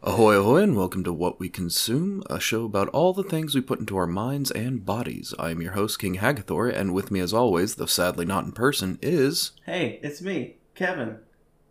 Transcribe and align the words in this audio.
Ahoy, 0.00 0.36
ahoy, 0.36 0.62
and 0.62 0.76
welcome 0.76 1.02
to 1.02 1.12
What 1.12 1.40
We 1.40 1.48
Consume, 1.48 2.22
a 2.30 2.38
show 2.38 2.64
about 2.64 2.88
all 2.90 3.12
the 3.12 3.24
things 3.24 3.56
we 3.56 3.60
put 3.60 3.80
into 3.80 3.96
our 3.96 4.06
minds 4.06 4.52
and 4.52 4.86
bodies. 4.86 5.34
I 5.40 5.50
am 5.50 5.60
your 5.60 5.72
host, 5.72 5.98
King 5.98 6.18
Hagathor, 6.18 6.72
and 6.72 6.94
with 6.94 7.10
me, 7.10 7.18
as 7.18 7.34
always, 7.34 7.74
though 7.74 7.86
sadly 7.86 8.24
not 8.24 8.44
in 8.44 8.52
person, 8.52 9.00
is. 9.02 9.50
Hey, 9.66 9.98
it's 10.04 10.22
me, 10.22 10.58
Kevin, 10.76 11.18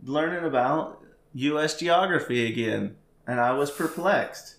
learning 0.03 0.43
about 0.43 1.01
U.S. 1.35 1.79
geography 1.79 2.45
again, 2.45 2.97
and 3.25 3.39
I 3.39 3.53
was 3.53 3.71
perplexed. 3.71 4.57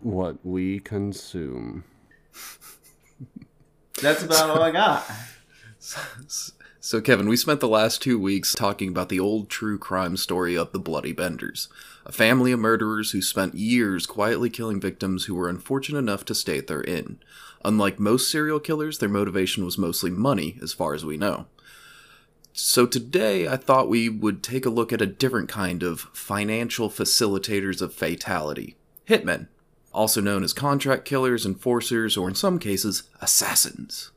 What 0.00 0.38
we 0.42 0.80
consume. 0.80 1.84
That's 4.00 4.22
about 4.22 4.48
all 4.48 4.62
I 4.62 4.70
got. 4.70 5.04
So, 6.86 7.00
Kevin, 7.00 7.28
we 7.28 7.36
spent 7.36 7.58
the 7.58 7.66
last 7.66 8.00
two 8.00 8.16
weeks 8.16 8.54
talking 8.54 8.90
about 8.90 9.08
the 9.08 9.18
old 9.18 9.50
true 9.50 9.76
crime 9.76 10.16
story 10.16 10.56
of 10.56 10.70
the 10.70 10.78
Bloody 10.78 11.12
Benders, 11.12 11.68
a 12.04 12.12
family 12.12 12.52
of 12.52 12.60
murderers 12.60 13.10
who 13.10 13.22
spent 13.22 13.56
years 13.56 14.06
quietly 14.06 14.50
killing 14.50 14.80
victims 14.80 15.24
who 15.24 15.34
were 15.34 15.48
unfortunate 15.48 15.98
enough 15.98 16.24
to 16.26 16.32
stay 16.32 16.58
at 16.58 16.68
their 16.68 16.84
inn. 16.84 17.18
Unlike 17.64 17.98
most 17.98 18.30
serial 18.30 18.60
killers, 18.60 19.00
their 19.00 19.08
motivation 19.08 19.64
was 19.64 19.76
mostly 19.76 20.12
money, 20.12 20.60
as 20.62 20.72
far 20.72 20.94
as 20.94 21.04
we 21.04 21.16
know. 21.16 21.46
So, 22.52 22.86
today 22.86 23.48
I 23.48 23.56
thought 23.56 23.88
we 23.88 24.08
would 24.08 24.44
take 24.44 24.64
a 24.64 24.70
look 24.70 24.92
at 24.92 25.02
a 25.02 25.06
different 25.06 25.48
kind 25.48 25.82
of 25.82 26.02
financial 26.12 26.88
facilitators 26.88 27.82
of 27.82 27.94
fatality 27.94 28.76
hitmen, 29.08 29.48
also 29.92 30.20
known 30.20 30.44
as 30.44 30.52
contract 30.52 31.04
killers, 31.04 31.44
enforcers, 31.44 32.16
or 32.16 32.28
in 32.28 32.36
some 32.36 32.60
cases, 32.60 33.02
assassins. 33.20 34.12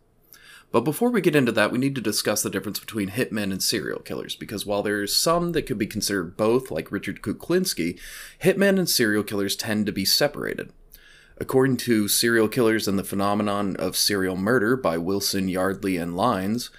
But 0.71 0.81
before 0.81 1.09
we 1.09 1.21
get 1.21 1.35
into 1.35 1.51
that, 1.53 1.71
we 1.71 1.79
need 1.79 1.95
to 1.95 2.01
discuss 2.01 2.43
the 2.43 2.49
difference 2.49 2.79
between 2.79 3.09
hitmen 3.09 3.51
and 3.51 3.61
serial 3.61 4.01
killers, 4.01 4.35
because 4.35 4.67
while 4.67 4.83
there's 4.83 5.15
some 5.15 5.53
that 5.53 5.63
could 5.63 5.79
be 5.79 5.87
considered 5.87 6.37
both, 6.37 6.69
like 6.69 6.91
Richard 6.91 7.23
Kuklinski, 7.23 7.99
hitmen 8.43 8.77
and 8.77 8.87
serial 8.87 9.23
killers 9.23 9.55
tend 9.55 9.87
to 9.87 9.91
be 9.91 10.05
separated. 10.05 10.71
According 11.39 11.77
to 11.77 12.07
Serial 12.07 12.49
Killers 12.49 12.87
and 12.87 12.99
the 12.99 13.03
Phenomenon 13.03 13.77
of 13.77 13.95
Serial 13.95 14.35
Murder 14.35 14.76
by 14.76 14.98
Wilson, 14.98 15.48
Yardley, 15.48 15.95
and 15.95 16.15
Lyons, 16.15 16.70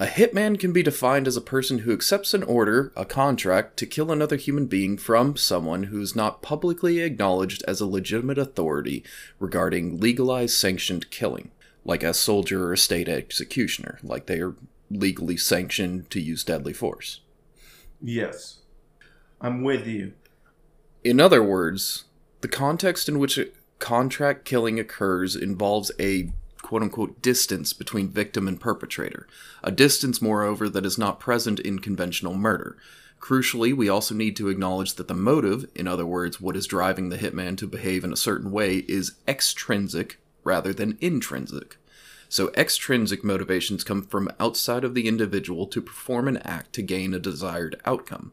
a 0.00 0.06
hitman 0.06 0.58
can 0.58 0.72
be 0.72 0.82
defined 0.82 1.28
as 1.28 1.36
a 1.36 1.42
person 1.42 1.80
who 1.80 1.92
accepts 1.92 2.34
an 2.34 2.42
order, 2.42 2.92
a 2.96 3.04
contract, 3.04 3.76
to 3.76 3.86
kill 3.86 4.10
another 4.10 4.36
human 4.36 4.66
being 4.66 4.98
from 4.98 5.36
someone 5.36 5.84
who 5.84 6.00
is 6.00 6.16
not 6.16 6.42
publicly 6.42 7.00
acknowledged 7.00 7.62
as 7.68 7.80
a 7.80 7.86
legitimate 7.86 8.38
authority 8.38 9.04
regarding 9.38 10.00
legalized 10.00 10.56
sanctioned 10.56 11.10
killing 11.10 11.52
like 11.84 12.02
a 12.02 12.14
soldier 12.14 12.66
or 12.66 12.72
a 12.72 12.78
state 12.78 13.08
executioner, 13.08 13.98
like 14.02 14.26
they 14.26 14.40
are 14.40 14.54
legally 14.90 15.36
sanctioned 15.36 16.10
to 16.10 16.20
use 16.20 16.44
deadly 16.44 16.72
force. 16.72 17.20
Yes. 18.02 18.58
I'm 19.40 19.62
with 19.62 19.86
you. 19.86 20.12
In 21.02 21.20
other 21.20 21.42
words, 21.42 22.04
the 22.40 22.48
context 22.48 23.08
in 23.08 23.18
which 23.18 23.38
a 23.38 23.48
contract 23.78 24.44
killing 24.44 24.78
occurs 24.78 25.34
involves 25.34 25.90
a 25.98 26.32
quote 26.62 26.82
unquote 26.82 27.22
distance 27.22 27.72
between 27.72 28.08
victim 28.08 28.46
and 28.46 28.60
perpetrator, 28.60 29.26
a 29.62 29.72
distance, 29.72 30.20
moreover, 30.20 30.68
that 30.68 30.86
is 30.86 30.98
not 30.98 31.18
present 31.18 31.58
in 31.60 31.78
conventional 31.78 32.34
murder. 32.34 32.76
Crucially, 33.18 33.74
we 33.74 33.88
also 33.88 34.14
need 34.14 34.36
to 34.36 34.48
acknowledge 34.48 34.94
that 34.94 35.08
the 35.08 35.14
motive, 35.14 35.68
in 35.74 35.86
other 35.86 36.06
words, 36.06 36.40
what 36.40 36.56
is 36.56 36.66
driving 36.66 37.08
the 37.08 37.18
hitman 37.18 37.56
to 37.58 37.66
behave 37.66 38.04
in 38.04 38.12
a 38.12 38.16
certain 38.16 38.50
way, 38.50 38.78
is 38.88 39.16
extrinsic 39.28 40.18
rather 40.50 40.74
than 40.74 40.98
intrinsic. 41.00 41.76
So, 42.28 42.52
extrinsic 42.56 43.22
motivations 43.22 43.84
come 43.84 44.02
from 44.02 44.28
outside 44.40 44.82
of 44.82 44.94
the 44.94 45.06
individual 45.06 45.68
to 45.68 45.80
perform 45.80 46.26
an 46.26 46.38
act 46.38 46.72
to 46.72 46.82
gain 46.82 47.14
a 47.14 47.20
desired 47.20 47.80
outcome. 47.84 48.32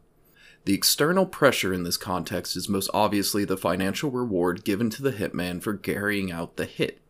The 0.64 0.74
external 0.74 1.26
pressure 1.26 1.72
in 1.72 1.84
this 1.84 1.96
context 1.96 2.56
is 2.56 2.68
most 2.68 2.90
obviously 2.92 3.44
the 3.44 3.56
financial 3.56 4.10
reward 4.10 4.64
given 4.64 4.90
to 4.90 5.02
the 5.02 5.12
hitman 5.12 5.62
for 5.62 5.76
carrying 5.76 6.32
out 6.32 6.56
the 6.56 6.64
hit. 6.64 7.00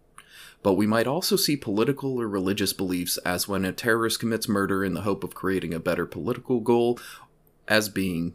But 0.63 0.75
we 0.75 0.87
might 0.87 1.07
also 1.07 1.37
see 1.37 1.57
political 1.57 2.21
or 2.21 2.29
religious 2.29 2.75
beliefs 2.75 3.17
as 3.19 3.49
when 3.49 3.65
a 3.65 3.73
terrorist 3.73 4.21
commits 4.21 4.47
murder 4.47 4.85
in 4.85 4.93
the 4.93 5.03
hope 5.03 5.25
of 5.25 5.35
creating 5.35 5.73
a 5.73 5.81
better 5.81 6.05
political 6.05 6.61
goal 6.61 7.01
as 7.67 7.89
being 7.89 8.35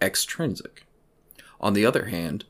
extrinsic. 0.00 0.86
On 1.60 1.74
the 1.74 1.84
other 1.84 2.06
hand, 2.06 2.46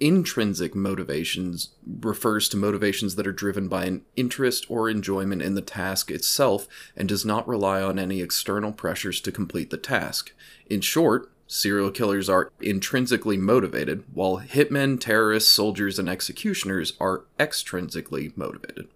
intrinsic 0.00 0.74
motivations 0.74 1.70
refers 2.00 2.48
to 2.48 2.56
motivations 2.56 3.16
that 3.16 3.26
are 3.26 3.32
driven 3.32 3.68
by 3.68 3.84
an 3.84 4.02
interest 4.16 4.66
or 4.68 4.88
enjoyment 4.88 5.42
in 5.42 5.54
the 5.54 5.62
task 5.62 6.10
itself 6.10 6.68
and 6.96 7.08
does 7.08 7.24
not 7.24 7.48
rely 7.48 7.82
on 7.82 7.98
any 7.98 8.20
external 8.20 8.72
pressures 8.72 9.20
to 9.20 9.32
complete 9.32 9.70
the 9.70 9.76
task. 9.76 10.32
In 10.68 10.80
short, 10.80 11.30
serial 11.46 11.90
killers 11.90 12.28
are 12.28 12.52
intrinsically 12.60 13.36
motivated, 13.36 14.04
while 14.12 14.38
hitmen, 14.38 15.00
terrorists, 15.00 15.50
soldiers, 15.50 15.98
and 15.98 16.08
executioners 16.08 16.92
are 17.00 17.24
extrinsically 17.38 18.36
motivated. 18.36 18.88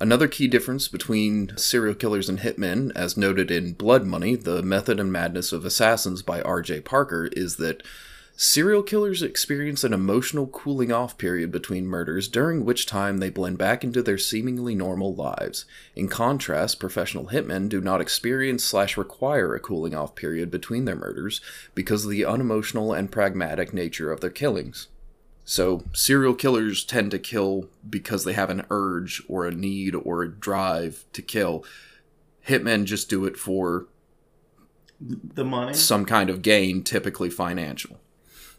Another 0.00 0.26
key 0.26 0.48
difference 0.48 0.88
between 0.88 1.56
serial 1.56 1.94
killers 1.94 2.28
and 2.28 2.40
hitmen, 2.40 2.90
as 2.96 3.16
noted 3.16 3.52
in 3.52 3.74
Blood 3.74 4.04
Money, 4.04 4.34
The 4.34 4.60
Method 4.62 4.98
and 4.98 5.12
Madness 5.12 5.52
of 5.52 5.64
Assassins 5.64 6.22
by 6.22 6.42
R.J. 6.42 6.80
Parker, 6.80 7.26
is 7.32 7.56
that 7.56 7.84
Serial 8.44 8.82
killers 8.82 9.22
experience 9.22 9.84
an 9.84 9.92
emotional 9.92 10.48
cooling 10.48 10.90
off 10.90 11.16
period 11.16 11.52
between 11.52 11.86
murders, 11.86 12.26
during 12.26 12.64
which 12.64 12.86
time 12.86 13.18
they 13.18 13.30
blend 13.30 13.56
back 13.56 13.84
into 13.84 14.02
their 14.02 14.18
seemingly 14.18 14.74
normal 14.74 15.14
lives. 15.14 15.64
In 15.94 16.08
contrast, 16.08 16.80
professional 16.80 17.28
hitmen 17.28 17.68
do 17.68 17.80
not 17.80 18.00
experience 18.00 18.64
slash 18.64 18.96
require 18.96 19.54
a 19.54 19.60
cooling 19.60 19.94
off 19.94 20.16
period 20.16 20.50
between 20.50 20.86
their 20.86 20.96
murders 20.96 21.40
because 21.76 22.02
of 22.04 22.10
the 22.10 22.24
unemotional 22.24 22.92
and 22.92 23.12
pragmatic 23.12 23.72
nature 23.72 24.10
of 24.10 24.20
their 24.20 24.28
killings. 24.28 24.88
So, 25.44 25.84
serial 25.92 26.34
killers 26.34 26.82
tend 26.82 27.12
to 27.12 27.20
kill 27.20 27.68
because 27.88 28.24
they 28.24 28.32
have 28.32 28.50
an 28.50 28.66
urge 28.70 29.22
or 29.28 29.46
a 29.46 29.54
need 29.54 29.94
or 29.94 30.24
a 30.24 30.28
drive 30.28 31.04
to 31.12 31.22
kill. 31.22 31.64
Hitmen 32.48 32.86
just 32.86 33.08
do 33.08 33.24
it 33.24 33.36
for 33.36 33.86
The 35.00 35.44
money? 35.44 35.74
some 35.74 36.04
kind 36.04 36.28
of 36.28 36.42
gain, 36.42 36.82
typically 36.82 37.30
financial. 37.30 38.00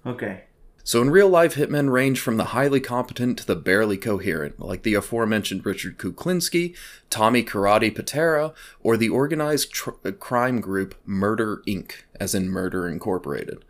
Okay. 0.05 0.43
So 0.85 1.01
in 1.01 1.09
real 1.11 1.29
life, 1.29 1.55
hitmen 1.55 1.89
range 1.91 2.19
from 2.19 2.35
the 2.35 2.45
highly 2.45 2.81
competent 2.81 3.37
to 3.39 3.45
the 3.47 3.55
barely 3.55 3.97
coherent, 3.97 4.59
like 4.59 4.83
the 4.83 4.95
aforementioned 4.95 5.65
Richard 5.65 5.97
Kuklinski, 5.97 6.75
Tommy 7.09 7.41
Karate 7.41 7.95
Pitera, 7.95 8.53
or 8.81 8.97
the 8.97 9.07
organized 9.07 9.71
tr- 9.71 9.91
uh, 10.03 10.11
crime 10.11 10.59
group 10.59 10.95
Murder 11.05 11.61
Inc., 11.65 11.93
as 12.19 12.35
in 12.35 12.49
Murder 12.49 12.85
Incorporated. 12.89 13.63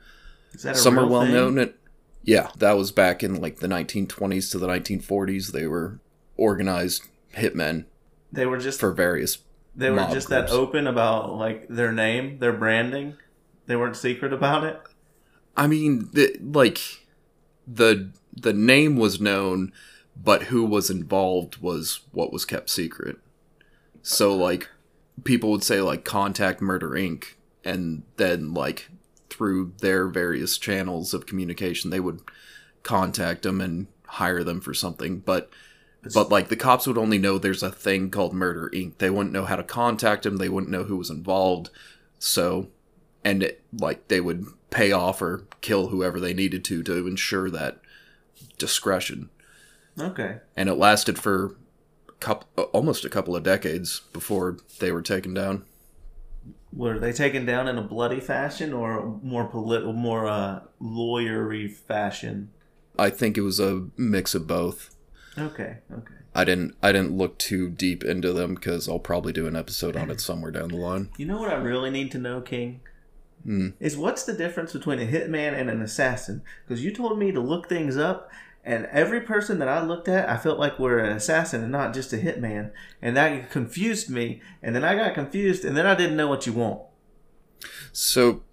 Is 0.53 0.63
that 0.63 0.75
a 0.75 0.79
Some 0.79 0.97
are 0.97 1.05
well 1.05 1.21
thing? 1.21 1.33
known 1.33 1.59
at 1.59 1.75
yeah, 2.23 2.49
that 2.57 2.77
was 2.77 2.91
back 2.91 3.21
in 3.21 3.39
like 3.39 3.57
the 3.57 3.67
1920s 3.67 4.49
to 4.51 4.57
the 4.57 4.67
1940s. 4.67 5.51
They 5.51 5.67
were 5.67 5.99
organized 6.37 7.03
hitmen 7.35 7.85
They 8.31 8.45
were 8.47 8.57
just 8.57 8.79
for 8.79 8.91
various. 8.91 9.37
they 9.75 9.91
were 9.91 9.97
just 10.11 10.27
groups. 10.29 10.29
that 10.29 10.49
open 10.49 10.87
about 10.87 11.33
like 11.35 11.67
their 11.67 11.91
name, 11.91 12.39
their 12.39 12.53
branding. 12.53 13.17
They 13.67 13.75
weren't 13.75 13.95
secret 13.97 14.33
about 14.33 14.63
it. 14.63 14.79
I 15.55 15.67
mean, 15.67 16.09
the, 16.13 16.37
like 16.41 16.79
the 17.67 18.11
the 18.35 18.53
name 18.53 18.97
was 18.97 19.21
known, 19.21 19.71
but 20.15 20.43
who 20.43 20.65
was 20.65 20.89
involved 20.89 21.57
was 21.57 22.01
what 22.11 22.33
was 22.33 22.45
kept 22.45 22.69
secret. 22.69 23.17
So 24.01 24.35
like 24.35 24.69
people 25.23 25.51
would 25.51 25.63
say 25.63 25.81
like 25.81 26.03
contact 26.03 26.61
Murder 26.61 26.91
Inc. 26.91 27.35
and 27.63 28.03
then 28.17 28.53
like 28.53 28.89
through 29.29 29.73
their 29.79 30.07
various 30.07 30.57
channels 30.57 31.13
of 31.13 31.25
communication 31.25 31.89
they 31.89 31.99
would 31.99 32.21
contact 32.83 33.43
them 33.43 33.61
and 33.61 33.87
hire 34.05 34.43
them 34.43 34.61
for 34.61 34.73
something, 34.73 35.19
but 35.19 35.49
but 36.13 36.29
like 36.29 36.49
the 36.49 36.55
cops 36.57 36.85
would 36.85 36.97
only 36.97 37.17
know 37.17 37.37
there's 37.37 37.63
a 37.63 37.71
thing 37.71 38.09
called 38.09 38.33
Murder 38.33 38.69
Inc. 38.73 38.97
They 38.97 39.09
wouldn't 39.09 39.33
know 39.33 39.45
how 39.45 39.55
to 39.55 39.63
contact 39.63 40.25
him. 40.25 40.37
They 40.37 40.49
wouldn't 40.49 40.71
know 40.71 40.83
who 40.83 40.97
was 40.97 41.09
involved. 41.09 41.69
So, 42.19 42.67
and 43.23 43.43
it, 43.43 43.63
like 43.77 44.07
they 44.07 44.21
would 44.21 44.45
pay 44.69 44.91
off 44.91 45.21
or 45.21 45.45
kill 45.61 45.87
whoever 45.87 46.19
they 46.19 46.33
needed 46.33 46.63
to 46.65 46.83
to 46.83 47.07
ensure 47.07 47.49
that 47.49 47.79
discretion. 48.57 49.29
Okay. 49.99 50.37
And 50.55 50.69
it 50.69 50.73
lasted 50.73 51.19
for 51.19 51.55
couple, 52.23 52.63
almost 52.65 53.05
a 53.05 53.09
couple 53.09 53.35
of 53.35 53.43
decades 53.43 54.01
before 54.11 54.57
they 54.79 54.91
were 54.91 55.01
taken 55.01 55.33
down. 55.33 55.65
Were 56.71 56.97
they 56.97 57.11
taken 57.11 57.45
down 57.45 57.67
in 57.67 57.77
a 57.77 57.83
bloody 57.83 58.19
fashion 58.19 58.73
or 58.73 59.19
more 59.21 59.45
political, 59.45 59.93
more 59.93 60.25
uh, 60.27 60.61
lawyery 60.81 61.71
fashion? 61.71 62.49
I 62.97 63.09
think 63.09 63.37
it 63.37 63.41
was 63.41 63.59
a 63.59 63.87
mix 63.97 64.33
of 64.33 64.47
both. 64.47 64.95
Okay. 65.37 65.77
Okay. 65.91 66.13
I 66.35 66.43
didn't 66.45 66.75
I 66.81 66.91
didn't 66.91 67.15
look 67.15 67.37
too 67.37 67.69
deep 67.69 68.03
into 68.03 68.33
them 68.33 68.55
because 68.55 68.89
I'll 68.89 68.97
probably 68.99 69.33
do 69.33 69.45
an 69.45 69.55
episode 69.55 69.95
on 69.95 70.09
it 70.09 70.19
somewhere 70.19 70.49
down 70.49 70.69
the 70.69 70.77
line. 70.77 71.09
You 71.17 71.27
know 71.27 71.39
what 71.39 71.51
I 71.51 71.55
really 71.55 71.91
need 71.91 72.11
to 72.13 72.17
know, 72.17 72.41
King? 72.41 72.81
Hmm. 73.43 73.69
Is 73.79 73.97
what's 73.97 74.23
the 74.23 74.33
difference 74.33 74.73
between 74.73 74.99
a 74.99 75.05
hitman 75.05 75.53
and 75.53 75.69
an 75.69 75.81
assassin? 75.81 76.41
Because 76.65 76.83
you 76.83 76.91
told 76.91 77.19
me 77.19 77.31
to 77.31 77.39
look 77.39 77.67
things 77.67 77.97
up, 77.97 78.31
and 78.63 78.85
every 78.85 79.19
person 79.19 79.59
that 79.59 79.67
I 79.67 79.83
looked 79.83 80.07
at, 80.07 80.29
I 80.29 80.37
felt 80.37 80.59
like 80.59 80.79
we're 80.79 80.99
an 80.99 81.15
assassin 81.15 81.61
and 81.61 81.71
not 81.71 81.93
just 81.93 82.13
a 82.13 82.17
hitman, 82.17 82.71
and 83.01 83.17
that 83.17 83.49
confused 83.49 84.09
me. 84.09 84.41
And 84.61 84.73
then 84.73 84.85
I 84.85 84.95
got 84.95 85.13
confused, 85.13 85.65
and 85.65 85.75
then 85.75 85.85
I 85.85 85.95
didn't 85.95 86.15
know 86.15 86.27
what 86.27 86.47
you 86.47 86.53
want. 86.53 86.81
So 87.91 88.43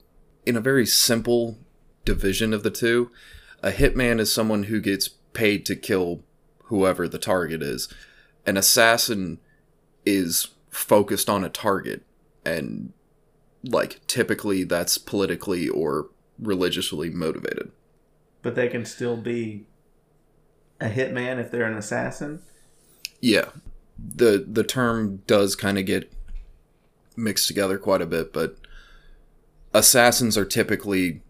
in 0.45 0.57
a 0.57 0.61
very 0.61 0.87
simple 0.87 1.59
division 2.05 2.53
of 2.53 2.63
the 2.63 2.71
two, 2.71 3.11
a 3.63 3.71
hitman 3.71 4.19
is 4.19 4.33
someone 4.33 4.65
who 4.65 4.81
gets 4.81 5.09
paid 5.09 5.65
to 5.67 5.77
kill 5.77 6.25
whoever 6.65 7.07
the 7.07 7.19
target 7.19 7.63
is. 7.63 7.93
An 8.47 8.57
assassin 8.57 9.39
is 10.05 10.49
focused 10.71 11.29
on 11.29 11.45
a 11.45 11.49
target 11.49 12.03
and 12.45 12.93
like 13.65 14.07
typically 14.07 14.65
that's 14.65 14.99
politically 14.99 15.69
or 15.69 16.09
religiously 16.39 17.11
motivated. 17.11 17.71
But 18.43 18.55
they 18.55 18.69
can 18.69 18.85
still 18.85 19.17
be 19.17 19.67
a 20.81 20.89
hitman 20.89 21.39
if 21.39 21.51
they're 21.51 21.67
an 21.67 21.77
assassin. 21.77 22.43
Yeah. 23.21 23.51
The 23.99 24.45
the 24.49 24.65
term 24.65 25.23
does 25.27 25.55
kind 25.55 25.79
of 25.79 25.85
get 25.85 26.11
mixed 27.17 27.49
together 27.49 27.79
quite 27.79 28.01
a 28.01 28.07
bit, 28.07 28.33
but 28.33 28.57
assassins 29.75 30.39
are 30.39 30.47
typically 30.47 31.23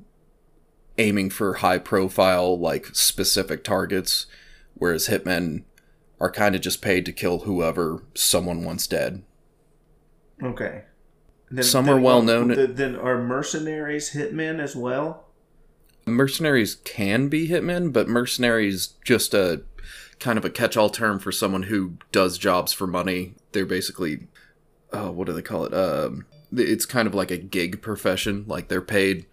aiming 0.98 1.30
for 1.30 1.54
high 1.54 1.78
profile 1.78 2.58
like 2.58 2.86
specific 2.94 3.64
targets 3.64 4.26
whereas 4.74 5.08
hitmen 5.08 5.62
are 6.18 6.30
kind 6.30 6.54
of 6.54 6.60
just 6.60 6.82
paid 6.82 7.06
to 7.06 7.12
kill 7.12 7.40
whoever 7.40 8.02
someone 8.14 8.64
wants 8.64 8.86
dead. 8.86 9.22
Okay. 10.42 10.82
Then, 11.50 11.64
Some 11.64 11.86
then 11.86 11.94
are 11.96 12.00
well 12.00 12.22
known. 12.22 12.48
th- 12.54 12.70
Then 12.74 12.94
are 12.96 13.20
mercenaries 13.22 14.10
hitmen 14.12 14.60
as 14.60 14.76
well? 14.76 15.26
Mercenaries 16.06 16.76
can 16.84 17.28
be 17.28 17.48
hitmen, 17.48 17.92
but 17.92 18.08
mercenaries 18.08 18.94
just 19.04 19.34
a 19.34 19.62
kind 20.18 20.38
of 20.38 20.44
a 20.44 20.50
catch-all 20.50 20.90
term 20.90 21.18
for 21.18 21.32
someone 21.32 21.64
who 21.64 21.94
does 22.12 22.38
jobs 22.38 22.72
for 22.72 22.86
money. 22.86 23.34
They're 23.52 23.66
basically, 23.66 24.28
uh, 24.92 25.10
what 25.10 25.26
do 25.26 25.32
they 25.32 25.42
call 25.42 25.64
it? 25.64 25.74
Um, 25.74 26.26
it's 26.54 26.86
kind 26.86 27.06
of 27.08 27.14
like 27.14 27.30
a 27.30 27.36
gig 27.36 27.82
profession. 27.82 28.44
Like 28.46 28.68
they're 28.68 28.80
paid 28.82 29.26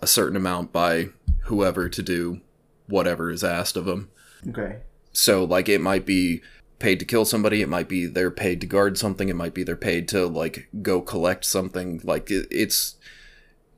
a 0.00 0.06
certain 0.06 0.36
amount 0.36 0.72
by 0.72 1.08
whoever 1.44 1.88
to 1.88 2.02
do 2.02 2.40
whatever 2.88 3.30
is 3.30 3.44
asked 3.44 3.76
of 3.76 3.84
them. 3.84 4.10
Okay. 4.48 4.78
So 5.12 5.44
like 5.44 5.68
it 5.68 5.80
might 5.80 6.06
be 6.06 6.40
paid 6.82 6.98
to 6.98 7.04
kill 7.06 7.24
somebody, 7.24 7.62
it 7.62 7.68
might 7.68 7.88
be 7.88 8.06
they're 8.06 8.30
paid 8.30 8.60
to 8.60 8.66
guard 8.66 8.98
something, 8.98 9.28
it 9.28 9.36
might 9.36 9.54
be 9.54 9.62
they're 9.62 9.76
paid 9.76 10.08
to 10.08 10.26
like 10.26 10.68
go 10.82 11.00
collect 11.00 11.44
something. 11.44 12.00
Like 12.04 12.30
it, 12.30 12.46
it's 12.50 12.96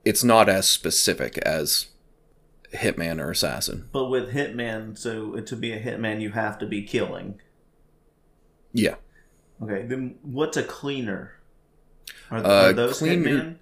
it's 0.04 0.24
not 0.24 0.48
as 0.48 0.66
specific 0.68 1.38
as 1.38 1.86
hitman 2.72 3.20
or 3.20 3.30
assassin. 3.30 3.88
But 3.92 4.06
with 4.06 4.32
hitman, 4.32 4.98
so 4.98 5.38
to 5.40 5.56
be 5.56 5.72
a 5.72 5.80
hitman, 5.80 6.20
you 6.20 6.30
have 6.30 6.58
to 6.58 6.66
be 6.66 6.82
killing. 6.82 7.40
Yeah. 8.72 8.96
Okay. 9.62 9.82
Then 9.82 10.16
what's 10.22 10.56
a 10.56 10.64
cleaner? 10.64 11.34
Are, 12.30 12.38
Uh, 12.38 12.48
are 12.70 12.72
those 12.72 12.98
cleaner- 12.98 13.56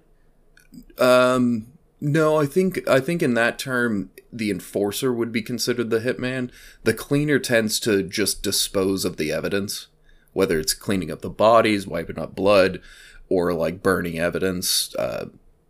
hitmen? 0.97 1.01
Um 1.03 1.67
no, 2.05 2.37
I 2.37 2.45
think 2.45 2.85
I 2.85 2.99
think 2.99 3.23
in 3.23 3.33
that 3.35 3.57
term 3.57 4.09
the 4.29 4.51
enforcer 4.51 5.13
would 5.13 5.31
be 5.31 5.41
considered 5.41 5.89
the 5.89 6.01
hitman. 6.01 6.51
The 6.83 6.93
cleaner 6.93 7.39
tends 7.39 7.79
to 7.79 8.03
just 8.03 8.43
dispose 8.43 9.05
of 9.05 9.15
the 9.15 9.31
evidence, 9.31 9.87
whether 10.33 10.59
it's 10.59 10.73
cleaning 10.73 11.09
up 11.09 11.21
the 11.21 11.29
bodies, 11.29 11.87
wiping 11.87 12.19
up 12.19 12.35
blood, 12.35 12.81
or 13.29 13.53
like 13.53 13.81
burning 13.81 14.19
evidence. 14.19 14.93
Uh, 14.95 15.27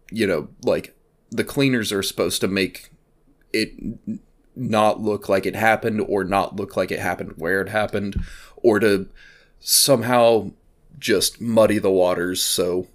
you 0.09 0.25
know, 0.25 0.49
like 0.63 0.95
the 1.29 1.43
cleaners 1.43 1.91
are 1.91 2.01
supposed 2.01 2.41
to 2.41 2.47
make 2.47 2.89
it 3.53 3.71
not 4.55 4.99
look 4.99 5.29
like 5.29 5.45
it 5.45 5.55
happened, 5.55 6.01
or 6.01 6.23
not 6.23 6.55
look 6.55 6.75
like 6.75 6.89
it 6.89 6.99
happened 6.99 7.33
where 7.37 7.61
it 7.61 7.69
happened, 7.69 8.19
or 8.55 8.79
to 8.79 9.07
somehow 9.59 10.49
just 10.97 11.39
muddy 11.39 11.77
the 11.77 11.91
waters. 11.91 12.43
So 12.43 12.87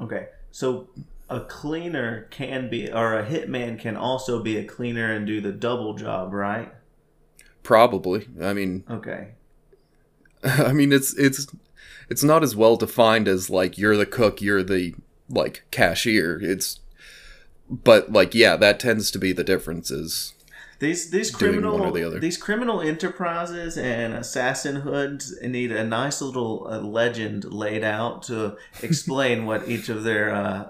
Okay. 0.00 0.28
So 0.50 0.88
a 1.28 1.40
cleaner 1.40 2.22
can 2.30 2.68
be, 2.68 2.90
or 2.92 3.18
a 3.18 3.24
hitman 3.26 3.78
can 3.78 3.96
also 3.96 4.42
be 4.42 4.56
a 4.58 4.64
cleaner 4.64 5.12
and 5.12 5.26
do 5.26 5.40
the 5.40 5.52
double 5.52 5.94
job, 5.94 6.32
right? 6.32 6.72
probably, 7.62 8.28
I 8.42 8.52
mean, 8.52 8.84
Okay. 8.90 9.28
I 10.44 10.72
mean, 10.74 10.92
it's 10.92 11.14
it's 11.16 11.46
it's 12.10 12.22
not 12.22 12.42
as 12.42 12.54
well 12.54 12.76
defined 12.76 13.26
as 13.28 13.48
like 13.48 13.78
you're 13.78 13.96
the 13.96 14.04
cook, 14.04 14.42
you're 14.42 14.62
the 14.62 14.94
like 15.30 15.64
cashier. 15.70 16.38
It's 16.42 16.80
but 17.70 18.12
like 18.12 18.34
yeah, 18.34 18.56
that 18.56 18.78
tends 18.78 19.10
to 19.12 19.18
be 19.18 19.32
the 19.32 19.42
differences. 19.42 20.34
These 20.80 21.10
these 21.10 21.30
criminal 21.30 21.90
the 21.92 22.04
other. 22.04 22.20
these 22.20 22.36
criminal 22.36 22.82
enterprises 22.82 23.78
and 23.78 24.12
assassin 24.12 24.76
hoods 24.76 25.34
need 25.40 25.72
a 25.72 25.82
nice 25.84 26.20
little 26.20 26.66
uh, 26.70 26.80
legend 26.80 27.44
laid 27.44 27.82
out 27.82 28.22
to 28.24 28.58
explain 28.82 29.46
what 29.46 29.66
each 29.66 29.88
of 29.88 30.02
their 30.04 30.34
uh, 30.34 30.68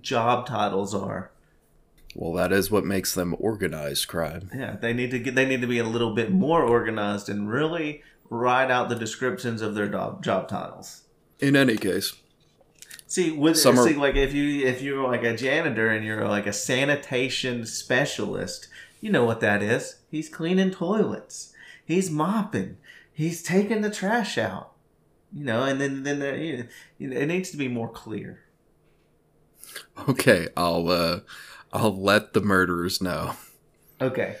job 0.00 0.46
titles 0.46 0.94
are. 0.94 1.30
Well, 2.14 2.32
that 2.32 2.50
is 2.52 2.70
what 2.70 2.84
makes 2.84 3.14
them 3.14 3.36
organized 3.38 4.08
crime. 4.08 4.50
Yeah, 4.54 4.76
they 4.76 4.92
need 4.92 5.10
to 5.10 5.18
get 5.18 5.34
they 5.34 5.44
need 5.46 5.60
to 5.60 5.66
be 5.66 5.78
a 5.78 5.84
little 5.84 6.14
bit 6.14 6.32
more 6.32 6.62
organized 6.62 7.28
and 7.28 7.50
really 7.50 8.02
write 8.30 8.70
out 8.70 8.88
the 8.88 8.94
descriptions 8.94 9.60
of 9.60 9.74
their 9.74 9.88
job 9.88 10.24
job 10.24 10.48
titles. 10.48 11.02
In 11.40 11.54
any 11.54 11.76
case, 11.76 12.14
See, 13.06 13.30
with 13.30 13.64
are- 13.66 13.76
see, 13.86 13.94
like 13.94 14.16
if 14.16 14.32
you 14.32 14.66
if 14.66 14.80
you're 14.82 15.06
like 15.06 15.22
a 15.22 15.36
janitor 15.36 15.88
and 15.90 16.04
you're 16.04 16.26
like 16.26 16.46
a 16.46 16.52
sanitation 16.52 17.66
specialist, 17.66 18.68
you 19.00 19.10
know 19.12 19.24
what 19.24 19.40
that 19.40 19.62
is. 19.62 19.96
He's 20.10 20.28
cleaning 20.28 20.70
toilets. 20.70 21.52
He's 21.84 22.10
mopping. 22.10 22.78
He's 23.12 23.42
taking 23.42 23.82
the 23.82 23.90
trash 23.90 24.38
out. 24.38 24.72
You 25.32 25.44
know, 25.44 25.62
and 25.64 25.80
then 25.80 26.02
then 26.02 26.18
there, 26.18 26.36
you 26.36 26.56
know, 27.00 27.16
it 27.16 27.26
needs 27.26 27.50
to 27.50 27.56
be 27.56 27.68
more 27.68 27.88
clear. 27.90 28.40
okay, 30.08 30.48
I'll 30.56 30.88
uh 30.88 31.20
I'll 31.72 31.96
let 31.96 32.32
the 32.32 32.40
murderers 32.40 33.02
know. 33.02 33.34
Okay. 34.00 34.36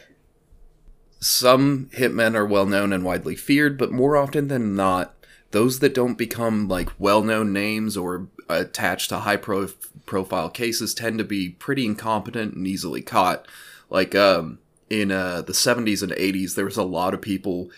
Some 1.18 1.90
hitmen 1.94 2.34
are 2.34 2.46
well 2.46 2.66
known 2.66 2.92
and 2.92 3.04
widely 3.04 3.36
feared, 3.36 3.78
but 3.78 3.90
more 3.90 4.16
often 4.16 4.48
than 4.48 4.76
not, 4.76 5.14
those 5.50 5.78
that 5.78 5.94
don't 5.94 6.18
become 6.18 6.68
like 6.68 6.90
well 6.98 7.22
known 7.22 7.52
names 7.52 7.96
or 7.96 8.28
attached 8.48 9.08
to 9.08 9.18
high 9.20 9.36
pro- 9.36 9.68
profile 10.04 10.50
cases 10.50 10.94
tend 10.94 11.18
to 11.18 11.24
be 11.24 11.50
pretty 11.50 11.84
incompetent 11.84 12.54
and 12.54 12.66
easily 12.66 13.02
caught. 13.02 13.46
Like 13.90 14.14
um, 14.14 14.58
in 14.90 15.10
uh, 15.10 15.42
the 15.42 15.52
70s 15.52 16.02
and 16.02 16.12
80s, 16.12 16.54
there 16.54 16.64
was 16.64 16.76
a 16.76 16.82
lot 16.82 17.14
of 17.14 17.22
people 17.22 17.70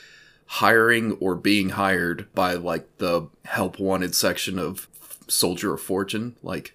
hiring 0.46 1.12
or 1.12 1.34
being 1.34 1.70
hired 1.70 2.32
by 2.34 2.54
like 2.54 2.98
the 2.98 3.28
help 3.44 3.78
wanted 3.78 4.14
section 4.14 4.58
of 4.58 4.88
Soldier 5.28 5.74
of 5.74 5.80
Fortune. 5.80 6.36
Like 6.42 6.74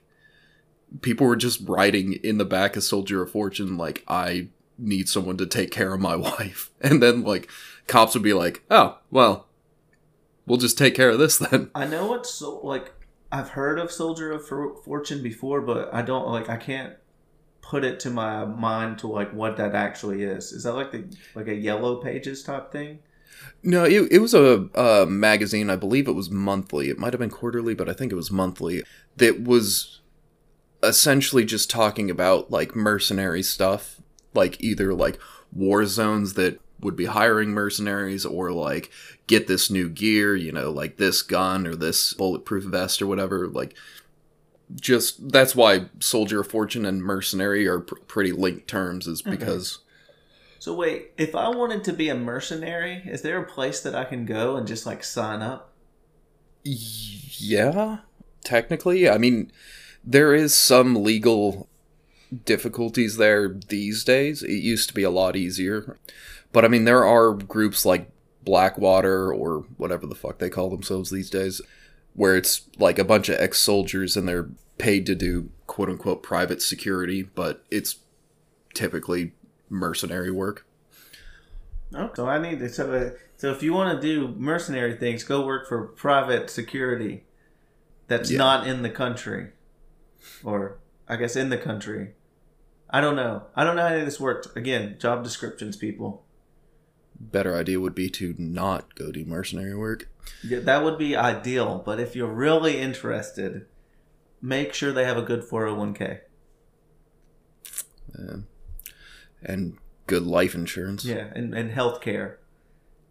people 1.01 1.27
were 1.27 1.35
just 1.35 1.67
writing 1.67 2.13
in 2.13 2.37
the 2.37 2.45
back 2.45 2.75
of 2.75 2.83
Soldier 2.83 3.21
of 3.21 3.31
Fortune, 3.31 3.77
like, 3.77 4.03
I 4.07 4.47
need 4.77 5.09
someone 5.09 5.37
to 5.37 5.45
take 5.45 5.71
care 5.71 5.93
of 5.93 5.99
my 5.99 6.15
wife. 6.17 6.71
And 6.81 7.01
then, 7.01 7.23
like, 7.23 7.49
cops 7.87 8.13
would 8.13 8.23
be 8.23 8.33
like, 8.33 8.63
oh, 8.69 8.99
well, 9.11 9.47
we'll 10.45 10.57
just 10.57 10.77
take 10.77 10.95
care 10.95 11.09
of 11.09 11.19
this 11.19 11.37
then. 11.37 11.71
I 11.75 11.85
know 11.85 12.13
it's 12.13 12.33
so 12.33 12.59
like 12.63 12.93
I've 13.31 13.49
heard 13.49 13.79
of 13.79 13.91
Soldier 13.91 14.31
of 14.31 14.47
For- 14.47 14.75
Fortune 14.83 15.23
before, 15.23 15.61
but 15.61 15.93
I 15.93 16.01
don't 16.01 16.27
like 16.27 16.49
I 16.49 16.57
can't 16.57 16.95
put 17.61 17.83
it 17.83 17.99
to 18.01 18.09
my 18.09 18.45
mind 18.45 18.99
to 18.99 19.07
like 19.07 19.33
what 19.33 19.57
that 19.57 19.73
actually 19.75 20.23
is. 20.23 20.51
Is 20.51 20.63
that 20.63 20.73
like 20.73 20.91
the 20.91 21.05
like 21.35 21.47
a 21.47 21.55
yellow 21.55 21.97
pages 21.97 22.43
type 22.43 22.71
thing? 22.71 22.99
No, 23.63 23.83
it, 23.83 24.11
it 24.11 24.19
was 24.19 24.33
a, 24.33 24.69
a 24.75 25.05
magazine. 25.05 25.69
I 25.69 25.75
believe 25.75 26.07
it 26.07 26.13
was 26.13 26.29
monthly. 26.29 26.89
It 26.89 26.99
might 26.99 27.13
have 27.13 27.19
been 27.19 27.29
quarterly, 27.29 27.73
but 27.73 27.89
I 27.89 27.93
think 27.93 28.11
it 28.11 28.15
was 28.15 28.31
monthly. 28.31 28.83
That 29.17 29.43
was 29.43 30.01
essentially 30.83 31.45
just 31.45 31.69
talking 31.69 32.11
about 32.11 32.51
like 32.51 32.75
mercenary 32.75 33.43
stuff, 33.43 34.01
like 34.33 34.61
either 34.61 34.93
like 34.93 35.17
war 35.51 35.85
zones 35.85 36.33
that 36.33 36.59
would 36.79 36.95
be 36.95 37.05
hiring 37.05 37.51
mercenaries 37.51 38.25
or 38.25 38.51
like 38.51 38.91
get 39.27 39.47
this 39.47 39.71
new 39.71 39.89
gear, 39.89 40.35
you 40.35 40.51
know, 40.51 40.69
like 40.69 40.97
this 40.97 41.21
gun 41.21 41.65
or 41.65 41.75
this 41.75 42.13
bulletproof 42.13 42.65
vest 42.65 43.01
or 43.01 43.07
whatever. 43.07 43.47
Like, 43.47 43.75
just 44.75 45.29
that's 45.29 45.55
why 45.55 45.85
soldier 45.99 46.41
of 46.41 46.47
fortune 46.47 46.85
and 46.85 47.01
mercenary 47.01 47.67
are 47.67 47.79
pr- 47.79 47.95
pretty 48.07 48.31
linked 48.31 48.67
terms, 48.67 49.07
is 49.07 49.21
because. 49.21 49.79
So 50.59 50.73
wait, 50.73 51.11
if 51.17 51.35
I 51.35 51.49
wanted 51.49 51.83
to 51.85 51.93
be 51.93 52.09
a 52.09 52.15
mercenary, 52.15 53.03
is 53.05 53.21
there 53.21 53.37
a 53.41 53.45
place 53.45 53.81
that 53.81 53.95
I 53.95 54.05
can 54.05 54.25
go 54.25 54.55
and 54.55 54.65
just 54.65 54.85
like 54.85 55.03
sign 55.03 55.41
up? 55.41 55.73
Yeah, 56.63 57.99
technically. 58.43 59.09
I 59.09 59.17
mean, 59.17 59.51
there 60.03 60.33
is 60.33 60.53
some 60.53 61.03
legal 61.03 61.67
difficulties 62.45 63.17
there 63.17 63.47
these 63.49 64.03
days. 64.03 64.43
It 64.43 64.51
used 64.51 64.89
to 64.89 64.93
be 64.93 65.03
a 65.03 65.09
lot 65.09 65.35
easier. 65.35 65.97
But 66.51 66.65
I 66.65 66.67
mean, 66.67 66.85
there 66.85 67.05
are 67.05 67.33
groups 67.33 67.85
like 67.85 68.09
Blackwater 68.43 69.31
or 69.33 69.65
whatever 69.77 70.05
the 70.05 70.15
fuck 70.15 70.39
they 70.39 70.49
call 70.49 70.69
themselves 70.69 71.09
these 71.09 71.29
days, 71.29 71.61
where 72.13 72.35
it's 72.35 72.63
like 72.77 72.99
a 72.99 73.03
bunch 73.05 73.29
of 73.29 73.39
ex 73.39 73.59
soldiers 73.59 74.17
and 74.17 74.27
they're 74.27 74.49
paid 74.77 75.05
to 75.05 75.15
do 75.15 75.49
quote 75.67 75.89
unquote 75.89 76.21
private 76.23 76.61
security, 76.61 77.23
but 77.23 77.63
it's 77.71 77.97
typically 78.73 79.33
mercenary 79.69 80.31
work. 80.31 80.65
Oh, 81.95 82.11
so 82.15 82.27
I 82.27 82.39
need 82.39 82.59
to. 82.59 82.69
So, 82.69 82.91
uh, 82.91 83.09
so 83.37 83.51
if 83.51 83.61
you 83.61 83.73
want 83.73 83.99
to 83.99 84.07
do 84.07 84.33
mercenary 84.37 84.95
things, 84.97 85.23
go 85.23 85.45
work 85.45 85.67
for 85.67 85.85
private 85.87 86.49
security. 86.49 87.23
That's 88.07 88.31
Yeah. 88.31 88.39
not 88.39 88.67
in 88.67 88.81
the 88.81 88.89
country, 88.89 89.49
or 90.43 90.79
I 91.07 91.15
guess 91.15 91.35
in 91.35 91.49
the 91.49 91.57
country. 91.57 92.13
I 92.89 93.01
don't 93.01 93.15
know. 93.15 93.43
I 93.55 93.63
don't 93.63 93.75
know 93.75 93.81
how 93.81 93.87
any 93.89 94.01
of 94.01 94.05
this 94.05 94.19
worked. 94.19 94.55
Again, 94.55 94.97
job 94.99 95.23
descriptions, 95.23 95.75
people. 95.75 96.23
Better 97.19 97.55
idea 97.55 97.79
would 97.79 97.95
be 97.95 98.09
to 98.11 98.35
not 98.37 98.95
go 98.95 99.11
do 99.11 99.25
mercenary 99.25 99.75
work. 99.75 100.09
Yeah, 100.43 100.59
that 100.59 100.83
would 100.83 100.97
be 100.97 101.15
ideal. 101.15 101.81
But 101.83 101.99
if 101.99 102.15
you're 102.15 102.31
really 102.31 102.79
interested, 102.79 103.65
make 104.41 104.73
sure 104.73 104.91
they 104.91 105.05
have 105.05 105.17
a 105.17 105.23
good 105.23 105.41
401k. 105.41 106.19
Um, 108.17 108.47
and 109.41 109.77
good 110.05 110.23
life 110.23 110.53
insurance. 110.53 111.05
Yeah, 111.05 111.31
and, 111.33 111.55
and 111.55 111.71
health 111.71 112.01
care. 112.01 112.39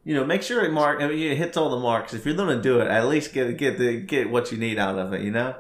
You 0.05 0.15
know, 0.15 0.25
make 0.25 0.43
sure 0.43 0.65
it 0.65 0.73
mark. 0.73 1.01
I 1.01 1.09
mean, 1.09 1.19
it 1.19 1.37
hits 1.37 1.57
all 1.57 1.71
the 1.71 1.79
marks. 1.79 2.13
If 2.13 2.27
you're 2.27 2.35
going 2.35 2.57
to 2.57 2.63
do 2.63 2.81
it, 2.81 2.89
at 2.89 3.07
least 3.07 3.33
get 3.33 3.57
get 3.57 3.79
the 3.79 4.01
get 4.01 4.31
what 4.31 4.51
you 4.51 4.59
need 4.59 4.79
out 4.79 4.99
of 4.99 5.13
it. 5.13 5.23
You 5.23 5.31
know, 5.31 5.55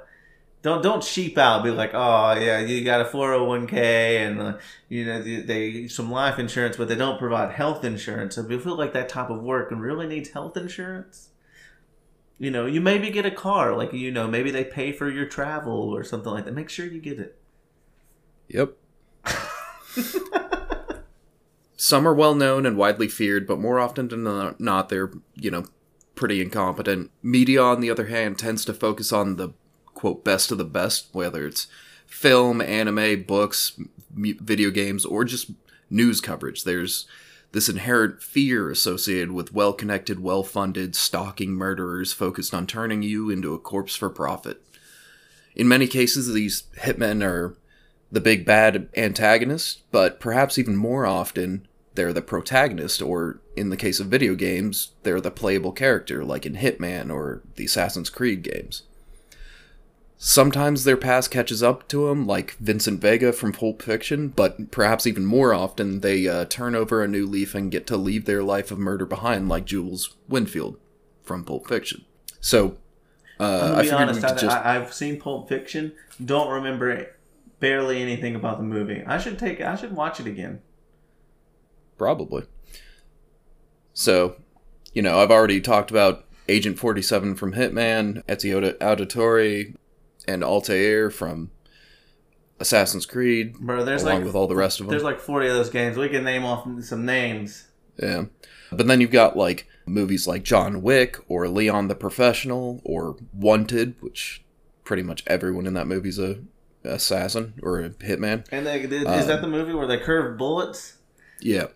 don't 0.63 0.83
don't 0.83 1.05
sheep 1.05 1.37
out. 1.37 1.63
Be 1.63 1.71
like, 1.71 1.91
oh 1.93 2.33
yeah, 2.35 2.61
you 2.61 2.83
got 2.85 3.01
a 3.01 3.05
four 3.05 3.33
hundred 3.33 3.45
one 3.45 3.67
k 3.67 4.25
and 4.25 4.41
uh, 4.41 4.59
you 4.89 5.05
know 5.05 5.23
they, 5.23 5.37
they 5.43 5.89
some 5.89 6.11
life 6.11 6.39
insurance, 6.39 6.77
but 6.77 6.89
they 6.89 6.95
don't 6.95 7.19
provide 7.19 7.53
health 7.53 7.85
insurance. 7.85 8.37
So 8.37 8.43
if 8.43 8.51
you 8.51 8.59
feel 8.59 8.77
like 8.77 8.93
that 8.95 9.09
type 9.09 9.31
of 9.31 9.43
work 9.43 9.71
and 9.71 9.83
really 9.83 10.07
needs 10.07 10.31
health 10.31 10.57
insurance, 10.57 11.29
you 12.39 12.51
know, 12.51 12.67
you 12.67 12.81
maybe 12.81 13.11
get 13.11 13.27
a 13.27 13.31
car. 13.31 13.77
Like 13.77 13.93
you 13.93 14.11
know, 14.11 14.27
maybe 14.27 14.51
they 14.51 14.65
pay 14.65 14.93
for 14.93 15.11
your 15.11 15.27
travel 15.27 15.95
or 15.95 16.05
something 16.05 16.33
like 16.33 16.45
that. 16.47 16.55
Make 16.55 16.71
sure 16.71 16.87
you 16.87 17.01
get 17.01 17.19
it. 17.19 17.39
Yep. 18.49 18.77
Some 21.77 22.07
are 22.07 22.15
well 22.15 22.37
known 22.37 22.65
and 22.65 22.77
widely 22.77 23.09
feared, 23.09 23.45
but 23.45 23.59
more 23.59 23.81
often 23.81 24.07
than 24.07 24.55
not, 24.61 24.89
they're, 24.89 25.11
you 25.35 25.51
know, 25.51 25.65
pretty 26.15 26.41
incompetent. 26.41 27.11
Media, 27.23 27.61
on 27.61 27.81
the 27.81 27.91
other 27.91 28.07
hand, 28.07 28.39
tends 28.39 28.65
to 28.65 28.73
focus 28.73 29.13
on 29.13 29.35
the, 29.35 29.53
quote, 30.03 30.25
best 30.25 30.51
of 30.51 30.59
the 30.59 30.65
best, 30.65 31.07
whether 31.13 31.47
it's 31.47 31.69
film, 32.07 32.61
anime, 32.61 33.23
books, 33.23 33.79
video 34.11 34.69
games, 34.69 35.05
or 35.05 35.25
just 35.25 35.53
news 35.89 36.21
coverage. 36.21 36.65
There's 36.65 37.07
this 37.53 37.69
inherent 37.69 38.21
fear 38.21 38.69
associated 38.69 39.31
with 39.31 39.53
well 39.53 39.73
connected, 39.73 40.19
well 40.19 40.43
funded, 40.43 40.97
stalking 40.97 41.53
murderers 41.53 42.13
focused 42.13 42.53
on 42.53 42.67
turning 42.67 43.05
you 43.05 43.31
into 43.31 43.55
a 43.55 43.61
corpse 43.61 43.95
for 43.95 44.11
profit. 44.11 44.61
In 45.55 45.69
many 45.69 45.87
cases, 45.87 46.33
these 46.33 46.65
hitmen 46.81 47.25
are 47.25 47.55
the 48.11 48.21
big 48.21 48.45
bad 48.45 48.89
antagonist, 48.97 49.89
but 49.93 50.19
perhaps 50.19 50.59
even 50.59 50.75
more 50.75 51.07
often, 51.07 51.69
they're 51.95 52.13
the 52.13 52.23
protagonist, 52.23 53.01
or 53.01 53.39
in 53.55 53.71
the 53.71 53.77
case 53.77 54.01
of 54.01 54.09
video 54.09 54.35
games, 54.35 54.95
they're 55.05 55.21
the 55.21 55.31
playable 55.31 55.71
character, 55.71 56.25
like 56.25 56.45
in 56.45 56.57
Hitman 56.57 57.15
or 57.15 57.43
the 57.55 57.67
Assassin's 57.67 58.11
Creed 58.11 58.43
games. 58.43 58.83
Sometimes 60.25 60.85
their 60.85 60.97
past 60.97 61.33
catches 61.33 61.65
up 61.65 61.89
to 61.89 62.07
them, 62.07 62.29
like 62.29 62.53
Vincent 62.59 63.01
Vega 63.01 63.33
from 63.33 63.53
Pulp 63.53 63.83
Fiction, 63.83 64.29
but 64.29 64.71
perhaps 64.71 65.05
even 65.05 65.25
more 65.25 65.53
often, 65.53 65.99
they 65.99 66.29
uh, 66.29 66.45
turn 66.45 66.77
over 66.77 67.03
a 67.03 67.09
new 67.09 67.27
leaf 67.27 67.57
and 67.57 67.73
get 67.73 67.89
to 67.89 67.97
leave 67.97 68.25
their 68.25 68.45
life 68.45 68.71
of 68.71 68.79
murder 68.79 69.05
behind, 69.05 69.49
like 69.49 69.65
Jules 69.65 70.15
Winfield 70.29 70.79
from 71.25 71.43
Pulp 71.43 71.67
Fiction. 71.67 72.05
So, 72.41 72.77
uh, 73.41 73.75
I 73.77 73.83
be 73.83 73.91
honest. 73.91 74.23
I, 74.23 74.35
just 74.37 74.45
I've 74.45 74.95
seen 74.95 75.21
Pulp 75.21 75.49
Fiction. 75.49 75.91
Don't 76.25 76.53
remember 76.53 77.17
barely 77.59 78.01
anything 78.01 78.37
about 78.37 78.59
the 78.59 78.65
movie. 78.65 79.03
I 79.05 79.19
should 79.19 79.41
take. 79.41 79.61
I 79.61 79.75
should 79.75 79.97
watch 79.97 80.21
it 80.21 80.29
again. 80.29 80.61
Probably. 81.99 82.45
So, 83.93 84.37
you 84.95 85.03
know, 85.03 85.19
I've 85.19 85.33
already 85.33 85.61
talked 85.61 85.91
about 85.91 86.27
Agent 86.49 86.79
47 86.79 87.35
from 87.35 87.55
Hitman, 87.55 88.25
Ezio 88.27 88.79
Auditore, 88.79 89.75
and 90.29 90.43
Altair 90.45 91.11
from 91.11 91.51
Assassin's 92.61 93.07
Creed, 93.07 93.59
Bro, 93.59 93.85
there's 93.85 94.03
along 94.03 94.17
like 94.19 94.25
with 94.27 94.35
all 94.35 94.47
the 94.47 94.55
rest 94.57 94.79
of 94.81 94.87
them. 94.87 94.91
there's 94.93 95.03
like 95.03 95.19
40 95.19 95.49
of 95.49 95.55
those 95.55 95.71
games. 95.71 95.97
We 95.97 96.09
can 96.09 96.23
name 96.25 96.45
off 96.45 96.67
some 96.85 97.05
names. 97.05 97.69
Yeah. 98.01 98.25
But 98.71 98.87
then 98.87 99.01
you've 99.01 99.11
got 99.11 99.37
like 99.37 99.67
movies 99.85 100.27
like 100.27 100.45
John 100.45 100.81
Wick 100.83 101.19
or 101.29 101.49
Leon 101.49 101.89
the 101.89 101.95
Professional 101.95 102.81
or 102.85 103.17
Wanted, 103.33 103.97
which 104.01 104.45
pretty 104.85 105.03
much 105.03 105.25
everyone 105.27 105.67
in 105.67 105.75
that 105.75 105.87
movie's 105.87 106.19
a 106.19 106.39
assassin 106.85 107.55
or 107.63 107.81
a 107.81 107.91
hitman. 107.91 108.47
And 108.53 108.67
they, 108.67 108.81
is 108.81 109.07
Um, 109.07 109.27
that 109.27 109.41
the 109.41 109.49
movie 109.49 109.75
where 109.75 109.87
they 109.87 109.99
curve 109.99 110.39
bullets? 110.39 110.99
Yeah. 111.41 111.67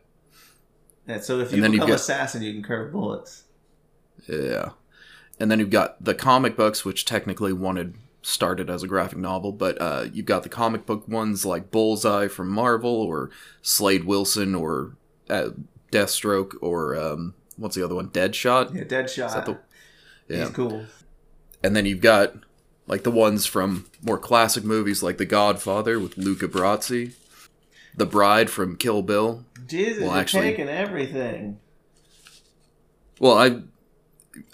Yeah, 1.08 1.20
so 1.20 1.38
if 1.40 1.52
you 1.52 1.62
and 1.64 1.72
become 1.72 1.88
got- 1.88 1.96
assassin, 1.96 2.42
you 2.42 2.52
can 2.52 2.62
curve 2.62 2.92
bullets. 2.92 3.44
Yeah. 4.28 4.70
And 5.38 5.50
then 5.50 5.58
you've 5.58 5.70
got 5.70 6.02
the 6.02 6.14
comic 6.14 6.56
books, 6.56 6.84
which 6.84 7.04
technically 7.04 7.52
wanted 7.52 7.94
started 8.26 8.68
as 8.68 8.82
a 8.82 8.88
graphic 8.88 9.18
novel, 9.18 9.52
but 9.52 9.80
uh, 9.80 10.06
you've 10.12 10.26
got 10.26 10.42
the 10.42 10.48
comic 10.48 10.84
book 10.84 11.06
ones 11.06 11.46
like 11.46 11.70
Bullseye 11.70 12.26
from 12.28 12.48
Marvel 12.50 12.90
or 12.90 13.30
Slade 13.62 14.04
Wilson 14.04 14.54
or 14.54 14.96
uh, 15.30 15.50
Deathstroke 15.92 16.54
or 16.60 16.96
um, 16.96 17.34
what's 17.56 17.76
the 17.76 17.84
other 17.84 17.94
one? 17.94 18.08
Deadshot. 18.08 18.74
Yeah, 18.74 18.82
Deadshot. 18.82 19.44
The- 19.44 19.58
yeah. 20.28 20.40
He's 20.46 20.50
cool. 20.50 20.86
And 21.62 21.76
then 21.76 21.86
you've 21.86 22.00
got 22.00 22.34
like 22.88 23.04
the 23.04 23.10
ones 23.12 23.46
from 23.46 23.86
more 24.02 24.18
classic 24.18 24.64
movies 24.64 25.02
like 25.04 25.18
The 25.18 25.24
Godfather 25.24 26.00
with 26.00 26.18
Luca 26.18 26.48
Brasi, 26.48 27.12
The 27.96 28.06
Bride 28.06 28.50
from 28.50 28.76
Kill 28.76 29.02
Bill. 29.02 29.44
Jesus, 29.68 30.02
Well, 30.02 30.10
you're 30.10 30.18
actually- 30.20 30.42
taking 30.50 30.68
everything. 30.68 31.60
Well, 33.20 33.38
I. 33.38 33.62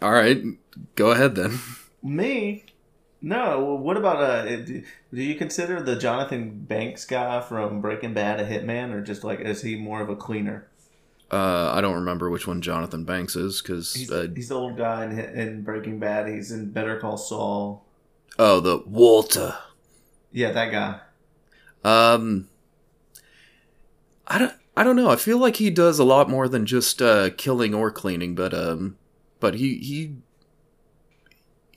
All 0.00 0.12
right, 0.12 0.41
go 0.95 1.11
ahead 1.11 1.35
then. 1.35 1.59
Me? 2.02 2.64
No. 3.23 3.64
well, 3.64 3.79
What 3.79 3.97
about 3.97 4.17
uh? 4.17 4.45
Do 4.45 4.83
do 5.14 5.23
you 5.23 5.37
consider 5.37 5.81
the 5.81 5.97
Jonathan 5.97 6.64
Banks 6.64 7.05
guy 7.05 7.41
from 7.41 7.81
Breaking 7.81 8.12
Bad 8.14 8.41
a 8.41 8.45
hitman, 8.45 8.93
or 8.93 9.00
just 9.00 9.23
like 9.25 9.41
is 9.41 9.62
he 9.62 9.76
more 9.76 10.02
of 10.02 10.09
a 10.09 10.17
cleaner? 10.17 10.67
Uh, 11.31 11.73
I 11.75 11.81
don't 11.81 11.95
remember 11.95 12.29
which 12.29 12.47
one 12.47 12.61
Jonathan 12.61 13.05
Banks 13.05 13.37
is 13.37 13.62
because 13.62 13.95
He's, 13.95 14.11
uh, 14.11 14.26
he's 14.35 14.50
the 14.50 14.55
old 14.55 14.76
guy 14.76 15.05
in, 15.05 15.19
in 15.19 15.62
Breaking 15.62 15.99
Bad. 15.99 16.29
He's 16.29 16.52
in 16.52 16.71
Better 16.73 16.99
Call 17.00 17.17
Saul. 17.17 17.87
oh 18.38 18.61
the 18.61 18.83
Walter. 18.87 19.57
Yeah, 20.33 20.52
that 20.52 20.71
guy. 20.71 21.00
Um, 21.85 22.49
I 24.26 24.38
don't. 24.38 24.52
I 24.76 24.85
don't 24.85 24.97
know. 24.97 25.11
I 25.11 25.17
feel 25.17 25.37
like 25.38 25.57
he 25.57 25.69
does 25.71 25.99
a 25.99 26.05
lot 26.05 26.31
more 26.31 26.49
than 26.49 26.64
just 26.64 27.02
uh, 27.02 27.31
killing 27.37 27.75
or 27.75 27.91
cleaning, 27.91 28.35
but 28.35 28.55
um, 28.55 28.97
but 29.41 29.55
he 29.55 29.76
he 29.79 30.17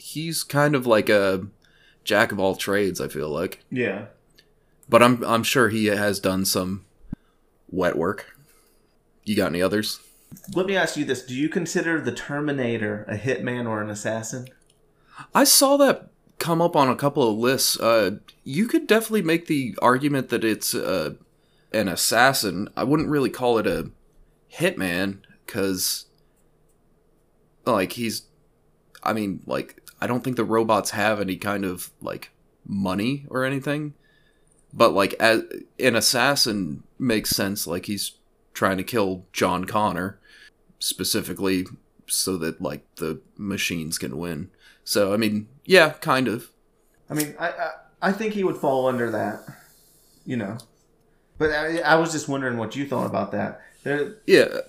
he's 0.05 0.43
kind 0.43 0.75
of 0.75 0.85
like 0.85 1.09
a 1.09 1.47
jack 2.03 2.31
of 2.31 2.39
all 2.39 2.55
trades. 2.55 3.01
I 3.01 3.07
feel 3.07 3.29
like, 3.29 3.63
Yeah. 3.71 4.05
but 4.87 5.01
I'm 5.01 5.23
I'm 5.23 5.43
sure 5.43 5.69
he 5.69 5.85
has 5.85 6.19
done 6.19 6.45
some 6.45 6.85
wet 7.69 7.97
work. 7.97 8.37
You 9.23 9.35
got 9.35 9.47
any 9.49 9.61
others? 9.61 9.99
Let 10.53 10.67
me 10.67 10.75
ask 10.75 10.95
you 10.97 11.05
this: 11.05 11.23
Do 11.25 11.33
you 11.35 11.49
consider 11.49 11.99
the 11.99 12.11
Terminator 12.11 13.05
a 13.07 13.17
hitman 13.17 13.67
or 13.67 13.81
an 13.81 13.89
assassin? 13.89 14.47
I 15.33 15.45
saw 15.45 15.77
that 15.77 16.09
come 16.39 16.61
up 16.61 16.75
on 16.75 16.89
a 16.89 16.95
couple 16.95 17.27
of 17.31 17.37
lists. 17.37 17.79
Uh, 17.79 18.17
you 18.43 18.67
could 18.67 18.85
definitely 18.85 19.21
make 19.23 19.47
the 19.47 19.75
argument 19.81 20.29
that 20.29 20.43
it's 20.43 20.75
uh, 20.75 21.13
an 21.71 21.87
assassin. 21.87 22.69
I 22.75 22.83
wouldn't 22.83 23.09
really 23.09 23.29
call 23.29 23.57
it 23.57 23.65
a 23.65 23.89
hitman 24.53 25.19
because, 25.45 26.05
like, 27.65 27.93
he's. 27.93 28.23
I 29.03 29.13
mean, 29.13 29.41
like, 29.45 29.81
I 30.05 30.07
don't 30.07 30.23
think 30.23 30.35
the 30.35 30.45
robots 30.45 30.91
have 30.91 31.19
any 31.19 31.35
kind 31.35 31.65
of 31.65 31.89
like 31.99 32.29
money 32.63 33.25
or 33.27 33.43
anything. 33.43 33.95
But 34.71 34.91
like, 34.91 35.15
as 35.19 35.41
an 35.79 35.95
assassin 35.95 36.83
makes 36.99 37.31
sense. 37.31 37.65
Like, 37.65 37.87
he's 37.87 38.11
trying 38.53 38.77
to 38.77 38.83
kill 38.83 39.25
John 39.33 39.65
Connor 39.65 40.19
specifically 40.77 41.65
so 42.05 42.37
that 42.37 42.61
like 42.61 42.85
the 42.97 43.19
machines 43.35 43.97
can 43.97 44.19
win. 44.19 44.51
So 44.83 45.11
I 45.11 45.17
mean, 45.17 45.47
yeah, 45.65 45.89
kind 45.93 46.27
of. 46.27 46.51
I 47.09 47.15
mean, 47.15 47.33
I 47.39 47.49
I, 47.49 47.71
I 48.03 48.11
think 48.11 48.35
he 48.35 48.43
would 48.43 48.57
fall 48.57 48.87
under 48.87 49.09
that. 49.09 49.41
You 50.23 50.37
know, 50.37 50.59
but 51.39 51.49
I, 51.49 51.79
I 51.79 51.95
was 51.95 52.11
just 52.11 52.29
wondering 52.29 52.57
what 52.57 52.75
you 52.75 52.87
thought 52.87 53.07
about 53.07 53.31
that. 53.31 53.59
There, 53.81 54.17
Yeah, 54.27 54.59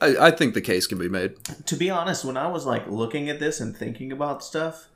I, 0.00 0.28
I 0.28 0.30
think 0.30 0.54
the 0.54 0.60
case 0.60 0.86
can 0.86 0.98
be 0.98 1.08
made. 1.08 1.36
to 1.66 1.76
be 1.76 1.90
honest, 1.90 2.24
when 2.24 2.36
I 2.36 2.48
was 2.48 2.66
like 2.66 2.86
looking 2.88 3.28
at 3.28 3.40
this 3.40 3.60
and 3.60 3.76
thinking 3.76 4.12
about 4.12 4.42
stuff, 4.42 4.88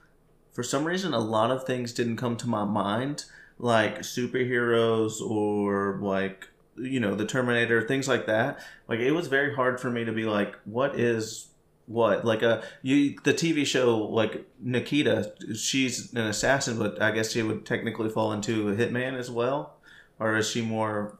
for 0.52 0.62
some 0.62 0.84
reason, 0.84 1.12
a 1.12 1.18
lot 1.18 1.50
of 1.50 1.64
things 1.64 1.92
didn't 1.92 2.16
come 2.16 2.36
to 2.38 2.48
my 2.48 2.64
mind, 2.64 3.24
like 3.58 4.00
superheroes 4.00 5.20
or 5.20 5.98
like 6.00 6.48
you 6.76 7.00
know 7.00 7.14
the 7.14 7.26
Terminator, 7.26 7.86
things 7.86 8.08
like 8.08 8.26
that. 8.26 8.58
Like 8.88 9.00
it 9.00 9.12
was 9.12 9.26
very 9.28 9.54
hard 9.54 9.80
for 9.80 9.90
me 9.90 10.04
to 10.04 10.12
be 10.12 10.24
like, 10.24 10.56
what 10.64 10.98
is 10.98 11.48
what 11.86 12.24
like 12.24 12.40
a 12.42 12.62
you 12.80 13.18
the 13.24 13.34
TV 13.34 13.66
show 13.66 13.98
like 13.98 14.46
Nikita, 14.60 15.32
she's 15.54 16.12
an 16.14 16.22
assassin, 16.22 16.78
but 16.78 17.00
I 17.02 17.10
guess 17.10 17.32
she 17.32 17.42
would 17.42 17.66
technically 17.66 18.08
fall 18.08 18.32
into 18.32 18.68
a 18.68 18.74
hitman 18.74 19.18
as 19.18 19.30
well, 19.30 19.76
or 20.18 20.36
is 20.36 20.48
she 20.48 20.62
more? 20.62 21.18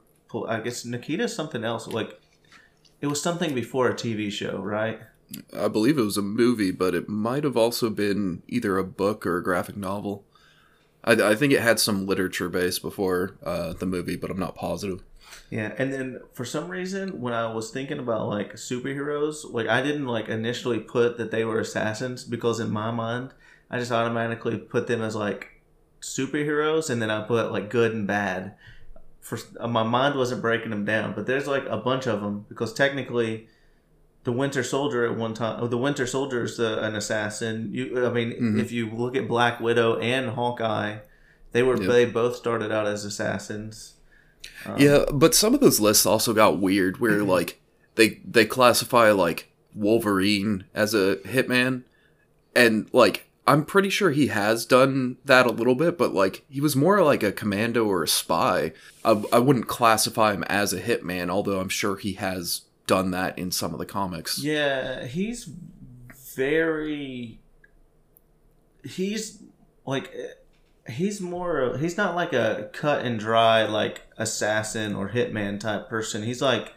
I 0.49 0.61
guess 0.61 0.85
Nikita's 0.85 1.35
something 1.35 1.65
else. 1.65 1.87
Like 1.87 2.21
it 3.05 3.09
was 3.09 3.21
something 3.21 3.55
before 3.55 3.91
a 3.91 3.95
TV 3.95 4.33
show, 4.33 4.59
right? 4.59 4.99
I 5.57 5.69
believe 5.69 5.99
it 5.99 6.03
was 6.03 6.17
a 6.17 6.23
movie, 6.23 6.71
but 6.71 6.95
it 6.95 7.07
might 7.07 7.45
have 7.45 7.57
also 7.57 7.91
been 7.91 8.43
either 8.49 8.79
a 8.79 8.85
book 8.85 9.27
or 9.27 9.37
a 9.37 9.43
graphic 9.43 9.77
novel. 9.77 10.25
I, 11.05 11.13
I 11.13 11.35
think 11.35 11.53
it 11.53 11.61
had 11.61 11.79
some 11.79 12.07
literature 12.07 12.49
base 12.49 12.79
before 12.79 13.37
uh, 13.45 13.75
the 13.75 13.85
movie, 13.85 14.17
but 14.17 14.31
I'm 14.31 14.39
not 14.39 14.57
positive. 14.57 15.03
Yeah, 15.51 15.75
and 15.77 15.93
then 15.93 16.21
for 16.33 16.47
some 16.47 16.69
reason, 16.69 17.21
when 17.21 17.35
I 17.35 17.53
was 17.53 17.71
thinking 17.71 17.99
about 17.99 18.29
like 18.29 18.55
superheroes, 18.55 19.53
like 19.53 19.69
I 19.69 19.83
didn't 19.83 20.07
like 20.07 20.29
initially 20.29 20.81
put 20.81 21.19
that 21.19 21.31
they 21.31 21.45
were 21.45 21.61
assassins 21.61 22.25
because 22.25 22.59
in 22.59 22.71
my 22.71 22.91
mind, 22.91 23.35
I 23.71 23.79
just 23.79 23.93
automatically 23.93 24.57
put 24.57 24.87
them 24.87 25.03
as 25.03 25.15
like 25.15 25.61
superheroes, 26.01 26.89
and 26.89 27.03
then 27.03 27.11
I 27.11 27.23
put 27.23 27.53
like 27.53 27.69
good 27.69 27.93
and 27.93 28.07
bad. 28.07 28.55
For 29.25 29.39
uh, 29.59 29.67
my 29.67 29.83
mind 29.83 30.17
wasn't 30.17 30.43
breaking 30.43 30.69
them 30.71 30.85
down, 30.85 31.15
but 31.15 31.27
there's 31.27 31.47
like 31.47 31.65
a 31.67 31.79
bunch 31.79 32.07
of 32.07 32.21
them 32.21 32.45
because 32.49 32.75
technically, 32.75 33.49
the 34.25 34.33
Winter 34.33 34.63
Soldier 34.63 35.07
at 35.11 35.17
one 35.17 35.33
time, 35.33 35.59
oh, 35.63 35.67
the 35.67 35.79
Winter 35.79 36.07
Soldier 36.07 36.45
is 36.45 36.59
the, 36.59 36.83
an 36.85 36.95
assassin. 36.95 37.71
You, 37.73 38.07
I 38.07 38.11
mean, 38.11 38.33
Mhm. 38.33 38.61
if 38.61 38.71
you 38.71 38.91
look 38.91 39.17
at 39.17 39.27
Black 39.27 39.61
Widow 39.61 39.99
and 39.99 40.31
Hawkeye, 40.31 40.99
they 41.53 41.63
were 41.63 41.79
Yep. 41.81 41.89
they 41.91 42.05
both 42.05 42.37
started 42.37 42.71
out 42.71 42.87
as 42.87 43.05
assassins. 43.07 43.95
Um, 44.67 44.77
Yeah, 44.79 45.05
but 45.11 45.35
some 45.35 45.55
of 45.55 45.61
those 45.61 45.81
lists 45.81 46.05
also 46.05 46.35
got 46.35 46.59
weird 46.61 47.01
where 47.01 47.23
like 47.25 47.61
they 47.95 48.21
they 48.31 48.45
classify 48.45 49.11
like 49.11 49.51
Wolverine 49.75 50.65
as 50.75 50.93
a 50.93 51.17
hitman 51.25 51.85
and 52.55 52.89
like 52.93 53.27
I'm 53.47 53.65
pretty 53.65 53.91
sure 53.91 54.11
he 54.11 54.29
has 54.29 54.65
done 54.65 55.19
that 55.25 55.47
a 55.47 55.53
little 55.53 55.75
bit, 55.75 55.99
but 55.99 56.15
like 56.15 56.45
he 56.49 56.61
was 56.61 56.75
more 56.75 57.03
like 57.03 57.23
a 57.23 57.33
commando 57.33 57.85
or 57.85 58.03
a 58.03 58.09
spy. 58.09 58.73
I, 59.05 59.23
I 59.33 59.39
wouldn't 59.39 59.69
classify 59.69 60.33
him 60.33 60.45
as 60.45 60.73
a 60.73 60.81
hitman, 60.81 61.29
although 61.29 61.61
I'm 61.61 61.69
sure 61.69 61.97
he 61.97 62.15
has 62.15 62.63
done 62.87 63.11
that 63.11 63.39
in 63.39 63.51
some 63.51 63.73
of 63.73 63.79
the 63.79 63.87
comics. 63.87 64.39
Yeah, 64.39 65.05
he's 65.05 65.51
very. 66.35 67.41
He's 68.83 69.43
like, 69.87 70.11
he's 70.89 71.21
more. 71.21 71.77
He's 71.79 71.97
not 71.97 72.15
like 72.15 72.33
a 72.33 72.71
cut 72.73 73.05
and 73.05 73.19
dry 73.19 73.65
like 73.65 74.03
assassin 74.17 74.95
or 74.95 75.11
hitman 75.11 75.61
type 75.61 75.89
person. 75.89 76.23
He's 76.23 76.43
like, 76.43 76.73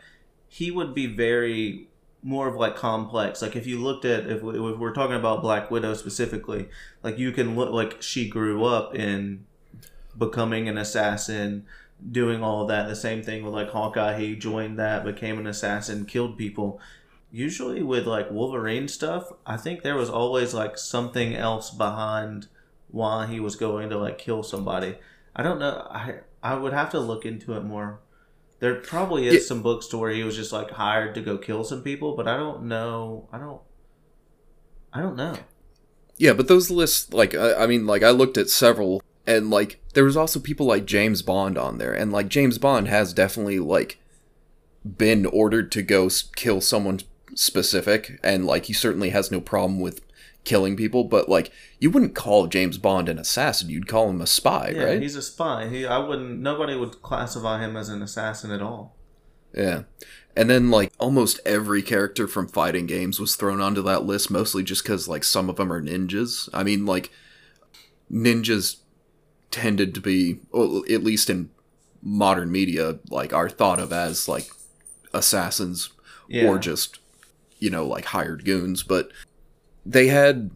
he 0.48 0.72
would 0.72 0.94
be 0.94 1.08
very 1.08 1.88
more 2.28 2.50
of 2.50 2.56
like 2.56 2.76
complex. 2.76 3.42
Like 3.42 3.56
if 3.56 3.66
you 3.66 3.80
looked 3.80 4.04
at 4.04 4.28
if, 4.28 4.42
we, 4.42 4.60
if 4.60 4.78
we're 4.78 4.94
talking 4.94 5.16
about 5.16 5.42
Black 5.42 5.72
Widow 5.72 5.94
specifically, 5.94 6.68
like 7.02 7.18
you 7.18 7.32
can 7.32 7.56
look 7.56 7.72
like 7.72 8.02
she 8.02 8.28
grew 8.28 8.66
up 8.66 8.94
in 8.94 9.46
becoming 10.18 10.68
an 10.68 10.78
assassin 10.78 11.66
doing 12.12 12.44
all 12.44 12.66
that. 12.66 12.90
The 12.90 12.98
same 12.98 13.24
thing 13.24 13.46
with 13.46 13.54
like 13.54 13.70
Hawkeye, 13.70 14.20
he 14.20 14.36
joined 14.36 14.78
that, 14.78 15.06
became 15.06 15.40
an 15.40 15.48
assassin, 15.48 16.06
killed 16.06 16.38
people. 16.38 16.82
Usually 17.32 17.82
with 17.82 18.06
like 18.06 18.30
Wolverine 18.30 18.90
stuff, 18.90 19.32
I 19.46 19.56
think 19.56 19.82
there 19.82 19.96
was 19.96 20.10
always 20.10 20.54
like 20.54 20.78
something 20.78 21.34
else 21.34 21.70
behind 21.70 22.48
why 22.90 23.28
he 23.28 23.40
was 23.40 23.56
going 23.56 23.90
to 23.90 23.98
like 23.98 24.18
kill 24.18 24.44
somebody. 24.44 24.98
I 25.34 25.44
don't 25.44 25.60
know. 25.60 25.88
I 25.90 26.16
I 26.44 26.56
would 26.56 26.74
have 26.74 26.90
to 26.92 27.00
look 27.00 27.26
into 27.26 27.54
it 27.54 27.64
more. 27.64 28.00
There 28.60 28.76
probably 28.76 29.28
is 29.28 29.34
Yeah. 29.34 29.40
some 29.42 29.62
books 29.62 29.88
to 29.88 29.98
where 29.98 30.12
he 30.12 30.24
was 30.24 30.36
just 30.36 30.52
like 30.52 30.72
hired 30.72 31.14
to 31.16 31.22
go 31.22 31.38
kill 31.38 31.64
some 31.64 31.84
people, 31.84 32.16
but 32.16 32.28
I 32.28 32.38
don't 32.38 32.64
know. 32.64 33.28
I 33.32 33.38
don't. 33.38 33.62
I 34.94 35.02
don't 35.02 35.16
know. 35.16 35.36
Yeah, 36.18 36.34
but 36.34 36.48
those 36.48 36.72
lists, 36.72 37.14
like, 37.14 37.36
I, 37.36 37.54
I 37.54 37.68
mean, 37.68 37.86
like, 37.86 38.02
I 38.02 38.10
looked 38.10 38.38
at 38.40 38.50
several, 38.50 39.04
and, 39.28 39.52
like, 39.52 39.80
there 39.94 40.04
was 40.06 40.18
also 40.18 40.40
people 40.40 40.66
like 40.66 40.86
James 40.86 41.22
Bond 41.22 41.60
on 41.60 41.78
there, 41.78 41.94
and, 41.94 42.12
like, 42.12 42.28
James 42.30 42.58
Bond 42.58 42.88
has 42.88 43.14
definitely, 43.14 43.60
like, 43.60 44.00
been 44.98 45.28
ordered 45.28 45.72
to 45.74 45.84
go 45.84 46.10
kill 46.36 46.60
someone 46.62 47.02
specific, 47.36 48.20
and, 48.24 48.46
like, 48.48 48.66
he 48.66 48.74
certainly 48.74 49.12
has 49.12 49.30
no 49.30 49.40
problem 49.40 49.80
with 49.80 50.02
killing 50.48 50.76
people, 50.76 51.04
but, 51.04 51.30
like, 51.30 51.52
you 51.80 51.92
wouldn't 51.92 52.16
call 52.16 52.48
James 52.48 52.78
Bond 52.80 53.10
an 53.10 53.20
assassin, 53.20 53.70
you'd 53.70 53.88
call 53.88 54.10
him 54.10 54.22
a 54.22 54.26
spy, 54.28 54.72
Yeah, 54.74 54.84
right? 54.84 55.02
he's 55.02 55.16
a 55.16 55.22
spy. 55.22 55.68
He, 55.68 55.86
I 55.86 56.00
wouldn't. 56.00 56.40
Nobody 56.40 56.76
would 56.76 57.04
classify 57.04 57.60
him 57.64 57.76
as 57.78 57.90
an 57.90 58.02
assassin 58.02 58.50
at 58.52 58.62
all. 58.62 58.96
Yeah. 59.54 59.84
And 60.36 60.50
then, 60.50 60.72
like, 60.72 60.92
almost 61.00 61.40
every 61.46 61.82
character 61.82 62.28
from 62.28 62.48
fighting 62.48 62.86
games 62.86 63.20
was 63.20 63.36
thrown 63.36 63.60
onto 63.62 63.82
that 63.84 64.06
list, 64.06 64.32
mostly 64.32 64.64
just 64.64 64.84
because, 64.84 65.08
like, 65.08 65.24
some 65.24 65.50
of 65.50 65.58
them 65.58 65.72
are 65.72 65.82
ninjas. 65.82 66.48
I 66.54 66.64
mean, 66.64 66.86
like, 66.86 67.12
ninjas 68.12 68.78
tended 69.52 69.94
to 69.96 70.02
be, 70.02 70.40
well, 70.52 70.84
at 70.90 71.04
least 71.04 71.30
in 71.30 71.50
modern 72.02 72.52
media, 72.52 73.00
like, 73.10 73.34
are 73.34 73.50
thought 73.50 73.80
of 73.80 73.92
as, 73.92 74.28
like, 74.28 74.50
assassins 75.14 75.90
Yeah. 76.30 76.48
or 76.48 76.60
just, 76.60 77.00
you 77.60 77.70
know, 77.70 77.86
like, 77.86 78.06
hired 78.06 78.46
goons. 78.46 78.84
But 78.84 79.10
they 79.88 80.08
had, 80.08 80.52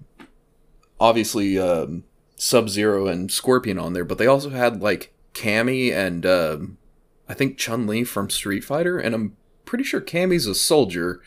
obviously, 0.99 1.57
um, 1.57 2.03
Sub 2.35 2.69
Zero 2.69 3.07
and 3.07 3.31
Scorpion 3.31 3.79
on 3.79 3.93
there, 3.93 4.05
but 4.05 4.17
they 4.17 4.27
also 4.27 4.49
had, 4.49 4.81
like, 4.81 5.13
Cammy 5.33 5.93
and, 5.93 6.25
um, 6.25 6.77
I 7.29 7.33
think 7.33 7.57
Chun 7.57 7.87
Li 7.87 8.03
from 8.03 8.29
Street 8.29 8.63
Fighter, 8.63 8.99
and 8.99 9.15
I'm 9.15 9.37
pretty 9.65 9.83
sure 9.85 10.01
Cammy's 10.01 10.47
a 10.47 10.55
soldier. 10.55 11.21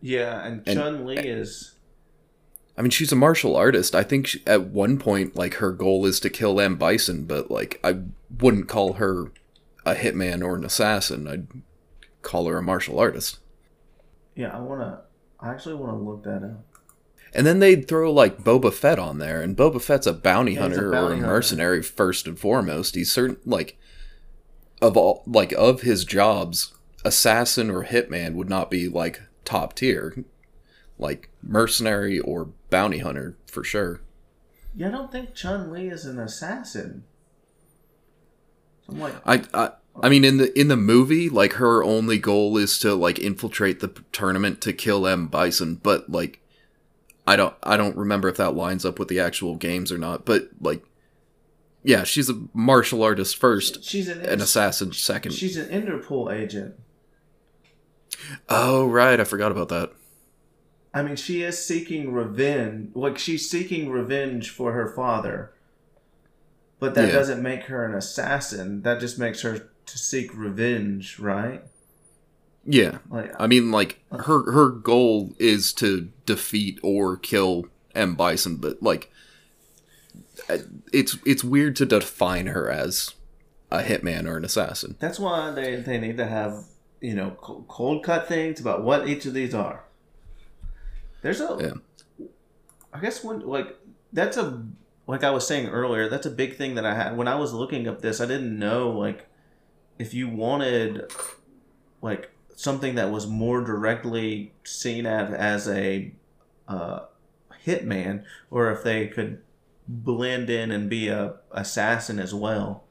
Yeah, 0.00 0.44
and, 0.44 0.62
And- 0.66 0.78
Chun 0.78 1.04
Li 1.04 1.16
is. 1.18 1.74
I 2.76 2.82
mean, 2.82 2.90
she's 2.90 3.10
a 3.10 3.16
martial 3.16 3.56
artist. 3.56 3.94
I 3.96 4.04
think 4.04 4.28
she, 4.28 4.42
at 4.46 4.68
one 4.68 4.98
point, 4.98 5.34
like, 5.34 5.54
her 5.54 5.72
goal 5.72 6.06
is 6.06 6.20
to 6.20 6.30
kill 6.30 6.60
M. 6.60 6.76
Bison, 6.76 7.24
but, 7.24 7.50
like, 7.50 7.80
I 7.82 8.02
wouldn't 8.40 8.68
call 8.68 8.94
her 8.94 9.32
a 9.84 9.94
hitman 9.96 10.44
or 10.44 10.54
an 10.54 10.64
assassin. 10.64 11.26
I'd 11.26 11.48
call 12.22 12.46
her 12.46 12.56
a 12.58 12.62
martial 12.62 13.00
artist. 13.00 13.40
Yeah, 14.36 14.56
I 14.56 14.60
wanna. 14.60 15.00
I 15.40 15.50
actually 15.50 15.74
want 15.74 15.92
to 15.92 15.96
look 15.98 16.22
that 16.24 16.44
up. 16.44 16.64
And 17.34 17.46
then 17.46 17.58
they'd 17.60 17.86
throw, 17.86 18.12
like, 18.12 18.42
Boba 18.42 18.72
Fett 18.72 18.98
on 18.98 19.18
there, 19.18 19.42
and 19.42 19.56
Boba 19.56 19.80
Fett's 19.82 20.06
a 20.06 20.12
bounty 20.12 20.54
Yeah, 20.54 20.62
he's 20.62 20.78
a 20.78 20.82
hunter 20.82 20.96
or 20.96 21.12
a 21.12 21.16
hunter. 21.16 21.26
mercenary 21.26 21.82
first 21.82 22.26
and 22.26 22.38
foremost. 22.38 22.94
He's 22.94 23.12
certain, 23.12 23.38
like, 23.44 23.78
of 24.80 24.96
all, 24.96 25.22
like, 25.26 25.52
of 25.52 25.82
his 25.82 26.04
jobs, 26.04 26.72
assassin 27.04 27.70
or 27.70 27.84
hitman 27.84 28.34
would 28.34 28.48
not 28.48 28.70
be, 28.70 28.88
like, 28.88 29.22
top 29.44 29.74
tier. 29.74 30.24
Like, 30.98 31.30
mercenary 31.42 32.18
or 32.18 32.50
bounty 32.70 32.98
hunter, 32.98 33.36
for 33.46 33.62
sure. 33.62 34.00
Yeah, 34.74 34.88
I 34.88 34.90
don't 34.90 35.12
think 35.12 35.34
Chun 35.34 35.70
Li 35.70 35.88
is 35.88 36.06
an 36.06 36.18
assassin. 36.18 37.04
I'm 38.88 38.98
like, 39.00 39.14
I, 39.26 39.42
I 39.52 39.70
I 40.02 40.08
mean 40.08 40.24
in 40.24 40.36
the 40.38 40.58
in 40.58 40.68
the 40.68 40.76
movie 40.76 41.28
like 41.28 41.54
her 41.54 41.82
only 41.82 42.18
goal 42.18 42.56
is 42.56 42.78
to 42.80 42.94
like 42.94 43.18
infiltrate 43.18 43.80
the 43.80 43.88
tournament 44.12 44.60
to 44.62 44.72
kill 44.72 45.06
M 45.06 45.26
Bison 45.26 45.74
but 45.76 46.08
like 46.10 46.40
I 47.28 47.36
don't 47.36 47.54
I 47.62 47.76
don't 47.76 47.96
remember 47.96 48.28
if 48.28 48.36
that 48.38 48.54
lines 48.54 48.84
up 48.84 48.98
with 48.98 49.08
the 49.08 49.20
actual 49.20 49.56
games 49.56 49.92
or 49.92 49.98
not 49.98 50.24
but 50.24 50.48
like 50.60 50.82
yeah 51.82 52.02
she's 52.04 52.28
a 52.30 52.40
martial 52.54 53.02
artist 53.02 53.36
first 53.36 53.84
she's 53.84 54.08
an 54.08 54.20
an 54.22 54.40
assassin 54.40 54.92
second 54.92 55.32
She's 55.32 55.56
an 55.56 55.68
Interpol 55.68 56.32
agent. 56.34 56.74
oh 58.48 58.86
right 58.86 59.20
I 59.20 59.24
forgot 59.24 59.52
about 59.52 59.68
that 59.68 59.92
I 60.94 61.02
mean, 61.02 61.16
she 61.16 61.42
is 61.42 61.62
seeking 61.62 62.12
revenge. 62.12 62.92
Like 62.96 63.18
she's 63.18 63.48
seeking 63.48 63.90
revenge 63.90 64.48
for 64.50 64.72
her 64.72 64.88
father, 64.88 65.52
but 66.80 66.94
that 66.94 67.08
Yeah. 67.08 67.14
doesn't 67.14 67.42
make 67.42 67.64
her 67.64 67.84
an 67.84 67.94
assassin. 67.94 68.82
That 68.82 68.98
just 68.98 69.18
makes 69.18 69.42
her 69.42 69.68
to 69.84 69.98
seek 69.98 70.34
revenge, 70.34 71.18
right? 71.18 71.62
Yeah 72.70 72.98
Like, 73.10 73.32
I 73.40 73.46
mean 73.46 73.70
like 73.70 73.98
her 74.12 74.52
her 74.52 74.68
goal 74.70 75.34
is 75.38 75.72
to 75.74 76.10
defeat 76.26 76.78
or 76.82 77.16
kill 77.16 77.66
M 77.94 78.14
Bison 78.14 78.56
but 78.56 78.82
like 78.82 79.10
it's 80.92 81.16
it's 81.24 81.42
weird 81.42 81.74
to 81.76 81.86
define 81.86 82.46
her 82.48 82.70
as 82.70 83.14
a 83.70 83.82
hitman 83.82 84.26
or 84.26 84.36
an 84.36 84.44
assassin 84.44 84.96
That's 84.98 85.18
why 85.18 85.50
they, 85.50 85.76
they 85.76 85.98
need 85.98 86.16
to 86.16 86.26
have, 86.26 86.64
you 87.00 87.14
know, 87.14 87.30
cold 87.40 88.02
cut 88.02 88.26
things 88.26 88.60
about 88.60 88.82
what 88.82 89.06
each 89.08 89.26
of 89.26 89.34
these 89.34 89.54
are. 89.54 89.84
There's 91.22 91.40
a, 91.40 91.58
Yeah. 91.60 92.26
I 92.92 93.00
guess 93.00 93.22
when, 93.22 93.40
like, 93.40 93.76
that's 94.12 94.38
a, 94.38 94.64
like 95.06 95.22
I 95.22 95.30
was 95.30 95.46
saying 95.46 95.68
earlier, 95.68 96.08
that's 96.08 96.24
a 96.24 96.30
big 96.30 96.56
thing 96.56 96.76
that 96.76 96.86
I 96.86 96.94
had. 96.94 97.16
When 97.16 97.28
I 97.28 97.34
was 97.34 97.52
looking 97.52 97.86
up 97.86 98.00
this, 98.00 98.20
I 98.20 98.26
didn't 98.26 98.58
know, 98.58 98.90
like, 98.90 99.28
if 99.98 100.14
you 100.14 100.28
wanted, 100.28 101.12
like, 102.00 102.30
something 102.58 102.96
that 102.96 103.12
was 103.12 103.24
more 103.24 103.60
directly 103.60 104.52
seen 104.64 105.06
at 105.06 105.32
as 105.32 105.68
a 105.68 106.12
uh, 106.66 106.98
hitman, 107.64 108.24
or 108.50 108.72
if 108.72 108.82
they 108.82 109.06
could 109.06 109.40
blend 109.86 110.50
in 110.50 110.72
and 110.72 110.90
be 110.90 111.06
a 111.06 111.36
assassin 111.52 112.18
as 112.18 112.34
well. 112.34 112.82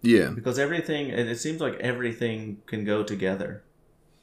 Yeah. 0.00 0.30
Because 0.30 0.58
everything 0.58 1.08
it, 1.10 1.28
it 1.28 1.38
seems 1.38 1.60
like 1.60 1.74
everything 1.80 2.62
can 2.64 2.84
go 2.86 3.04
together. 3.04 3.62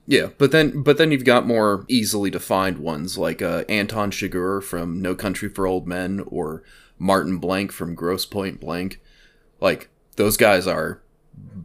Yeah, 0.08 0.30
but 0.40 0.52
then 0.52 0.82
but 0.82 0.98
then 0.98 1.12
you've 1.12 1.24
got 1.24 1.46
more 1.46 1.86
easily 1.88 2.32
defined 2.32 2.80
ones 2.80 3.20
like 3.20 3.42
uh, 3.42 3.66
Anton 3.70 4.10
Chigurh 4.10 4.64
from 4.64 5.00
No 5.00 5.14
Country 5.14 5.48
for 5.48 5.68
Old 5.68 5.88
Men 5.88 6.24
or 6.26 6.64
Martin 6.98 7.38
Blank 7.38 7.72
from 7.72 7.94
Grosse 7.94 8.26
Pointe 8.26 8.60
Blank. 8.60 9.00
Like 9.62 9.90
those 10.16 10.38
guys 10.38 10.66
are 10.66 11.04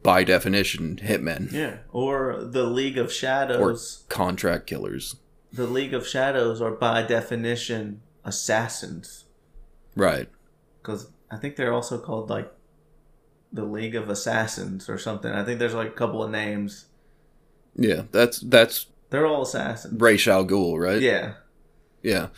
by 0.02 0.24
definition 0.24 0.96
hitmen 1.02 1.50
yeah 1.52 1.78
or 1.92 2.42
the 2.42 2.64
league 2.64 2.98
of 2.98 3.12
Shadows. 3.12 4.04
or 4.08 4.08
contract 4.08 4.66
killers. 4.66 5.16
the 5.52 5.66
league 5.66 5.94
of 5.94 6.06
shadows 6.06 6.60
are 6.60 6.70
by 6.72 7.02
definition 7.02 8.00
assassins 8.24 9.24
Right. 9.96 10.28
because 10.80 11.10
I 11.30 11.36
think 11.36 11.56
they're 11.56 11.72
also 11.72 11.98
called 11.98 12.30
like 12.30 12.52
the 13.52 13.64
League 13.64 13.94
of 13.96 14.08
Assassins 14.10 14.88
or 14.88 14.96
something. 14.98 15.32
I 15.32 15.42
think 15.44 15.58
there's 15.58 15.74
like 15.74 15.88
a 15.88 15.92
couple 15.92 16.22
of 16.22 16.30
names. 16.30 16.86
Yeah, 17.74 18.02
that's 18.12 18.38
that's 18.40 18.86
They're 19.10 19.26
all 19.26 19.42
assassins. 19.42 20.00
Ra's 20.00 20.28
al 20.28 20.44
Ghul, 20.46 20.78
right? 20.78 21.00
Yeah. 21.00 21.34
Yeah. 22.02 22.28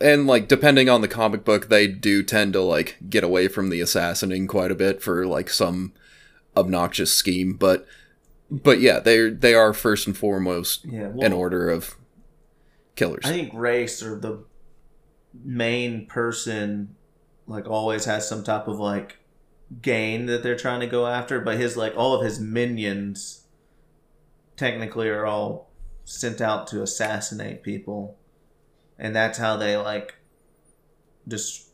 And 0.00 0.26
like 0.26 0.48
depending 0.48 0.88
on 0.88 1.00
the 1.00 1.08
comic 1.08 1.44
book, 1.44 1.68
they 1.68 1.86
do 1.86 2.22
tend 2.22 2.52
to 2.54 2.60
like 2.60 2.96
get 3.08 3.24
away 3.24 3.48
from 3.48 3.70
the 3.70 3.80
assassinating 3.80 4.46
quite 4.46 4.70
a 4.70 4.74
bit 4.74 5.00
for 5.02 5.26
like 5.26 5.48
some 5.48 5.92
obnoxious 6.60 7.12
scheme, 7.12 7.54
but 7.54 7.86
but 8.50 8.80
yeah, 8.80 9.00
they 9.00 9.30
they 9.30 9.54
are 9.54 9.72
first 9.72 10.06
and 10.06 10.16
foremost 10.16 10.84
Yeah. 10.84 11.12
an 11.20 11.32
order 11.32 11.68
of 11.70 11.96
killers. 12.96 13.24
I 13.24 13.30
think 13.30 13.50
Ra's 13.54 14.02
or 14.02 14.18
the 14.18 14.44
main 15.44 16.06
person 16.06 16.94
like 17.46 17.68
always 17.68 18.04
has 18.04 18.28
some 18.28 18.44
type 18.44 18.68
of 18.68 18.78
like 18.78 19.18
gain 19.82 20.26
that 20.26 20.42
they're 20.42 20.56
trying 20.56 20.80
to 20.80 20.86
go 20.86 21.06
after, 21.06 21.40
but 21.40 21.56
his 21.58 21.76
like 21.76 21.94
all 21.96 22.14
of 22.14 22.24
his 22.24 22.40
minions 22.40 23.44
technically 24.56 25.08
are 25.08 25.26
all 25.26 25.70
sent 26.04 26.40
out 26.40 26.66
to 26.68 26.82
assassinate 26.82 27.62
people. 27.62 28.16
And 28.98 29.14
that's 29.16 29.38
how 29.38 29.56
they 29.56 29.76
like 29.76 30.16
just 31.28 31.68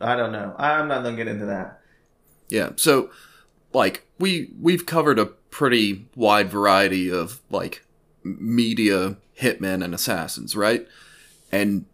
I 0.00 0.14
don't 0.16 0.30
know. 0.32 0.54
I'm 0.56 0.86
not 0.88 1.02
gonna 1.02 1.16
get 1.16 1.26
into 1.28 1.46
that. 1.46 1.80
Yeah. 2.48 2.70
So 2.76 3.10
like 3.72 4.06
we 4.18 4.50
we've 4.60 4.86
covered 4.86 5.18
a 5.18 5.26
pretty 5.26 6.06
wide 6.14 6.50
variety 6.50 7.10
of 7.10 7.40
like 7.50 7.84
media 8.22 9.16
hitmen 9.40 9.84
and 9.84 9.94
assassins, 9.94 10.56
right? 10.56 10.86
And 11.52 11.86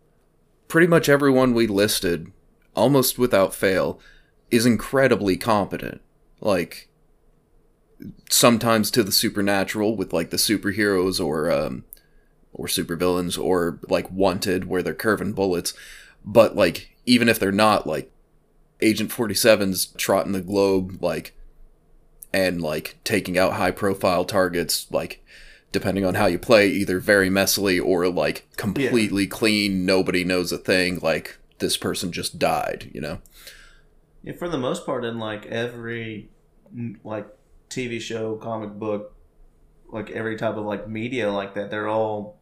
pretty 0.69 0.87
much 0.87 1.09
everyone 1.09 1.55
we 1.55 1.67
listed 1.67 2.33
almost 2.75 3.19
without 3.19 3.55
fail 3.55 4.01
is 4.51 4.67
incredibly 4.67 5.37
competent. 5.37 6.01
Like 6.41 6.89
sometimes 8.31 8.91
to 8.91 9.03
the 9.03 9.13
supernatural 9.13 9.97
with 9.97 10.13
like 10.13 10.31
the 10.31 10.37
superheroes 10.37 11.25
or 11.25 11.51
um 11.51 11.85
or 12.53 12.67
supervillains 12.67 13.43
or 13.43 13.79
like 13.89 14.11
wanted 14.11 14.67
where 14.67 14.83
they're 14.83 14.95
curving 14.95 15.33
bullets 15.33 15.75
but 16.25 16.55
like 16.55 16.97
even 17.07 17.29
if 17.29 17.39
they're 17.39 17.53
not 17.53 17.87
like 17.87 18.11
agent 18.81 19.11
47's 19.11 19.87
trotting 19.97 20.33
the 20.33 20.41
globe 20.41 21.03
like 21.03 21.35
and 22.35 22.61
like 22.61 22.99
taking 23.05 23.39
out 23.39 23.55
high 23.55 23.71
profile 23.71 24.25
targets 24.25 24.91
like 24.91 25.25
depending 25.73 26.05
on 26.05 26.15
how 26.15 26.27
you 26.27 26.39
play 26.39 26.69
either 26.69 26.99
very 26.99 27.31
messily 27.31 27.83
or 27.83 28.09
like 28.09 28.47
completely 28.57 29.27
clean 29.27 29.87
nobody 29.87 30.25
knows 30.25 30.53
a 30.53 30.59
thing 30.59 30.99
like 31.01 31.39
this 31.61 31.77
person 31.77 32.13
just 32.13 32.39
died 32.39 32.91
you 32.93 33.01
know 33.01 33.19
Yeah, 34.25 34.33
for 34.33 34.49
the 34.49 34.59
most 34.59 34.87
part, 34.87 35.05
in 35.05 35.19
like 35.19 35.45
every 35.47 36.31
like 37.05 37.27
TV 37.69 38.01
show, 38.01 38.37
comic 38.37 38.71
book, 38.71 39.15
like 39.89 40.11
every 40.11 40.37
type 40.37 40.57
of 40.57 40.65
like 40.65 40.89
media 40.89 41.31
like 41.31 41.55
that, 41.55 41.71
they're 41.71 41.89
all 41.89 42.39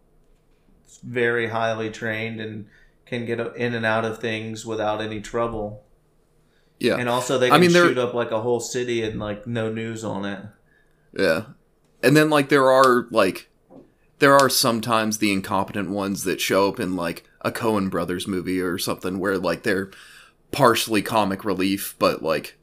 very 1.02 1.48
highly 1.48 1.90
trained 1.90 2.40
and 2.40 2.66
can 3.04 3.26
get 3.26 3.40
in 3.56 3.74
and 3.74 3.84
out 3.84 4.04
of 4.04 4.20
things 4.20 4.64
without 4.64 5.02
any 5.02 5.20
trouble. 5.20 5.82
Yeah 6.82 6.96
And 6.96 7.08
also, 7.08 7.38
they 7.38 7.46
I 7.46 7.50
can 7.52 7.60
mean, 7.60 7.70
shoot 7.70 7.96
up 7.96 8.12
like 8.12 8.32
a 8.32 8.40
whole 8.40 8.58
city 8.58 9.04
and 9.04 9.20
like 9.20 9.46
no 9.46 9.72
news 9.72 10.02
on 10.02 10.24
it. 10.24 10.40
Yeah. 11.16 11.44
And 12.02 12.16
then 12.16 12.28
like 12.28 12.48
there 12.48 12.68
are 12.70 13.06
like 13.10 13.48
there 14.18 14.36
are 14.36 14.48
sometimes 14.48 15.18
the 15.18 15.32
incompetent 15.32 15.90
ones 15.90 16.24
that 16.24 16.40
show 16.40 16.68
up 16.68 16.80
in 16.80 16.96
like 16.96 17.22
a 17.40 17.52
Coen 17.52 17.88
brothers 17.88 18.26
movie 18.26 18.60
or 18.60 18.78
something 18.78 19.20
where 19.20 19.38
like 19.38 19.62
they're 19.62 19.90
partially 20.50 21.02
comic 21.02 21.44
relief 21.44 21.94
but 21.98 22.22
like 22.22 22.58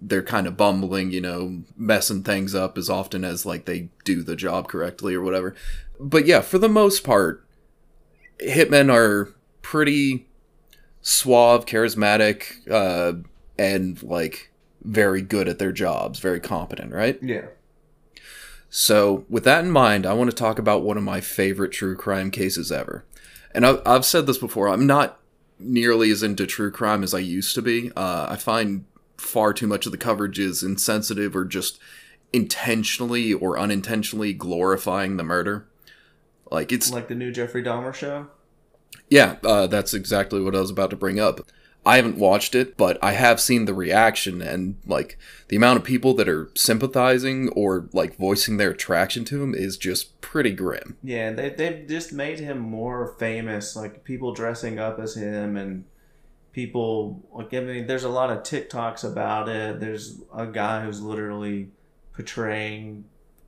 they're 0.00 0.22
kind 0.22 0.46
of 0.48 0.56
bumbling, 0.56 1.12
you 1.12 1.20
know, 1.20 1.62
messing 1.76 2.24
things 2.24 2.54
up 2.54 2.76
as 2.76 2.90
often 2.90 3.24
as 3.24 3.46
like 3.46 3.64
they 3.66 3.88
do 4.04 4.22
the 4.24 4.36
job 4.36 4.66
correctly 4.68 5.14
or 5.14 5.22
whatever. 5.22 5.54
But 6.00 6.26
yeah, 6.26 6.40
for 6.40 6.58
the 6.58 6.68
most 6.68 7.04
part 7.04 7.46
hitmen 8.40 8.92
are 8.92 9.32
pretty 9.62 10.26
suave, 11.02 11.66
charismatic, 11.66 12.68
uh 12.68 13.22
and 13.58 14.02
like 14.02 14.50
very 14.82 15.22
good 15.22 15.48
at 15.48 15.58
their 15.58 15.72
jobs, 15.72 16.18
very 16.18 16.40
competent, 16.40 16.92
right? 16.92 17.18
Yeah. 17.22 17.46
So, 18.70 19.24
with 19.28 19.44
that 19.44 19.64
in 19.64 19.70
mind, 19.70 20.04
I 20.04 20.14
want 20.14 20.30
to 20.30 20.36
talk 20.36 20.58
about 20.58 20.82
one 20.82 20.96
of 20.96 21.04
my 21.04 21.20
favorite 21.20 21.70
true 21.70 21.96
crime 21.96 22.30
cases 22.32 22.72
ever. 22.72 23.04
And 23.54 23.64
I've, 23.64 23.80
I've 23.86 24.04
said 24.04 24.26
this 24.26 24.38
before, 24.38 24.68
I'm 24.68 24.86
not 24.86 25.20
nearly 25.60 26.10
as 26.10 26.24
into 26.24 26.44
true 26.44 26.72
crime 26.72 27.04
as 27.04 27.14
I 27.14 27.20
used 27.20 27.54
to 27.54 27.62
be. 27.62 27.92
Uh, 27.94 28.26
I 28.30 28.36
find 28.36 28.84
far 29.16 29.52
too 29.52 29.68
much 29.68 29.86
of 29.86 29.92
the 29.92 29.98
coverage 29.98 30.40
is 30.40 30.64
insensitive 30.64 31.36
or 31.36 31.44
just 31.44 31.78
intentionally 32.32 33.32
or 33.32 33.56
unintentionally 33.56 34.32
glorifying 34.32 35.16
the 35.16 35.22
murder. 35.24 35.68
Like, 36.50 36.72
it's 36.72 36.90
Like 36.90 37.06
the 37.06 37.14
new 37.14 37.30
Jeffrey 37.30 37.62
Dahmer 37.62 37.94
show. 37.94 38.26
yeah, 39.08 39.36
uh, 39.44 39.68
that's 39.68 39.94
exactly 39.94 40.40
what 40.40 40.56
I 40.56 40.60
was 40.60 40.70
about 40.70 40.90
to 40.90 40.96
bring 40.96 41.20
up. 41.20 41.40
I 41.86 41.96
haven't 41.96 42.18
watched 42.18 42.54
it, 42.54 42.76
but 42.76 43.02
I 43.02 43.12
have 43.12 43.40
seen 43.40 43.66
the 43.66 43.74
reaction 43.74 44.40
and 44.40 44.76
like 44.86 45.18
the 45.48 45.56
amount 45.56 45.78
of 45.78 45.84
people 45.84 46.14
that 46.14 46.28
are 46.28 46.50
sympathizing 46.54 47.50
or 47.50 47.88
like 47.92 48.16
voicing 48.16 48.56
their 48.56 48.70
attraction 48.70 49.24
to 49.26 49.42
him 49.42 49.54
is 49.54 49.76
just 49.76 50.20
pretty 50.20 50.52
grim. 50.52 50.96
Yeah, 51.02 51.32
they 51.32 51.50
they've 51.50 51.86
just 51.86 52.12
made 52.12 52.40
him 52.40 52.58
more 52.58 53.14
famous. 53.18 53.76
Like 53.76 54.04
people 54.04 54.32
dressing 54.32 54.78
up 54.78 54.98
as 54.98 55.16
him 55.16 55.56
and 55.56 55.84
people 56.52 57.22
like 57.32 57.52
I 57.52 57.60
mean, 57.60 57.86
there's 57.86 58.04
a 58.04 58.08
lot 58.08 58.30
of 58.30 58.38
TikToks 58.38 59.10
about 59.10 59.48
it. 59.48 59.80
There's 59.80 60.22
a 60.34 60.46
guy 60.46 60.84
who's 60.84 61.02
literally 61.02 61.68
portraying 62.14 63.04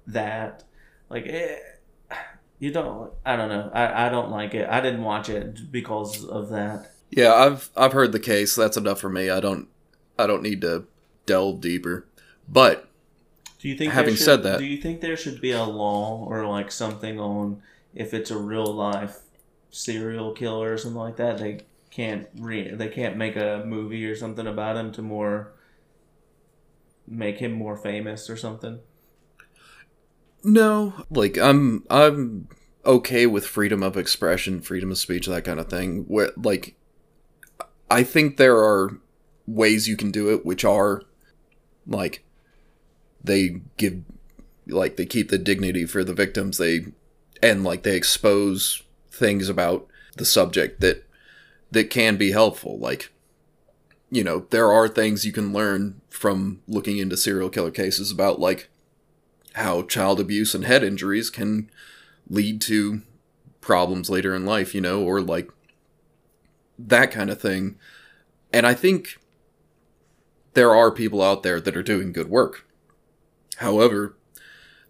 that. 0.07 0.65
Like 1.09 1.25
it, 1.25 1.63
you 2.59 2.71
don't. 2.71 3.13
I 3.25 3.37
don't 3.37 3.49
know. 3.49 3.71
I 3.73 4.07
I 4.07 4.09
don't 4.11 4.31
like 4.31 4.55
it. 4.55 4.69
I 4.69 4.81
didn't 4.81 5.03
watch 5.03 5.31
it 5.31 5.73
because 5.73 6.25
of 6.25 6.51
that. 6.51 6.93
Yeah, 7.17 7.33
I've 7.35 7.71
I've 7.77 7.93
heard 7.93 8.13
the 8.13 8.21
case. 8.21 8.55
That's 8.55 8.77
enough 8.77 9.01
for 9.01 9.09
me. 9.09 9.31
I 9.31 9.41
don't 9.41 9.69
I 10.19 10.27
don't 10.29 10.43
need 10.43 10.61
to 10.61 10.85
delve 11.25 11.61
deeper. 11.61 12.07
But 12.49 12.89
Do 13.59 13.69
you 13.69 13.77
think? 13.77 13.93
Having 13.93 14.15
should, 14.17 14.25
said 14.25 14.43
that- 14.45 14.59
do 14.59 14.65
you 14.67 14.77
think 14.81 15.01
there 15.01 15.17
should 15.17 15.41
be 15.41 15.51
a 15.51 15.65
law 15.65 16.25
or 16.29 16.47
like 16.47 16.71
something 16.71 17.19
on 17.19 17.63
if 17.95 18.13
it's 18.15 18.31
a 18.31 18.39
real 18.39 18.67
life 18.73 19.17
serial 19.71 20.33
killer 20.33 20.75
or 20.75 20.79
something 20.79 21.01
like 21.01 21.17
that? 21.17 21.39
They 21.39 21.61
can't 21.91 22.29
re 22.37 22.71
they 22.75 22.89
can't 22.89 23.17
make 23.17 23.35
a 23.37 23.65
movie 23.67 24.05
or 24.05 24.15
something 24.15 24.47
about 24.47 24.77
him 24.77 24.93
to 24.93 25.03
more 25.03 25.53
make 27.09 27.39
him 27.39 27.53
more 27.53 27.77
famous 27.77 28.29
or 28.29 28.37
something. 28.37 28.81
no, 30.45 30.93
like 31.11 31.39
I'm 31.39 31.85
I'm 31.91 32.49
okay 32.85 33.27
with 33.27 33.47
freedom 33.47 33.83
of 33.83 33.97
expression, 33.97 34.61
freedom 34.61 34.91
of 34.91 34.99
speech, 34.99 35.27
that 35.27 35.45
kind 35.45 35.59
of 35.59 35.69
thing. 35.69 36.05
Where 36.07 36.31
like 36.37 36.76
I 37.91 38.03
think 38.03 38.37
there 38.37 38.57
are 38.57 38.99
ways 39.47 39.89
you 39.89 39.97
can 39.97 40.11
do 40.11 40.33
it 40.33 40.45
which 40.45 40.65
are 40.65 41.03
like 41.87 42.25
they 43.23 43.61
give 43.77 44.03
like 44.67 44.97
they 44.97 45.07
keep 45.07 45.31
the 45.31 45.39
dignity 45.39 45.87
for 45.87 46.03
the 46.03 46.15
victims. 46.15 46.59
They 46.59 46.87
and 47.43 47.65
like 47.65 47.83
they 47.83 47.97
expose 47.97 48.83
things 49.11 49.49
about 49.49 49.87
the 50.17 50.25
subject 50.25 50.81
that 50.81 51.07
that 51.71 51.91
can 51.91 52.17
be 52.17 52.33
helpful. 52.33 52.79
Like 52.79 53.13
you 54.11 54.25
know 54.25 54.47
there 54.51 54.71
are 54.71 54.89
things 54.89 55.25
you 55.25 55.33
can 55.33 55.53
learn 55.53 56.01
from 56.09 56.63
looking 56.67 56.99
into 56.99 57.17
serial 57.17 57.51
killer 57.51 57.71
cases 57.71 58.11
about 58.11 58.41
like 58.41 58.69
how 59.55 59.83
child 59.83 60.21
abuse 60.21 60.55
and 60.55 60.65
head 60.65 60.85
injuries 60.85 61.31
can 61.31 61.71
lead 62.29 62.61
to 62.61 63.03
problems 63.61 64.09
later 64.09 64.35
in 64.35 64.47
life 64.47 64.75
you 64.75 64.81
know 64.81 65.03
or 65.03 65.21
like 65.21 65.51
that 66.79 67.11
kind 67.11 67.31
of 67.31 67.41
thing. 67.41 67.77
And 68.53 68.67
i 68.67 68.75
think 68.75 69.19
there 70.55 70.75
are 70.75 70.91
people 70.91 71.21
out 71.23 71.43
there 71.43 71.61
that 71.61 71.77
are 71.77 71.83
doing 71.83 72.13
good 72.13 72.29
work. 72.31 72.67
However 73.59 74.17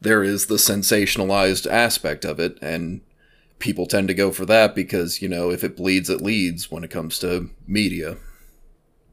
there 0.01 0.23
is 0.23 0.47
the 0.47 0.57
sensationalized 0.57 1.67
aspect 1.71 2.25
of 2.25 2.39
it 2.39 2.59
and 2.61 3.01
people 3.59 3.87
tend 3.87 4.07
to 4.09 4.15
go 4.15 4.31
for 4.31 4.45
that 4.45 4.75
because 4.75 5.23
you 5.23 5.29
know 5.29 5.51
if 5.51 5.65
it 5.65 5.77
bleeds 5.77 6.11
it 6.11 6.21
leads 6.21 6.71
when 6.71 6.85
it 6.85 6.91
comes 6.91 7.19
to 7.21 7.51
media. 7.67 8.17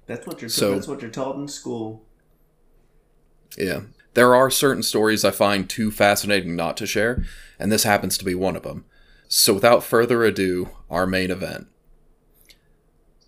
That's 0.05 0.27
what 0.27 0.41
you're 0.41 0.49
So- 0.49 0.73
that's 0.75 0.87
what 0.87 1.01
you're 1.01 1.09
taught 1.11 1.37
in 1.37 1.47
school. 1.47 2.05
yeah. 3.57 3.81
There 4.15 4.35
are 4.35 4.51
certain 4.51 4.83
stories 4.83 5.25
i 5.25 5.31
find 5.31 5.67
too 5.69 5.89
fascinating 5.89 6.55
not 6.55 6.77
to 6.77 6.85
share 6.85 7.23
and 7.57 7.71
this 7.71 7.83
happens 7.83 8.15
to 8.19 8.25
be 8.25 8.35
one 8.35 8.55
of 8.55 8.61
them 8.63 8.85
so 9.27 9.53
without 9.55 9.83
further 9.83 10.23
ado 10.23 10.69
our 10.89 11.07
main 11.07 11.31
event 11.31 11.65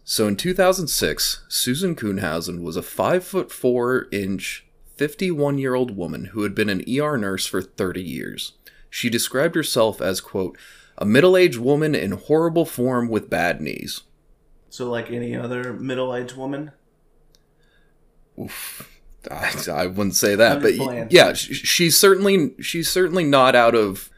so 0.08 0.28
in 0.28 0.36
2006 0.36 1.44
susan 1.50 1.96
kuhnhausen 1.96 2.62
was 2.62 2.78
a 2.78 2.82
5 2.84 3.24
foot 3.24 3.52
4 3.52 4.08
inch 4.12 4.66
51 4.96 5.58
year 5.58 5.74
old 5.76 5.98
woman 5.98 6.26
who 6.26 6.44
had 6.44 6.54
been 6.56 6.70
an 6.70 6.84
er 6.88 7.18
nurse 7.18 7.46
for 7.48 7.62
30 7.62 8.02
years 8.02 8.54
she 8.90 9.10
described 9.10 9.56
herself 9.56 10.02
as 10.02 10.22
quote 10.22 10.58
a 10.98 11.06
middle-aged 11.06 11.58
woman 11.58 11.94
in 11.94 12.12
horrible 12.12 12.66
form 12.66 13.10
with 13.10 13.30
bad 13.30 13.60
knees 13.60 14.04
So 14.70 14.90
like 14.90 15.12
any 15.12 15.36
other 15.36 15.74
middle 15.74 16.16
aged 16.16 16.38
woman. 16.38 16.72
I, 19.32 19.52
I 19.72 19.88
wouldn't 19.88 20.16
say 20.16 20.36
that, 20.36 20.62
but 20.62 20.76
playing. 20.76 21.08
yeah, 21.10 21.34
sh- 21.34 21.66
she's 21.66 21.98
certainly 21.98 22.54
she's 22.62 22.90
certainly 22.90 23.24
not 23.24 23.56
out 23.56 23.74
of 23.74 24.10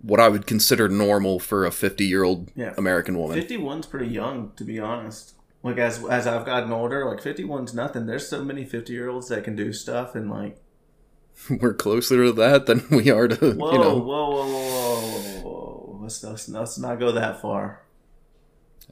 what 0.00 0.20
I 0.20 0.28
would 0.28 0.46
consider 0.46 0.88
normal 0.88 1.38
for 1.40 1.64
a 1.66 1.70
50 1.70 2.04
year 2.04 2.22
old 2.22 2.50
Yeah. 2.54 2.74
American 2.78 3.18
woman. 3.18 3.38
51's 3.40 3.86
pretty 3.86 4.08
young, 4.08 4.52
to 4.56 4.64
be 4.64 4.78
honest. 4.78 5.34
Like 5.62 5.78
as 5.78 6.04
as 6.04 6.26
I've 6.26 6.46
gotten 6.46 6.70
older, 6.72 7.04
like 7.04 7.20
51's 7.20 7.74
nothing. 7.74 8.06
There's 8.06 8.28
so 8.28 8.44
many 8.44 8.64
50 8.64 8.92
year 8.92 9.08
olds 9.08 9.28
that 9.28 9.44
can 9.44 9.56
do 9.56 9.72
stuff 9.72 10.14
and 10.14 10.30
like 10.30 10.62
We're 11.60 11.74
closer 11.74 12.24
to 12.24 12.32
that 12.32 12.66
than 12.66 12.84
we 12.90 13.10
are 13.10 13.28
to 13.28 13.52
whoa, 13.54 13.72
you 13.72 13.78
know. 13.78 13.98
whoa, 13.98 14.30
whoa, 14.30 14.46
whoa, 14.46 15.00
whoa, 15.00 15.40
whoa. 15.42 15.98
Let's, 16.02 16.22
let's 16.24 16.48
let's 16.48 16.78
not 16.78 16.98
go 16.98 17.12
that 17.12 17.40
far. 17.42 17.82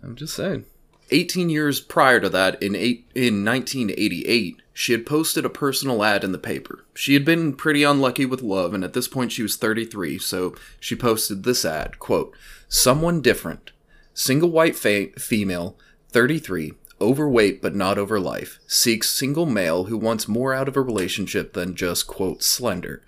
I'm 0.03 0.16
just 0.16 0.35
saying. 0.35 0.64
18 1.11 1.51
years 1.51 1.81
prior 1.81 2.21
to 2.21 2.29
that, 2.29 2.61
in 2.62 2.75
eight, 2.75 3.07
in 3.14 3.45
1988, 3.45 4.61
she 4.73 4.92
had 4.92 5.07
posted 5.07 5.45
a 5.45 5.51
personal 5.51 6.03
ad 6.03 6.25
in 6.25 6.33
the 6.33 6.38
paper. 6.38 6.85
She 6.95 7.14
had 7.14 7.25
been 7.25 7.55
pretty 7.55 7.83
unlucky 7.83 8.27
with 8.27 8.42
love, 8.42 8.75
and 8.75 8.83
at 8.83 8.92
this 8.92 9.09
point 9.09 9.33
she 9.33 9.42
was 9.42 9.57
33, 9.57 10.19
so 10.19 10.55
she 10.81 10.97
posted 10.97 11.45
this 11.45 11.64
ad, 11.64 11.99
quote, 11.99 12.37
Someone 12.69 13.21
different. 13.21 13.71
Single 14.14 14.51
white 14.51 14.75
fa- 14.75 15.09
female, 15.19 15.77
33, 16.11 16.73
overweight 17.01 17.62
but 17.62 17.75
not 17.75 17.99
over 17.99 18.19
life, 18.19 18.59
seeks 18.66 19.09
single 19.09 19.47
male 19.47 19.85
who 19.85 19.97
wants 19.97 20.27
more 20.27 20.53
out 20.53 20.69
of 20.69 20.77
a 20.77 20.83
relationship 20.83 21.53
than 21.53 21.77
just, 21.77 22.07
quote, 22.07 22.42
slender. 22.42 23.03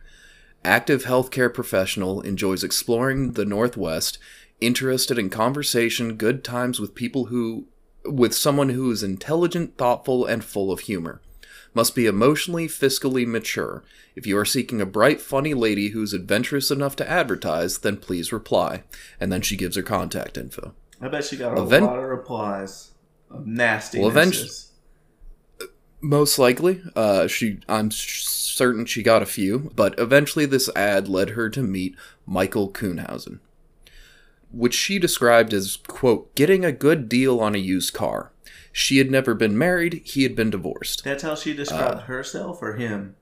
Active 0.64 1.04
healthcare 1.04 1.52
professional 1.52 2.20
enjoys 2.20 2.62
exploring 2.62 3.32
the 3.32 3.44
Northwest, 3.44 4.18
interested 4.60 5.18
in 5.18 5.30
conversation, 5.30 6.16
good 6.16 6.44
times 6.44 6.78
with 6.78 6.94
people 6.94 7.26
who 7.26 7.66
with 8.04 8.34
someone 8.34 8.70
who 8.70 8.90
is 8.90 9.02
intelligent, 9.02 9.76
thoughtful, 9.76 10.24
and 10.26 10.44
full 10.44 10.70
of 10.72 10.80
humor. 10.80 11.20
Must 11.74 11.94
be 11.94 12.06
emotionally, 12.06 12.66
fiscally 12.66 13.26
mature. 13.26 13.84
If 14.16 14.26
you 14.26 14.36
are 14.38 14.44
seeking 14.44 14.80
a 14.80 14.86
bright, 14.86 15.20
funny 15.20 15.54
lady 15.54 15.88
who's 15.90 16.12
adventurous 16.12 16.70
enough 16.70 16.96
to 16.96 17.08
advertise, 17.08 17.78
then 17.78 17.98
please 17.98 18.32
reply. 18.32 18.82
And 19.20 19.30
then 19.30 19.42
she 19.42 19.56
gives 19.56 19.76
her 19.76 19.82
contact 19.82 20.36
info. 20.38 20.74
I 21.00 21.08
bet 21.08 21.24
she 21.24 21.36
got 21.36 21.56
a 21.56 21.62
lot 21.62 21.98
of 21.98 22.04
replies 22.04 22.92
of 23.30 23.46
nasty. 23.46 24.00
Well, 24.00 24.10
eventu- 24.10 24.70
Most 26.00 26.38
likely, 26.38 26.82
uh, 26.96 27.26
she 27.26 27.60
I'm 27.68 27.90
sh- 27.90 28.24
certain 28.24 28.84
she 28.86 29.02
got 29.02 29.22
a 29.22 29.26
few, 29.26 29.70
but 29.76 29.98
eventually 29.98 30.46
this 30.46 30.68
ad 30.74 31.06
led 31.08 31.30
her 31.30 31.48
to 31.50 31.62
meet 31.62 31.94
Michael 32.26 32.70
Kuhnhausen, 32.70 33.40
which 34.50 34.74
she 34.74 34.98
described 34.98 35.52
as 35.52 35.76
quote 35.86 36.34
getting 36.34 36.64
a 36.64 36.72
good 36.72 37.08
deal 37.08 37.40
on 37.40 37.54
a 37.54 37.58
used 37.58 37.92
car. 37.94 38.32
She 38.72 38.98
had 38.98 39.10
never 39.10 39.34
been 39.34 39.56
married; 39.58 40.02
he 40.04 40.22
had 40.22 40.36
been 40.36 40.50
divorced. 40.50 41.02
That's 41.04 41.22
how 41.22 41.34
she 41.34 41.52
Uh, 41.52 41.56
described 41.56 42.02
herself 42.02 42.62
or 42.62 42.74
him. 42.76 43.16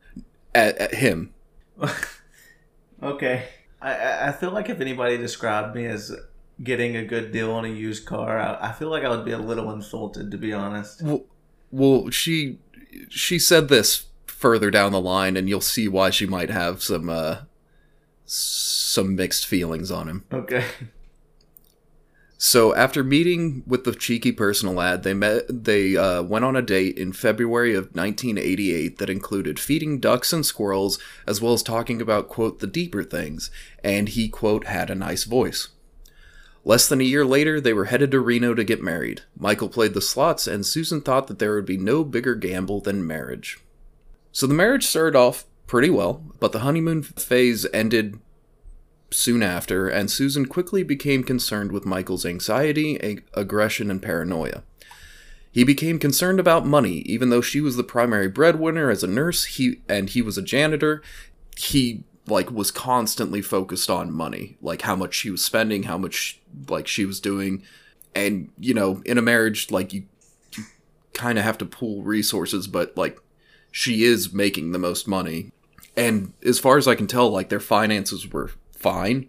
At, 0.54 0.76
at 0.78 0.94
him, 0.94 1.34
Okay. 3.02 3.44
I- 3.82 3.94
I, 3.94 4.28
I 4.28 4.32
feel 4.32 4.50
like 4.52 4.68
if 4.70 4.80
anybody 4.80 5.16
described 5.18 5.74
me 5.76 5.84
as 5.86 6.14
getting 6.62 6.96
a 6.96 7.04
good 7.04 7.30
deal 7.32 7.52
on 7.52 7.64
a 7.66 7.68
used 7.68 8.06
car, 8.06 8.38
I, 8.40 8.68
I 8.70 8.72
feel 8.72 8.88
like 8.88 9.04
I 9.04 9.10
would 9.10 9.24
be 9.24 9.32
a 9.32 9.38
little 9.38 9.70
insulted, 9.70 10.30
to 10.30 10.38
be 10.38 10.52
honest. 10.52 11.02
well, 11.02 11.24
well, 11.70 12.10
she 12.10 12.58
she 13.10 13.38
said 13.38 13.68
this 13.68 14.06
further 14.26 14.70
down 14.70 14.92
the 14.92 15.00
line, 15.00 15.36
and 15.36 15.48
you'll 15.48 15.60
see 15.60 15.88
why 15.88 16.08
she 16.10 16.26
might 16.26 16.48
have 16.50 16.82
some 16.82 17.10
uh, 17.10 17.40
some 18.24 19.14
mixed 19.14 19.46
feelings 19.46 19.90
on 19.90 20.08
him. 20.08 20.24
Okay. 20.32 20.64
So 22.38 22.74
after 22.74 23.02
meeting 23.02 23.62
with 23.66 23.84
the 23.84 23.94
cheeky 23.94 24.30
personal 24.30 24.80
ad, 24.80 25.02
they 25.04 25.14
met. 25.14 25.46
They 25.48 25.96
uh, 25.96 26.22
went 26.22 26.44
on 26.44 26.54
a 26.54 26.62
date 26.62 26.98
in 26.98 27.12
February 27.12 27.74
of 27.74 27.94
1988 27.94 28.98
that 28.98 29.08
included 29.08 29.58
feeding 29.58 30.00
ducks 30.00 30.32
and 30.34 30.44
squirrels, 30.44 30.98
as 31.26 31.40
well 31.40 31.54
as 31.54 31.62
talking 31.62 32.02
about 32.02 32.28
quote 32.28 32.58
the 32.58 32.66
deeper 32.66 33.02
things. 33.02 33.50
And 33.82 34.10
he 34.10 34.28
quote 34.28 34.66
had 34.66 34.90
a 34.90 34.94
nice 34.94 35.24
voice. 35.24 35.68
Less 36.62 36.88
than 36.88 37.00
a 37.00 37.04
year 37.04 37.24
later, 37.24 37.60
they 37.60 37.72
were 37.72 37.86
headed 37.86 38.10
to 38.10 38.20
Reno 38.20 38.52
to 38.52 38.64
get 38.64 38.82
married. 38.82 39.22
Michael 39.38 39.68
played 39.68 39.94
the 39.94 40.02
slots, 40.02 40.46
and 40.46 40.66
Susan 40.66 41.00
thought 41.00 41.28
that 41.28 41.38
there 41.38 41.54
would 41.54 41.64
be 41.64 41.78
no 41.78 42.04
bigger 42.04 42.34
gamble 42.34 42.80
than 42.80 43.06
marriage. 43.06 43.60
So 44.32 44.46
the 44.46 44.54
marriage 44.54 44.84
started 44.84 45.16
off 45.16 45.46
pretty 45.66 45.90
well, 45.90 46.24
but 46.40 46.52
the 46.52 46.58
honeymoon 46.58 47.02
phase 47.02 47.66
ended 47.72 48.18
soon 49.10 49.42
after, 49.42 49.88
and 49.88 50.10
Susan 50.10 50.46
quickly 50.46 50.82
became 50.82 51.22
concerned 51.22 51.72
with 51.72 51.86
Michael's 51.86 52.26
anxiety, 52.26 53.00
ag- 53.02 53.24
aggression, 53.34 53.90
and 53.90 54.02
paranoia. 54.02 54.62
He 55.50 55.64
became 55.64 55.98
concerned 55.98 56.38
about 56.38 56.66
money, 56.66 56.98
even 57.06 57.30
though 57.30 57.40
she 57.40 57.60
was 57.60 57.76
the 57.76 57.84
primary 57.84 58.28
breadwinner 58.28 58.90
as 58.90 59.02
a 59.02 59.06
nurse, 59.06 59.44
he 59.44 59.80
and 59.88 60.10
he 60.10 60.20
was 60.20 60.36
a 60.36 60.42
janitor. 60.42 61.02
He 61.56 62.04
like 62.26 62.50
was 62.50 62.70
constantly 62.70 63.40
focused 63.40 63.88
on 63.88 64.12
money, 64.12 64.58
like 64.60 64.82
how 64.82 64.96
much 64.96 65.14
she 65.14 65.30
was 65.30 65.44
spending, 65.44 65.84
how 65.84 65.96
much 65.96 66.40
like 66.68 66.86
she 66.86 67.06
was 67.06 67.20
doing, 67.20 67.62
and 68.14 68.50
you 68.58 68.74
know, 68.74 69.02
in 69.06 69.16
a 69.16 69.22
marriage, 69.22 69.70
like 69.70 69.94
you, 69.94 70.04
you 70.56 70.64
kind 71.14 71.38
of 71.38 71.44
have 71.44 71.58
to 71.58 71.64
pool 71.64 72.02
resources, 72.02 72.66
but 72.66 72.94
like 72.96 73.18
she 73.70 74.04
is 74.04 74.34
making 74.34 74.72
the 74.72 74.78
most 74.78 75.08
money, 75.08 75.52
and 75.96 76.34
as 76.44 76.58
far 76.58 76.76
as 76.76 76.86
I 76.86 76.96
can 76.96 77.06
tell, 77.06 77.30
like 77.30 77.48
their 77.48 77.60
finances 77.60 78.30
were 78.30 78.50
fine. 78.86 79.28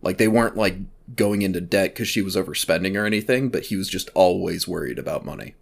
Like 0.00 0.16
they 0.16 0.28
weren't 0.28 0.56
like 0.56 0.76
going 1.14 1.42
into 1.42 1.60
debt 1.60 1.90
because 1.90 2.08
she 2.08 2.22
was 2.22 2.36
overspending 2.36 2.98
or 2.98 3.04
anything, 3.04 3.50
but 3.50 3.64
he 3.64 3.76
was 3.76 3.86
just 3.86 4.08
always 4.14 4.66
worried 4.66 4.98
about 4.98 5.26
money. 5.26 5.54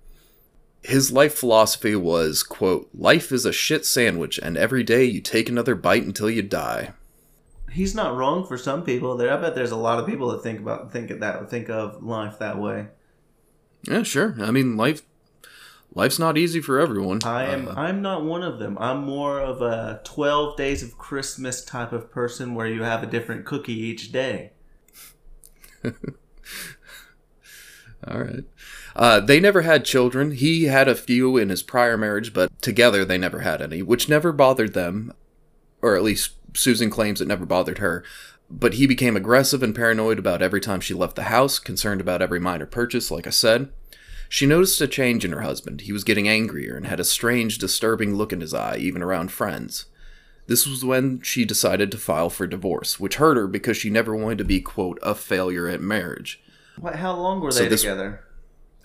His 0.82 1.10
life 1.10 1.34
philosophy 1.34 1.96
was, 1.96 2.44
quote, 2.44 2.88
life 2.94 3.32
is 3.32 3.44
a 3.44 3.52
shit 3.52 3.84
sandwich 3.84 4.38
and 4.40 4.56
every 4.56 4.84
day 4.84 5.04
you 5.04 5.20
take 5.20 5.48
another 5.48 5.74
bite 5.74 6.04
until 6.04 6.30
you 6.30 6.42
die. 6.42 6.92
He's 7.72 7.96
not 7.96 8.16
wrong 8.16 8.46
for 8.46 8.56
some 8.56 8.84
people. 8.84 9.16
There, 9.16 9.32
I 9.32 9.40
bet 9.40 9.56
there's 9.56 9.72
a 9.72 9.76
lot 9.76 9.98
of 9.98 10.06
people 10.06 10.30
that 10.30 10.44
think 10.44 10.60
about 10.60 10.92
think 10.92 11.10
of 11.10 11.18
that 11.20 11.50
think 11.50 11.68
of 11.68 12.02
life 12.02 12.38
that 12.38 12.58
way. 12.58 12.86
Yeah, 13.82 14.04
sure. 14.04 14.36
I 14.40 14.52
mean, 14.52 14.76
life 14.76 15.02
life's 15.94 16.18
not 16.18 16.38
easy 16.38 16.60
for 16.60 16.78
everyone. 16.78 17.20
I 17.24 17.44
am. 17.44 17.68
Uh, 17.68 17.74
I'm 17.74 18.02
not 18.02 18.24
one 18.24 18.42
of 18.42 18.58
them. 18.58 18.76
I'm 18.78 19.04
more 19.04 19.40
of 19.40 19.62
a 19.62 20.00
Twelve 20.04 20.56
Days 20.56 20.82
of 20.82 20.98
Christmas 20.98 21.64
type 21.64 21.92
of 21.92 22.10
person, 22.10 22.54
where 22.54 22.66
you 22.66 22.82
have 22.82 23.02
a 23.02 23.06
different 23.06 23.44
cookie 23.44 23.72
each 23.78 24.12
day. 24.12 24.52
All 28.06 28.18
right. 28.18 28.44
Uh, 28.96 29.20
they 29.20 29.40
never 29.40 29.62
had 29.62 29.84
children. 29.84 30.32
He 30.32 30.64
had 30.64 30.88
a 30.88 30.94
few 30.94 31.36
in 31.36 31.48
his 31.48 31.62
prior 31.62 31.96
marriage, 31.96 32.32
but 32.32 32.60
together 32.62 33.04
they 33.04 33.18
never 33.18 33.40
had 33.40 33.60
any, 33.60 33.82
which 33.82 34.08
never 34.08 34.32
bothered 34.32 34.72
them, 34.72 35.12
or 35.82 35.96
at 35.96 36.02
least 36.02 36.32
Susan 36.54 36.90
claims 36.90 37.20
it 37.20 37.28
never 37.28 37.46
bothered 37.46 37.78
her. 37.78 38.02
But 38.50 38.74
he 38.74 38.86
became 38.86 39.16
aggressive 39.16 39.62
and 39.62 39.74
paranoid 39.74 40.18
about 40.18 40.42
every 40.42 40.60
time 40.60 40.80
she 40.80 40.94
left 40.94 41.14
the 41.14 41.24
house, 41.24 41.58
concerned 41.58 42.00
about 42.00 42.22
every 42.22 42.40
minor 42.40 42.66
purchase, 42.66 43.10
like 43.10 43.26
I 43.26 43.30
said. 43.30 43.70
She 44.32 44.46
noticed 44.46 44.80
a 44.80 44.86
change 44.86 45.24
in 45.24 45.32
her 45.32 45.40
husband. 45.40 45.80
He 45.82 45.92
was 45.92 46.04
getting 46.04 46.28
angrier 46.28 46.76
and 46.76 46.86
had 46.86 47.00
a 47.00 47.04
strange, 47.04 47.58
disturbing 47.58 48.14
look 48.14 48.32
in 48.32 48.40
his 48.40 48.54
eye, 48.54 48.76
even 48.76 49.02
around 49.02 49.32
friends. 49.32 49.86
This 50.46 50.66
was 50.68 50.84
when 50.84 51.20
she 51.20 51.44
decided 51.44 51.90
to 51.90 51.98
file 51.98 52.30
for 52.30 52.46
divorce, 52.46 53.00
which 53.00 53.16
hurt 53.16 53.36
her 53.36 53.48
because 53.48 53.76
she 53.76 53.90
never 53.90 54.14
wanted 54.14 54.38
to 54.38 54.44
be, 54.44 54.60
quote, 54.60 55.00
a 55.02 55.16
failure 55.16 55.66
at 55.66 55.80
marriage. 55.80 56.40
What? 56.78 56.94
How 56.96 57.14
long 57.16 57.40
were 57.40 57.50
So 57.50 57.64
they 57.64 57.68
this- 57.68 57.82
together? 57.82 58.20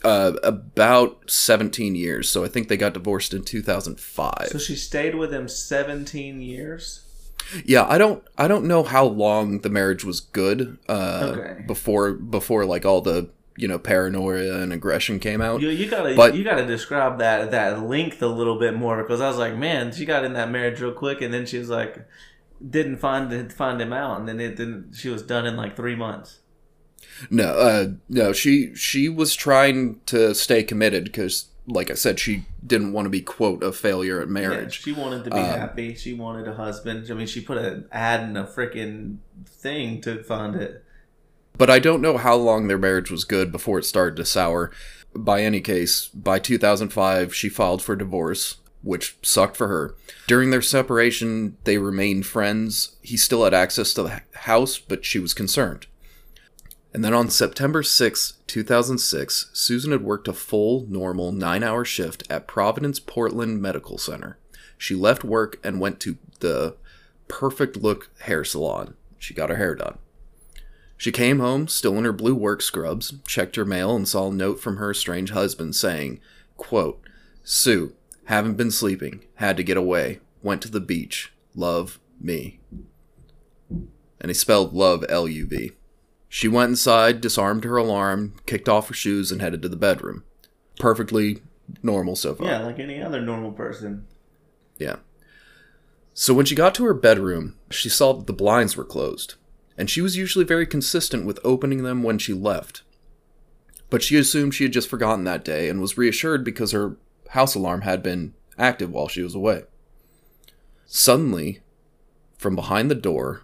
Uh, 0.03 0.33
about 0.43 1.29
17 1.31 1.95
years, 1.95 2.27
so 2.29 2.43
I 2.43 2.47
think 2.47 2.67
they 2.67 2.77
got 2.77 2.93
divorced 2.93 3.33
in 3.33 3.43
2005. 3.43 4.49
So 4.49 4.57
she 4.57 4.75
stayed 4.75 5.15
with 5.15 5.31
him 5.33 5.47
17 5.47 6.41
years. 6.41 7.01
yeah, 7.65 7.85
I 7.87 7.97
don't 7.97 8.23
I 8.37 8.47
don't 8.47 8.65
know 8.65 8.81
how 8.83 9.05
long 9.05 9.61
the 9.61 9.69
marriage 9.69 10.03
was 10.03 10.19
good 10.19 10.77
uh 10.89 11.33
Okay. 11.37 11.63
before 11.67 12.13
before 12.13 12.65
like 12.65 12.85
all 12.85 13.01
the, 13.01 13.29
you 13.57 13.67
know, 13.67 13.79
paranoia 13.79 14.59
and 14.61 14.73
aggression 14.73 15.19
came 15.19 15.41
out. 15.41 15.61
You, 15.61 15.69
you 15.69 15.89
gotta 15.89 16.13
But- 16.15 16.35
you 16.35 16.43
gotta 16.43 16.65
describe 16.65 17.19
that 17.19 17.51
that 17.51 17.81
length 17.83 18.21
a 18.21 18.27
little 18.27 18.59
bit 18.59 18.73
more 18.75 19.01
because 19.01 19.21
I 19.21 19.27
was 19.27 19.37
like, 19.37 19.55
man, 19.55 19.91
she 19.91 20.05
got 20.05 20.25
in 20.25 20.33
that 20.33 20.51
marriage 20.51 20.81
real 20.81 20.91
quick, 20.91 21.21
and 21.21 21.33
then 21.33 21.45
she 21.45 21.57
was 21.57 21.69
like, 21.69 22.05
didn't 22.69 22.97
find 22.97 23.51
find 23.53 23.81
him 23.81 23.93
out, 23.93 24.19
and 24.19 24.27
then 24.27 24.39
it 24.39 24.55
didn't. 24.55 24.93
She 24.95 25.09
was 25.09 25.21
done 25.21 25.45
in 25.45 25.55
like 25.55 25.75
three 25.75 25.95
months. 25.95 26.39
No, 27.29 27.45
uh 27.45 27.87
no, 28.09 28.33
she 28.33 28.73
she 28.75 29.07
was 29.09 29.35
trying 29.35 29.99
to 30.07 30.33
stay 30.35 30.63
committed 30.63 31.13
cuz 31.13 31.45
like 31.67 31.89
I 31.89 31.95
said 31.95 32.19
she 32.19 32.45
didn't 32.65 32.93
want 32.93 33.05
to 33.05 33.09
be 33.09 33.21
quote 33.21 33.63
a 33.63 33.71
failure 33.71 34.19
at 34.21 34.27
Yeah, 34.27 34.33
marriage. 34.33 34.81
she 34.83 34.91
wanted 34.91 35.23
to 35.23 35.31
be 35.31 35.37
Um, 35.37 35.45
happy. 35.45 35.95
She 35.95 36.13
wanted 36.13 36.47
a 36.47 36.53
husband. 36.53 37.07
I 37.09 37.13
mean, 37.15 37.25
she 37.27 37.41
put 37.41 37.57
an 37.57 37.85
ad 37.91 38.29
in 38.29 38.37
a 38.37 38.43
freaking 38.45 39.17
thing 39.47 39.99
to 40.01 40.21
find 40.23 40.55
it. 40.55 40.83
But 41.57 41.69
I 41.69 41.79
don't 41.79 42.01
know 42.01 42.17
how 42.17 42.35
long 42.35 42.67
their 42.67 42.77
marriage 42.77 43.09
was 43.09 43.23
good 43.23 43.51
before 43.51 43.79
it 43.79 43.85
started 43.85 44.15
to 44.17 44.25
sour. 44.25 44.71
By 45.13 45.41
any 45.41 45.61
case, 45.61 46.07
by 46.09 46.39
2005, 46.39 47.33
she 47.33 47.47
filed 47.47 47.81
for 47.81 47.95
divorce, 47.95 48.57
which 48.83 49.17
sucked 49.21 49.55
for 49.55 49.67
her. 49.67 49.95
During 50.27 50.49
their 50.49 50.61
separation, 50.61 51.57
they 51.63 51.77
remained 51.77 52.25
friends. 52.25 52.97
He 53.01 53.15
still 53.15 53.45
had 53.45 53.53
access 53.53 53.93
to 53.93 54.03
the 54.03 54.21
house, 54.39 54.77
but 54.77 55.05
she 55.05 55.19
was 55.19 55.33
concerned. 55.33 55.87
And 56.93 57.03
then 57.03 57.13
on 57.13 57.29
September 57.29 57.83
6, 57.83 58.33
2006, 58.47 59.49
Susan 59.53 59.91
had 59.91 60.01
worked 60.01 60.27
a 60.27 60.33
full, 60.33 60.85
normal 60.87 61.31
nine 61.31 61.63
hour 61.63 61.83
shift 61.83 62.23
at 62.29 62.47
Providence 62.47 62.99
Portland 62.99 63.61
Medical 63.61 63.97
Center. 63.97 64.37
She 64.77 64.95
left 64.95 65.23
work 65.23 65.59
and 65.63 65.79
went 65.79 65.99
to 66.01 66.17
the 66.39 66.77
Perfect 67.27 67.77
Look 67.77 68.11
hair 68.21 68.43
salon. 68.43 68.95
She 69.17 69.33
got 69.33 69.49
her 69.49 69.55
hair 69.55 69.75
done. 69.75 69.97
She 70.97 71.11
came 71.11 71.39
home, 71.39 71.67
still 71.67 71.97
in 71.97 72.05
her 72.05 72.13
blue 72.13 72.35
work 72.35 72.61
scrubs, 72.61 73.13
checked 73.27 73.57
her 73.57 73.65
mail, 73.65 73.95
and 73.95 74.07
saw 74.07 74.29
a 74.29 74.33
note 74.33 74.59
from 74.59 74.77
her 74.77 74.91
estranged 74.91 75.33
husband 75.33 75.75
saying, 75.75 76.21
quote, 76.57 77.01
Sue, 77.43 77.93
haven't 78.25 78.55
been 78.55 78.71
sleeping, 78.71 79.25
had 79.35 79.57
to 79.57 79.63
get 79.63 79.77
away, 79.77 80.19
went 80.41 80.61
to 80.61 80.71
the 80.71 80.79
beach, 80.79 81.33
love, 81.53 81.99
me. 82.19 82.59
And 83.69 84.29
he 84.29 84.33
spelled 84.33 84.73
love 84.73 85.03
L 85.09 85.27
U 85.27 85.45
V. 85.45 85.71
She 86.29 86.47
went 86.47 86.69
inside, 86.69 87.21
disarmed 87.21 87.63
her 87.65 87.77
alarm, 87.77 88.33
kicked 88.45 88.67
off 88.67 88.87
her 88.87 88.93
shoes, 88.93 89.31
and 89.31 89.41
headed 89.41 89.61
to 89.61 89.69
the 89.69 89.75
bedroom. 89.75 90.23
Perfectly 90.79 91.41
normal 91.83 92.15
so 92.15 92.35
far. 92.35 92.47
Yeah, 92.47 92.63
like 92.63 92.79
any 92.79 93.01
other 93.01 93.21
normal 93.21 93.51
person. 93.51 94.07
Yeah. 94.77 94.97
So 96.13 96.33
when 96.33 96.45
she 96.45 96.55
got 96.55 96.73
to 96.75 96.85
her 96.85 96.93
bedroom, 96.93 97.57
she 97.69 97.89
saw 97.89 98.13
that 98.13 98.27
the 98.27 98.33
blinds 98.33 98.75
were 98.75 98.85
closed, 98.85 99.35
and 99.77 99.89
she 99.89 100.01
was 100.01 100.17
usually 100.17 100.45
very 100.45 100.65
consistent 100.65 101.25
with 101.25 101.39
opening 101.43 101.83
them 101.83 102.03
when 102.03 102.17
she 102.17 102.33
left. 102.33 102.83
But 103.89 104.03
she 104.03 104.17
assumed 104.17 104.53
she 104.53 104.63
had 104.63 104.73
just 104.73 104.89
forgotten 104.89 105.23
that 105.25 105.45
day 105.45 105.69
and 105.69 105.81
was 105.81 105.97
reassured 105.97 106.43
because 106.43 106.71
her 106.71 106.97
house 107.29 107.55
alarm 107.55 107.81
had 107.81 108.01
been 108.01 108.33
active 108.57 108.91
while 108.91 109.07
she 109.07 109.21
was 109.21 109.35
away. 109.35 109.63
Suddenly, 110.85 111.61
from 112.37 112.55
behind 112.55 112.89
the 112.89 112.95
door, 112.95 113.43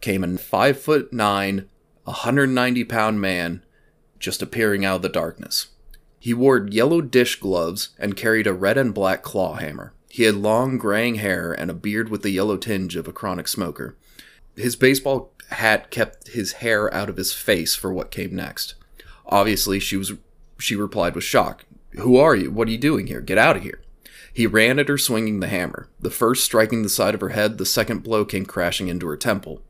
came 0.00 0.24
a 0.24 0.38
five 0.38 0.80
foot 0.80 1.12
nine, 1.12 1.68
190 2.04 2.84
pound 2.84 3.20
man 3.20 3.64
just 4.18 4.42
appearing 4.42 4.84
out 4.84 4.96
of 4.96 5.02
the 5.02 5.08
darkness. 5.08 5.68
He 6.18 6.32
wore 6.32 6.68
yellow 6.68 7.00
dish 7.00 7.40
gloves 7.40 7.90
and 7.98 8.16
carried 8.16 8.46
a 8.46 8.52
red 8.52 8.78
and 8.78 8.94
black 8.94 9.22
claw 9.22 9.54
hammer. 9.54 9.92
He 10.08 10.22
had 10.24 10.36
long 10.36 10.78
graying 10.78 11.16
hair 11.16 11.52
and 11.52 11.70
a 11.70 11.74
beard 11.74 12.10
with 12.10 12.22
the 12.22 12.30
yellow 12.30 12.56
tinge 12.56 12.96
of 12.96 13.08
a 13.08 13.12
chronic 13.12 13.48
smoker. 13.48 13.96
His 14.54 14.76
baseball 14.76 15.31
hat 15.52 15.90
kept 15.90 16.28
his 16.28 16.52
hair 16.54 16.92
out 16.92 17.08
of 17.08 17.16
his 17.16 17.32
face 17.32 17.74
for 17.74 17.92
what 17.92 18.10
came 18.10 18.34
next. 18.34 18.74
Obviously, 19.26 19.78
she 19.78 19.96
was 19.96 20.12
she 20.58 20.76
replied 20.76 21.14
with 21.14 21.24
shock. 21.24 21.64
"Who 21.98 22.16
are 22.16 22.34
you? 22.36 22.50
What 22.50 22.68
are 22.68 22.70
you 22.72 22.78
doing 22.78 23.06
here? 23.06 23.20
Get 23.20 23.38
out 23.38 23.56
of 23.56 23.62
here." 23.62 23.80
He 24.32 24.46
ran 24.46 24.78
at 24.78 24.88
her 24.88 24.98
swinging 24.98 25.40
the 25.40 25.48
hammer. 25.48 25.88
The 26.00 26.10
first 26.10 26.44
striking 26.44 26.82
the 26.82 26.88
side 26.88 27.14
of 27.14 27.20
her 27.20 27.30
head, 27.30 27.58
the 27.58 27.66
second 27.66 28.02
blow 28.02 28.24
came 28.24 28.46
crashing 28.46 28.88
into 28.88 29.06
her 29.06 29.16
temple. 29.16 29.62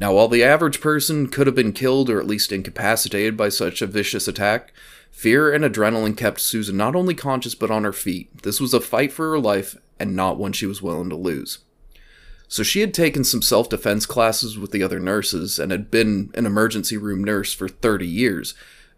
Now, 0.00 0.14
while 0.14 0.28
the 0.28 0.44
average 0.44 0.80
person 0.80 1.26
could 1.26 1.46
have 1.46 1.56
been 1.56 1.72
killed 1.72 2.08
or 2.08 2.20
at 2.20 2.26
least 2.26 2.52
incapacitated 2.52 3.36
by 3.36 3.48
such 3.48 3.82
a 3.82 3.86
vicious 3.86 4.28
attack, 4.28 4.72
fear 5.10 5.52
and 5.52 5.64
adrenaline 5.64 6.16
kept 6.16 6.40
Susan 6.40 6.76
not 6.76 6.96
only 6.96 7.14
conscious 7.14 7.54
but 7.54 7.70
on 7.70 7.84
her 7.84 7.92
feet. 7.92 8.42
This 8.42 8.60
was 8.60 8.72
a 8.72 8.80
fight 8.80 9.12
for 9.12 9.30
her 9.30 9.38
life 9.38 9.76
and 9.98 10.16
not 10.16 10.38
one 10.38 10.52
she 10.52 10.66
was 10.66 10.80
willing 10.80 11.10
to 11.10 11.16
lose. 11.16 11.58
So 12.50 12.64
she 12.64 12.80
had 12.80 12.92
taken 12.92 13.22
some 13.22 13.42
self 13.42 13.68
defense 13.68 14.06
classes 14.06 14.58
with 14.58 14.72
the 14.72 14.82
other 14.82 14.98
nurses 14.98 15.60
and 15.60 15.70
had 15.70 15.88
been 15.88 16.32
an 16.34 16.46
emergency 16.46 16.96
room 16.96 17.22
nurse 17.22 17.54
for 17.54 17.68
30 17.68 18.08
years, 18.08 18.54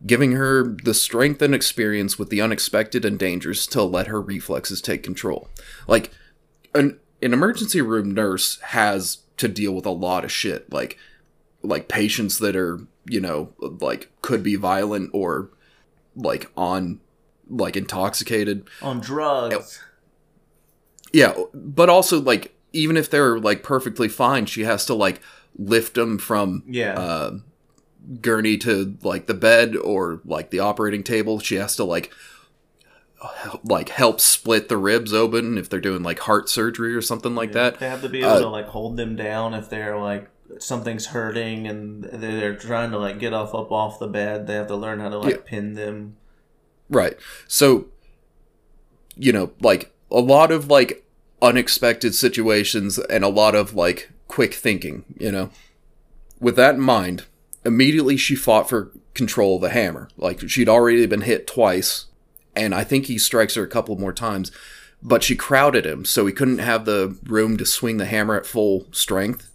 giving 0.06 0.32
her 0.32 0.74
the 0.82 0.94
strength 0.94 1.42
and 1.42 1.54
experience 1.54 2.18
with 2.18 2.30
the 2.30 2.40
unexpected 2.40 3.04
and 3.04 3.18
dangerous 3.18 3.66
to 3.66 3.82
let 3.82 4.06
her 4.06 4.22
reflexes 4.22 4.80
take 4.80 5.02
control. 5.02 5.50
Like, 5.86 6.12
an, 6.74 6.98
an 7.20 7.34
emergency 7.34 7.82
room 7.82 8.12
nurse 8.12 8.58
has 8.60 9.18
to 9.36 9.48
deal 9.48 9.72
with 9.72 9.84
a 9.84 9.90
lot 9.90 10.24
of 10.24 10.32
shit, 10.32 10.72
like, 10.72 10.96
like 11.62 11.88
patients 11.88 12.38
that 12.38 12.56
are, 12.56 12.80
you 13.04 13.20
know, 13.20 13.52
like 13.58 14.10
could 14.22 14.42
be 14.42 14.56
violent 14.56 15.10
or 15.12 15.50
like 16.16 16.50
on, 16.56 17.00
like 17.50 17.76
intoxicated. 17.76 18.66
On 18.80 18.98
drugs. 18.98 19.78
Yeah, 21.12 21.34
but 21.52 21.90
also 21.90 22.18
like 22.18 22.56
even 22.72 22.96
if 22.96 23.10
they're 23.10 23.38
like 23.38 23.62
perfectly 23.62 24.08
fine, 24.08 24.46
she 24.46 24.62
has 24.64 24.84
to 24.86 24.94
like 24.94 25.20
lift 25.58 25.94
them 25.94 26.18
from 26.18 26.62
Yeah. 26.66 26.94
uh, 26.98 27.38
gurney 28.20 28.56
to 28.58 28.96
like 29.02 29.26
the 29.26 29.34
bed 29.34 29.76
or 29.76 30.20
like 30.24 30.50
the 30.50 30.58
operating 30.60 31.02
table. 31.02 31.38
She 31.38 31.56
has 31.56 31.76
to 31.76 31.84
like 31.84 32.12
like 33.62 33.88
help 33.90 34.20
split 34.20 34.68
the 34.68 34.76
ribs 34.76 35.12
open 35.12 35.56
if 35.56 35.68
they're 35.68 35.80
doing 35.80 36.02
like 36.02 36.18
heart 36.20 36.48
surgery 36.48 36.94
or 36.94 37.00
something 37.02 37.34
like 37.36 37.52
that. 37.52 37.78
They 37.78 37.88
have 37.88 38.02
to 38.02 38.08
be 38.08 38.18
able 38.20 38.30
Uh, 38.30 38.38
to 38.40 38.48
like 38.48 38.66
hold 38.66 38.96
them 38.96 39.14
down 39.14 39.54
if 39.54 39.70
they're 39.70 39.96
like 39.98 40.28
something's 40.58 41.06
hurting 41.06 41.66
and 41.68 42.02
they're 42.04 42.56
trying 42.56 42.90
to 42.90 42.98
like 42.98 43.18
get 43.20 43.32
off 43.32 43.54
up 43.54 43.70
off 43.70 43.98
the 44.00 44.08
bed. 44.08 44.46
They 44.48 44.54
have 44.54 44.66
to 44.68 44.76
learn 44.76 44.98
how 45.00 45.08
to 45.10 45.18
like 45.18 45.36
Yeah. 45.36 45.40
pin 45.44 45.74
them. 45.74 46.16
Right. 46.90 47.16
So, 47.46 47.86
you 49.16 49.32
know, 49.32 49.52
like 49.60 49.94
a 50.10 50.20
lot 50.20 50.50
of 50.50 50.68
like 50.68 51.04
unexpected 51.42 52.14
situations 52.14 52.98
and 52.98 53.24
a 53.24 53.28
lot 53.28 53.54
of 53.54 53.74
like 53.74 54.10
quick 54.28 54.54
thinking, 54.54 55.04
you 55.18 55.30
know. 55.30 55.50
With 56.40 56.56
that 56.56 56.76
in 56.76 56.80
mind, 56.80 57.24
immediately 57.64 58.16
she 58.16 58.34
fought 58.34 58.68
for 58.68 58.90
control 59.14 59.56
of 59.56 59.62
the 59.62 59.70
hammer. 59.70 60.08
Like 60.16 60.48
she'd 60.48 60.68
already 60.68 61.04
been 61.06 61.20
hit 61.22 61.46
twice, 61.46 62.06
and 62.56 62.74
I 62.74 62.84
think 62.84 63.06
he 63.06 63.18
strikes 63.18 63.56
her 63.56 63.62
a 63.64 63.68
couple 63.68 63.98
more 63.98 64.12
times, 64.12 64.50
but 65.02 65.22
she 65.22 65.36
crowded 65.36 65.84
him 65.84 66.04
so 66.04 66.24
he 66.26 66.32
couldn't 66.32 66.58
have 66.58 66.84
the 66.84 67.16
room 67.24 67.56
to 67.58 67.66
swing 67.66 67.98
the 67.98 68.06
hammer 68.06 68.36
at 68.36 68.46
full 68.46 68.86
strength. 68.92 69.50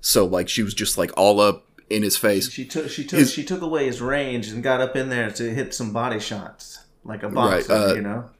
So 0.00 0.24
like 0.24 0.48
she 0.48 0.62
was 0.62 0.74
just 0.74 0.96
like 0.96 1.10
all 1.16 1.40
up 1.40 1.66
in 1.90 2.02
his 2.02 2.16
face. 2.16 2.50
She 2.50 2.64
took 2.64 2.88
she 2.88 3.04
took 3.04 3.18
His- 3.18 3.32
she 3.32 3.44
took 3.44 3.60
away 3.60 3.86
his 3.86 4.00
range 4.00 4.48
and 4.48 4.62
got 4.62 4.80
up 4.80 4.96
in 4.96 5.08
there 5.10 5.30
to 5.32 5.52
hit 5.54 5.74
some 5.74 5.92
body 5.92 6.18
shots 6.18 6.78
like 7.04 7.22
a 7.22 7.28
Right, 7.28 7.66
boxer, 7.66 7.72
uh, 7.72 7.94
you 7.94 8.00
know. 8.02 8.30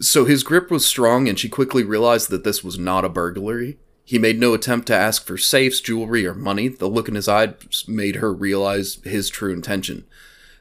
So 0.00 0.24
his 0.24 0.42
grip 0.42 0.70
was 0.70 0.84
strong, 0.84 1.28
and 1.28 1.38
she 1.38 1.48
quickly 1.48 1.82
realized 1.82 2.30
that 2.30 2.44
this 2.44 2.62
was 2.62 2.78
not 2.78 3.04
a 3.04 3.08
burglary. 3.08 3.78
He 4.04 4.18
made 4.18 4.38
no 4.38 4.54
attempt 4.54 4.86
to 4.88 4.94
ask 4.94 5.26
for 5.26 5.38
safes, 5.38 5.80
jewelry, 5.80 6.26
or 6.26 6.34
money. 6.34 6.68
The 6.68 6.86
look 6.86 7.08
in 7.08 7.14
his 7.14 7.28
eyes 7.28 7.84
made 7.88 8.16
her 8.16 8.32
realize 8.32 8.98
his 9.04 9.28
true 9.28 9.52
intention. 9.52 10.04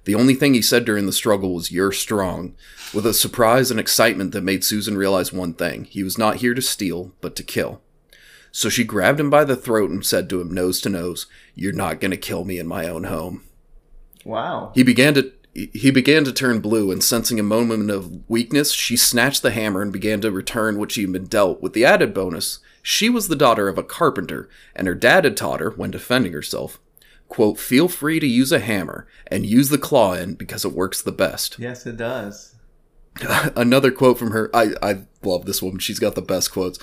The 0.05 0.15
only 0.15 0.35
thing 0.35 0.53
he 0.53 0.61
said 0.61 0.85
during 0.85 1.05
the 1.05 1.11
struggle 1.11 1.53
was, 1.53 1.71
You're 1.71 1.91
strong, 1.91 2.55
with 2.93 3.05
a 3.05 3.13
surprise 3.13 3.71
and 3.71 3.79
excitement 3.79 4.31
that 4.31 4.41
made 4.41 4.63
Susan 4.63 4.97
realize 4.97 5.33
one 5.33 5.53
thing 5.53 5.83
he 5.85 6.03
was 6.03 6.17
not 6.17 6.37
here 6.37 6.53
to 6.53 6.61
steal, 6.61 7.11
but 7.21 7.35
to 7.35 7.43
kill. 7.43 7.81
So 8.51 8.69
she 8.69 8.83
grabbed 8.83 9.19
him 9.19 9.29
by 9.29 9.43
the 9.43 9.55
throat 9.55 9.89
and 9.89 10.05
said 10.05 10.29
to 10.29 10.39
him, 10.39 10.51
nose 10.51 10.79
to 10.81 10.89
nose, 10.89 11.25
You're 11.55 11.73
not 11.73 11.99
going 11.99 12.11
to 12.11 12.17
kill 12.17 12.45
me 12.45 12.57
in 12.57 12.67
my 12.67 12.87
own 12.87 13.03
home. 13.03 13.43
Wow. 14.23 14.71
He 14.73 14.81
began 14.81 15.13
to 15.15 15.33
he 15.55 15.89
began 15.89 16.23
to 16.25 16.33
turn 16.33 16.59
blue, 16.59 16.91
and 16.91 17.03
sensing 17.03 17.39
a 17.39 17.43
moment 17.43 17.89
of 17.89 18.29
weakness, 18.29 18.71
she 18.71 18.97
snatched 18.97 19.41
the 19.41 19.51
hammer 19.51 19.81
and 19.81 19.91
began 19.91 20.21
to 20.21 20.31
return 20.31 20.77
what 20.77 20.91
she 20.91 21.01
had 21.01 21.13
been 21.13 21.25
dealt, 21.25 21.61
with 21.61 21.73
the 21.73 21.85
added 21.85 22.13
bonus 22.13 22.59
she 22.87 23.09
was 23.09 23.29
the 23.29 23.35
daughter 23.35 23.67
of 23.67 23.79
a 23.79 23.83
carpenter, 23.83 24.47
and 24.75 24.87
her 24.87 24.93
dad 24.93 25.23
had 25.23 25.35
taught 25.35 25.59
her, 25.59 25.71
when 25.71 25.89
defending 25.89 26.33
herself, 26.33 26.79
quote, 27.27 27.57
feel 27.57 27.87
free 27.87 28.19
to 28.19 28.27
use 28.27 28.51
a 28.51 28.59
hammer, 28.59 29.07
and 29.25 29.43
use 29.43 29.69
the 29.69 29.79
claw 29.79 30.13
end 30.13 30.37
because 30.37 30.63
it 30.63 30.71
works 30.71 31.01
the 31.01 31.11
best. 31.11 31.57
Yes, 31.57 31.87
it 31.87 31.97
does. 31.97 32.53
Another 33.55 33.89
quote 33.89 34.19
from 34.19 34.29
her, 34.31 34.51
I, 34.55 34.75
I 34.83 35.01
love 35.23 35.47
this 35.47 35.63
woman, 35.63 35.79
she's 35.79 35.97
got 35.97 36.13
the 36.13 36.21
best 36.21 36.51
quotes. 36.51 36.77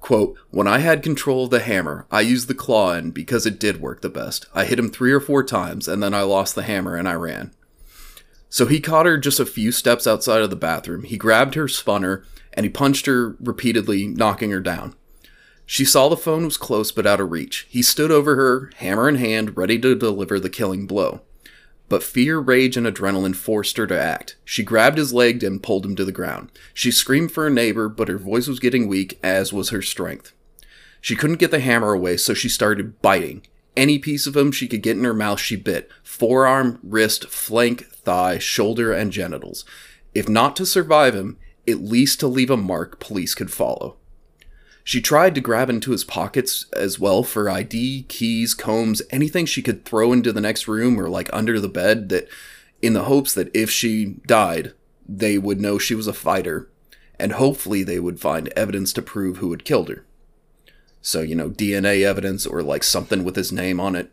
Quote, 0.00 0.36
when 0.50 0.66
I 0.66 0.78
had 0.78 1.04
control 1.04 1.44
of 1.44 1.50
the 1.50 1.60
hammer, 1.60 2.08
I 2.10 2.22
used 2.22 2.48
the 2.48 2.54
claw 2.54 2.90
end 2.90 3.14
because 3.14 3.46
it 3.46 3.60
did 3.60 3.80
work 3.80 4.02
the 4.02 4.08
best. 4.08 4.46
I 4.52 4.64
hit 4.64 4.80
him 4.80 4.90
three 4.90 5.12
or 5.12 5.20
four 5.20 5.44
times, 5.44 5.86
and 5.86 6.02
then 6.02 6.12
I 6.12 6.22
lost 6.22 6.56
the 6.56 6.64
hammer 6.64 6.96
and 6.96 7.08
I 7.08 7.14
ran. 7.14 7.52
So 8.48 8.66
he 8.66 8.80
caught 8.80 9.06
her 9.06 9.18
just 9.18 9.40
a 9.40 9.46
few 9.46 9.72
steps 9.72 10.06
outside 10.06 10.42
of 10.42 10.50
the 10.50 10.56
bathroom. 10.56 11.04
He 11.04 11.16
grabbed 11.16 11.54
her, 11.54 11.68
spun 11.68 12.02
her, 12.02 12.24
and 12.52 12.64
he 12.64 12.70
punched 12.70 13.06
her 13.06 13.36
repeatedly, 13.40 14.06
knocking 14.06 14.50
her 14.50 14.60
down. 14.60 14.94
She 15.66 15.84
saw 15.84 16.08
the 16.08 16.16
phone 16.16 16.44
was 16.44 16.56
close 16.56 16.92
but 16.92 17.06
out 17.06 17.20
of 17.20 17.32
reach. 17.32 17.66
He 17.68 17.82
stood 17.82 18.12
over 18.12 18.36
her, 18.36 18.70
hammer 18.76 19.08
in 19.08 19.16
hand, 19.16 19.56
ready 19.56 19.78
to 19.80 19.96
deliver 19.96 20.38
the 20.38 20.48
killing 20.48 20.86
blow. 20.86 21.22
But 21.88 22.02
fear, 22.02 22.38
rage, 22.38 22.76
and 22.76 22.86
adrenaline 22.86 23.36
forced 23.36 23.76
her 23.76 23.86
to 23.86 24.00
act. 24.00 24.36
She 24.44 24.64
grabbed 24.64 24.98
his 24.98 25.12
leg 25.12 25.44
and 25.44 25.62
pulled 25.62 25.84
him 25.84 25.96
to 25.96 26.04
the 26.04 26.12
ground. 26.12 26.50
She 26.72 26.90
screamed 26.90 27.32
for 27.32 27.46
a 27.46 27.50
neighbor, 27.50 27.88
but 27.88 28.08
her 28.08 28.18
voice 28.18 28.48
was 28.48 28.60
getting 28.60 28.88
weak, 28.88 29.18
as 29.22 29.52
was 29.52 29.70
her 29.70 29.82
strength. 29.82 30.32
She 31.00 31.14
couldn't 31.14 31.36
get 31.36 31.50
the 31.50 31.60
hammer 31.60 31.92
away, 31.92 32.16
so 32.16 32.34
she 32.34 32.48
started 32.48 33.00
biting. 33.02 33.46
Any 33.76 33.98
piece 33.98 34.26
of 34.26 34.36
him 34.36 34.50
she 34.50 34.66
could 34.66 34.82
get 34.82 34.96
in 34.96 35.04
her 35.04 35.14
mouth, 35.14 35.38
she 35.38 35.54
bit 35.54 35.90
forearm, 36.02 36.78
wrist, 36.82 37.28
flank, 37.28 37.86
thigh, 38.06 38.38
shoulder, 38.38 38.92
and 38.92 39.12
genitals. 39.12 39.66
If 40.14 40.28
not 40.28 40.56
to 40.56 40.64
survive 40.64 41.14
him, 41.14 41.36
at 41.68 41.80
least 41.82 42.20
to 42.20 42.28
leave 42.28 42.48
a 42.48 42.56
mark 42.56 42.98
police 43.00 43.34
could 43.34 43.52
follow. 43.52 43.96
She 44.84 45.00
tried 45.02 45.34
to 45.34 45.40
grab 45.40 45.68
into 45.68 45.90
his 45.90 46.04
pockets 46.04 46.64
as 46.72 46.98
well 46.98 47.24
for 47.24 47.50
ID, 47.50 48.04
keys, 48.08 48.54
combs, 48.54 49.02
anything 49.10 49.44
she 49.44 49.60
could 49.60 49.84
throw 49.84 50.12
into 50.12 50.32
the 50.32 50.40
next 50.40 50.68
room 50.68 50.98
or 50.98 51.08
like 51.10 51.28
under 51.32 51.60
the 51.60 51.68
bed 51.68 52.08
that 52.10 52.28
in 52.80 52.92
the 52.92 53.02
hopes 53.04 53.34
that 53.34 53.50
if 53.52 53.68
she 53.68 54.14
died, 54.26 54.72
they 55.08 55.38
would 55.38 55.60
know 55.60 55.76
she 55.76 55.96
was 55.96 56.06
a 56.06 56.12
fighter 56.12 56.70
and 57.18 57.32
hopefully 57.32 57.82
they 57.82 57.98
would 57.98 58.20
find 58.20 58.48
evidence 58.54 58.92
to 58.92 59.02
prove 59.02 59.38
who 59.38 59.50
had 59.50 59.64
killed 59.64 59.88
her. 59.88 60.04
So, 61.02 61.20
you 61.20 61.34
know, 61.34 61.50
DNA 61.50 62.04
evidence 62.04 62.46
or 62.46 62.62
like 62.62 62.84
something 62.84 63.24
with 63.24 63.34
his 63.34 63.50
name 63.50 63.80
on 63.80 63.96
it. 63.96 64.12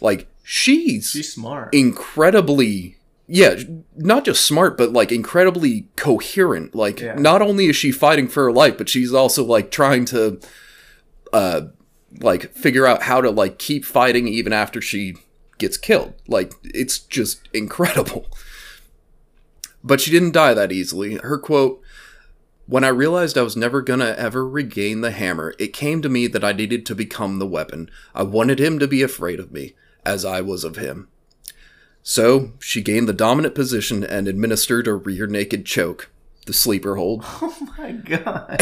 Like 0.00 0.28
she's 0.42 1.10
She's 1.10 1.32
smart. 1.34 1.74
incredibly 1.74 2.95
yeah 3.28 3.56
not 3.96 4.24
just 4.24 4.44
smart 4.44 4.76
but 4.78 4.92
like 4.92 5.10
incredibly 5.10 5.88
coherent 5.96 6.74
like 6.74 7.00
Yeah. 7.00 7.14
not 7.16 7.42
only 7.42 7.66
is 7.66 7.76
she 7.76 7.90
fighting 7.90 8.28
for 8.28 8.44
her 8.44 8.52
life 8.52 8.78
but 8.78 8.88
she's 8.88 9.12
also 9.12 9.44
like 9.44 9.70
trying 9.70 10.04
to 10.06 10.40
uh 11.32 11.62
like 12.20 12.52
figure 12.52 12.86
out 12.86 13.02
how 13.02 13.20
to 13.20 13.30
like 13.30 13.58
keep 13.58 13.84
fighting 13.84 14.28
even 14.28 14.52
after 14.52 14.80
she 14.80 15.16
gets 15.58 15.76
killed 15.76 16.14
like 16.28 16.52
it's 16.62 16.98
just 16.98 17.48
incredible 17.52 18.26
but 19.82 20.00
she 20.00 20.10
didn't 20.10 20.32
die 20.32 20.54
that 20.54 20.70
easily 20.72 21.16
her 21.16 21.38
quote 21.38 21.82
when 22.68 22.82
I 22.82 22.88
realized 22.88 23.38
I 23.38 23.42
was 23.42 23.56
never 23.56 23.80
gonna 23.80 24.14
ever 24.18 24.44
regain 24.46 25.00
the 25.00 25.12
hammer, 25.12 25.54
it 25.56 25.68
came 25.72 26.02
to 26.02 26.08
me 26.08 26.26
that 26.26 26.42
I 26.42 26.50
needed 26.50 26.84
to 26.86 26.96
become 26.96 27.38
the 27.38 27.46
weapon. 27.46 27.88
I 28.12 28.24
wanted 28.24 28.58
him 28.58 28.80
to 28.80 28.88
be 28.88 29.02
afraid 29.02 29.38
of 29.38 29.52
me, 29.52 29.74
as 30.04 30.24
I 30.24 30.40
was 30.40 30.64
of 30.64 30.74
him. 30.74 31.06
So, 32.08 32.52
she 32.60 32.82
gained 32.82 33.08
the 33.08 33.12
dominant 33.12 33.56
position 33.56 34.04
and 34.04 34.28
administered 34.28 34.86
a 34.86 34.94
rear 34.94 35.26
naked 35.26 35.66
choke, 35.66 36.08
the 36.46 36.52
sleeper 36.52 36.94
hold. 36.94 37.24
oh 37.26 37.68
my 37.76 37.90
god. 37.90 38.60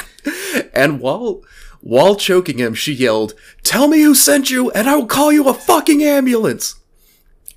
and 0.74 0.98
while 0.98 1.42
while 1.82 2.16
choking 2.16 2.56
him, 2.56 2.72
she 2.72 2.94
yelled, 2.94 3.34
"Tell 3.64 3.86
me 3.86 4.00
who 4.00 4.14
sent 4.14 4.48
you, 4.48 4.70
and 4.70 4.88
I 4.88 4.96
will 4.96 5.04
call 5.04 5.30
you 5.30 5.46
a 5.46 5.52
fucking 5.52 6.02
ambulance." 6.02 6.76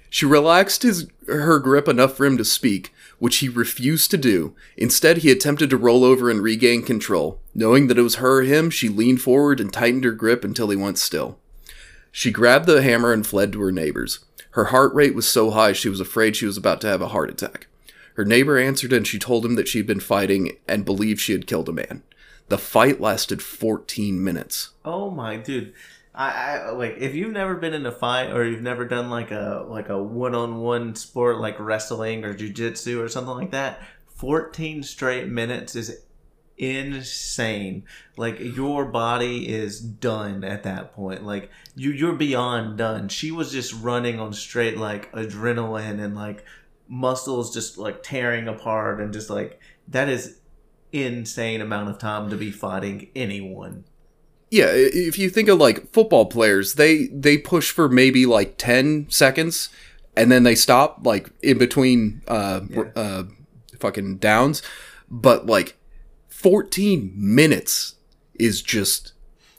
She 0.10 0.26
relaxed 0.26 0.84
his 0.84 1.08
her 1.26 1.60
grip 1.60 1.88
enough 1.88 2.18
for 2.18 2.26
him 2.26 2.38
to 2.38 2.43
speak, 2.43 2.93
which 3.18 3.38
he 3.38 3.47
refused 3.47 4.12
to 4.12 4.18
do. 4.18 4.55
Instead, 4.76 5.20
he 5.20 5.32
attempted 5.32 5.70
to 5.70 5.78
roll 5.78 6.03
over 6.03 6.30
and 6.30 6.43
regain 6.43 6.84
control. 6.84 7.39
Knowing 7.55 7.88
that 7.88 7.97
it 7.97 8.01
was 8.01 8.16
her 8.16 8.39
or 8.39 8.43
him, 8.43 8.70
she 8.70 8.89
leaned 8.89 9.22
forward 9.22 9.62
and 9.62 9.72
tightened 9.72 10.03
her 10.03 10.12
grip 10.12 10.43
until 10.43 10.70
he 10.70 10.76
went 10.76 10.97
still. 10.97 11.39
She 12.12 12.30
grabbed 12.30 12.66
the 12.66 12.82
hammer 12.82 13.14
and 13.14 13.26
fled 13.26 13.53
to 13.53 13.62
her 13.62 13.72
neighbors. 13.72 14.20
Her 14.58 14.66
heart 14.66 14.91
rate 14.95 15.14
was 15.14 15.28
so 15.28 15.51
high 15.51 15.74
she 15.74 15.88
was 15.88 15.99
afraid 15.99 16.36
she 16.36 16.47
was 16.47 16.58
about 16.58 16.82
to 16.82 16.88
have 16.88 16.99
a 16.99 17.10
heart 17.10 17.30
attack. 17.30 17.68
Her 18.16 18.26
neighbor 18.26 18.58
answered 18.58 18.91
and 18.91 19.05
she 19.05 19.20
told 19.20 19.45
him 19.45 19.53
that 19.53 19.68
she'd 19.68 19.86
been 19.86 19.99
fighting 19.99 20.58
and 20.68 20.84
believed 20.84 21.22
she 21.22 21.34
had 21.34 21.45
killed 21.45 21.70
a 21.70 21.72
man. 21.72 22.01
The 22.47 22.58
fight 22.58 22.99
lasted 22.99 23.43
14 23.43 24.24
minutes. 24.24 24.72
Oh 24.84 25.12
my 25.12 25.38
dude. 25.38 25.76
I, 26.16 26.32
I 26.32 26.72
like 26.72 26.95
if 26.97 27.14
you've 27.14 27.34
never 27.34 27.53
been 27.53 27.76
in 27.76 27.86
a 27.86 27.91
fight 27.91 28.32
or 28.32 28.47
you've 28.47 28.64
never 28.64 28.86
done 28.86 29.12
like 29.12 29.30
a 29.30 29.64
like 29.70 29.89
a 29.89 30.01
one 30.01 30.34
on 30.34 30.58
one 30.58 30.95
sport 30.95 31.38
like 31.38 31.60
wrestling 31.60 32.26
or 32.26 32.34
jujitsu 32.34 32.99
or 32.99 33.10
something 33.10 33.36
like 33.36 33.51
that, 33.51 33.80
fourteen 34.08 34.82
straight 34.82 35.28
minutes 35.28 35.76
is 35.76 36.01
insane. 36.58 37.84
Like 38.16 38.39
your 38.39 38.86
body 38.86 39.47
is 39.47 39.80
done 39.80 40.43
at 40.43 40.64
that 40.64 40.93
point. 40.93 41.24
Like 41.24 41.49
you 41.76 41.91
you're 41.91 42.14
beyond 42.14 42.78
done. 42.78 43.10
She 43.10 43.32
was 43.32 43.51
just 43.51 43.74
running 43.74 44.20
on 44.20 44.34
straight 44.34 44.78
like 44.78 45.12
adrenaline 45.14 45.99
and 46.03 46.16
like 46.16 46.43
muscles 46.88 47.53
just 47.53 47.78
like 47.78 48.01
tearing 48.03 48.47
apart 48.47 48.99
and 49.01 49.14
just 49.14 49.30
like 49.30 49.60
that 49.88 50.10
is 50.10 50.39
insane 50.91 51.62
amount 51.62 51.89
of 51.89 51.99
time 51.99 52.30
to 52.30 52.36
be 52.38 52.51
fighting 52.51 53.10
anyone. 53.16 53.84
Yeah, 54.49 54.68
if 54.72 55.20
you 55.20 55.30
think 55.30 55.49
of 55.49 55.60
like 55.60 55.91
football 55.91 56.26
players, 56.26 56.76
they 56.76 57.08
they 57.08 57.38
push 57.38 57.72
for 57.72 57.89
maybe 57.89 58.26
like 58.26 58.58
10 58.58 59.08
seconds 59.10 59.70
and 60.16 60.32
then 60.32 60.43
they 60.43 60.55
stop 60.55 60.99
like 61.03 61.30
in 61.41 61.58
between 61.58 62.22
uh 62.28 62.62
Yeah. 62.70 62.84
uh 62.95 63.24
fucking 63.80 64.18
downs, 64.18 64.62
but 65.12 65.45
like 65.45 65.78
14 66.38 67.14
minutes 67.16 67.96
is 68.36 68.62
just 68.62 69.14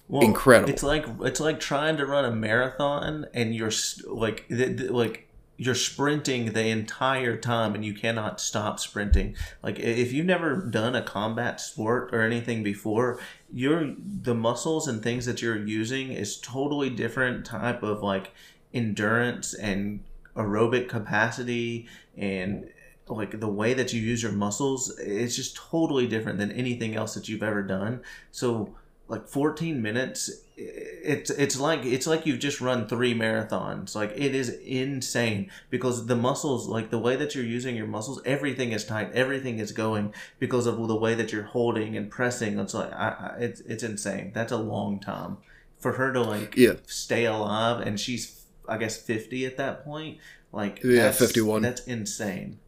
Well, 0.06 0.22
Incredible. 0.22 0.70
It's 0.70 0.84
like 0.84 1.06
it's 1.22 1.40
like 1.40 1.58
trying 1.58 1.96
to 1.96 2.06
run 2.06 2.24
a 2.24 2.30
marathon 2.30 3.26
and 3.34 3.52
you're 3.52 3.72
like 4.06 4.46
like 4.48 5.28
you're 5.56 5.74
sprinting 5.74 6.52
the 6.52 6.68
entire 6.68 7.36
time 7.36 7.74
and 7.74 7.84
you 7.84 7.94
cannot 7.94 8.40
stop 8.40 8.78
sprinting. 8.78 9.34
Like 9.60 9.80
if 9.80 10.12
you've 10.12 10.24
never 10.24 10.54
done 10.54 10.94
a 10.94 11.02
combat 11.02 11.60
sport 11.60 12.14
or 12.14 12.22
anything 12.22 12.62
before, 12.62 13.18
you're 13.52 13.96
the 13.98 14.36
muscles 14.36 14.86
and 14.86 15.02
things 15.02 15.26
that 15.26 15.42
you're 15.42 15.58
using 15.58 16.12
is 16.12 16.38
totally 16.38 16.90
different 16.90 17.44
type 17.44 17.82
of 17.82 18.04
like 18.04 18.30
endurance 18.72 19.52
and 19.52 20.04
aerobic 20.36 20.88
capacity 20.88 21.88
and 22.16 22.70
like 23.10 23.40
the 23.40 23.48
way 23.48 23.74
that 23.74 23.92
you 23.92 24.00
use 24.00 24.22
your 24.22 24.32
muscles 24.32 24.96
it's 24.98 25.36
just 25.36 25.56
totally 25.56 26.06
different 26.06 26.38
than 26.38 26.52
anything 26.52 26.94
else 26.96 27.14
that 27.14 27.28
you've 27.28 27.42
ever 27.42 27.62
done. 27.62 28.00
So 28.30 28.74
like 29.08 29.26
14 29.26 29.80
minutes 29.80 30.30
it's 30.56 31.30
it's 31.30 31.58
like 31.58 31.84
it's 31.84 32.06
like 32.06 32.26
you've 32.26 32.40
just 32.40 32.60
run 32.60 32.88
three 32.88 33.14
marathons. 33.14 33.94
Like 33.94 34.12
it 34.16 34.34
is 34.34 34.48
insane 34.50 35.50
because 35.70 36.06
the 36.06 36.16
muscles 36.16 36.66
like 36.66 36.90
the 36.90 36.98
way 36.98 37.16
that 37.16 37.34
you're 37.34 37.44
using 37.44 37.76
your 37.76 37.86
muscles 37.86 38.20
everything 38.24 38.72
is 38.72 38.84
tight 38.84 39.10
everything 39.12 39.60
is 39.60 39.72
going 39.72 40.12
because 40.38 40.66
of 40.66 40.76
the 40.88 40.96
way 40.96 41.14
that 41.14 41.32
you're 41.32 41.44
holding 41.44 41.96
and 41.96 42.10
pressing. 42.10 42.58
It's 42.58 42.74
like 42.74 42.92
I, 42.92 43.34
I, 43.36 43.36
it's 43.40 43.60
it's 43.60 43.82
insane. 43.84 44.32
That's 44.34 44.52
a 44.52 44.56
long 44.58 44.98
time 44.98 45.38
for 45.78 45.92
her 45.92 46.12
to 46.12 46.20
like 46.20 46.56
Yeah. 46.56 46.74
stay 46.86 47.24
alive 47.24 47.80
and 47.86 48.00
she's 48.00 48.34
i 48.68 48.76
guess 48.76 49.00
50 49.00 49.46
at 49.46 49.56
that 49.58 49.84
point. 49.84 50.18
Like 50.52 50.80
Yeah, 50.82 51.02
that's- 51.04 51.18
51. 51.18 51.62
that's 51.62 51.82
insane 51.86 52.58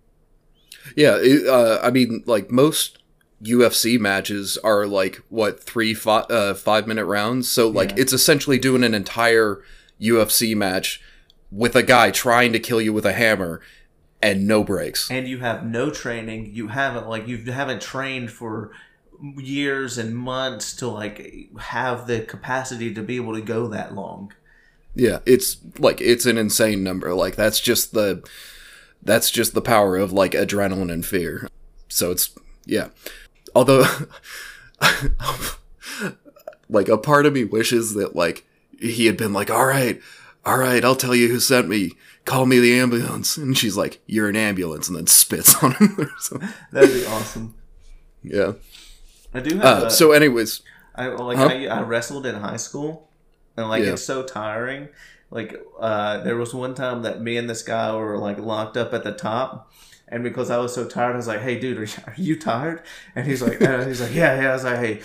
Yeah, 0.96 1.16
it, 1.20 1.46
uh, 1.46 1.78
I 1.82 1.90
mean, 1.90 2.22
like 2.26 2.50
most 2.50 2.98
UFC 3.42 3.98
matches 3.98 4.58
are 4.58 4.86
like 4.86 5.16
what 5.28 5.62
three 5.62 5.94
fi- 5.94 6.26
uh, 6.30 6.54
five 6.54 6.86
minute 6.86 7.06
rounds. 7.06 7.48
So 7.48 7.68
like 7.68 7.90
Yeah. 7.90 7.96
it's 7.98 8.12
essentially 8.12 8.58
doing 8.58 8.84
an 8.84 8.94
entire 8.94 9.62
UFC 10.00 10.54
match 10.56 11.00
with 11.50 11.74
a 11.76 11.82
guy 11.82 12.10
trying 12.10 12.52
to 12.52 12.58
kill 12.60 12.80
you 12.80 12.92
with 12.92 13.04
a 13.06 13.12
hammer 13.12 13.60
and 14.22 14.46
no 14.46 14.62
breaks. 14.62 15.10
and 15.10 15.26
you 15.26 15.38
have 15.38 15.64
no 15.64 15.90
training 15.90 16.50
you 16.52 16.68
haven't 16.68 17.08
like 17.08 17.26
you 17.26 17.38
haven't 17.50 17.80
trained 17.80 18.30
for 18.30 18.70
years 19.38 19.98
and 19.98 20.14
months 20.16 20.74
to 20.76 20.86
like 20.88 21.48
have 21.58 22.06
the 22.06 22.20
capacity 22.20 22.92
to 22.94 23.02
be 23.02 23.16
able 23.16 23.34
to 23.34 23.40
go 23.40 23.66
that 23.68 23.94
long 23.94 24.32
Yeah, 24.94 25.18
it's 25.26 25.56
like 25.78 26.00
it's 26.00 26.26
an 26.26 26.36
insane 26.38 26.82
number. 26.84 27.14
Like 27.14 27.36
that's 27.36 27.60
just 27.60 27.92
the 27.94 28.22
that's 29.02 29.30
just 29.30 29.54
the 29.54 29.62
power 29.62 29.96
of 29.96 30.12
like 30.12 30.32
adrenaline 30.32 30.92
and 30.92 31.04
fear. 31.04 31.48
So 31.88 32.10
it's 32.10 32.30
yeah. 32.66 32.88
Although 33.54 33.84
like 36.68 36.88
a 36.88 36.98
part 36.98 37.26
of 37.26 37.32
me 37.32 37.44
wishes 37.44 37.94
that 37.94 38.14
like 38.14 38.44
he 38.78 39.06
had 39.06 39.16
been 39.16 39.32
like, 39.32 39.50
"All 39.50 39.66
right. 39.66 40.00
All 40.44 40.56
right, 40.58 40.82
I'll 40.84 40.96
tell 40.96 41.14
you 41.14 41.28
who 41.28 41.38
sent 41.40 41.68
me. 41.68 41.92
Call 42.24 42.46
me 42.46 42.58
the 42.60 42.74
ambulance." 42.78 43.36
And 43.36 43.56
she's 43.56 43.76
like, 43.76 44.00
"You're 44.06 44.28
an 44.28 44.36
ambulance." 44.36 44.88
And 44.88 44.96
then 44.96 45.06
spits 45.06 45.62
on 45.62 45.72
him 45.72 45.96
or 45.98 46.10
something. 46.18 46.48
that'd 46.72 46.90
be 46.92 47.04
awesome 47.06 47.54
Yeah. 48.22 48.52
i 49.34 49.40
do 49.40 49.56
have 49.58 49.82
Uh, 49.82 49.86
a, 49.86 49.90
so 49.90 50.12
anyways, 50.12 50.62
I 50.94 51.08
like 51.08 51.36
Huh? 51.38 51.46
I, 51.50 51.66
I 51.66 51.80
wrestled 51.82 52.26
in 52.26 52.36
high 52.36 52.56
school, 52.56 53.08
and 53.56 53.68
like 53.68 53.84
Yeah. 53.84 53.92
it's 53.92 54.04
so 54.04 54.22
tiring. 54.22 54.88
Like 55.30 55.56
uh, 55.78 56.22
there 56.22 56.36
was 56.36 56.52
one 56.54 56.74
time 56.74 57.02
that 57.02 57.20
me 57.20 57.36
and 57.36 57.48
this 57.48 57.62
guy 57.62 57.94
were 57.94 58.18
like 58.18 58.38
locked 58.38 58.76
up 58.76 58.92
at 58.92 59.04
the 59.04 59.12
top, 59.12 59.70
and 60.10 60.24
because 60.24 60.50
I 60.50 60.58
was 60.58 60.74
so 60.74 60.88
tired, 60.88 61.12
I 61.12 61.16
was 61.16 61.28
like, 61.28 61.40
"Hey, 61.40 61.58
dude, 61.60 61.78
are 61.78 62.14
you, 62.16 62.36
tired?" 62.36 62.82
And 63.14 63.26
he's 63.26 63.40
like, 63.40 63.62
uh, 63.62 63.84
"He's 63.84 64.00
like, 64.00 64.12
yeah, 64.12 64.40
yeah." 64.40 64.50
I 64.50 64.52
was 64.54 64.64
like, 64.64 64.78
"Hey, 64.78 65.00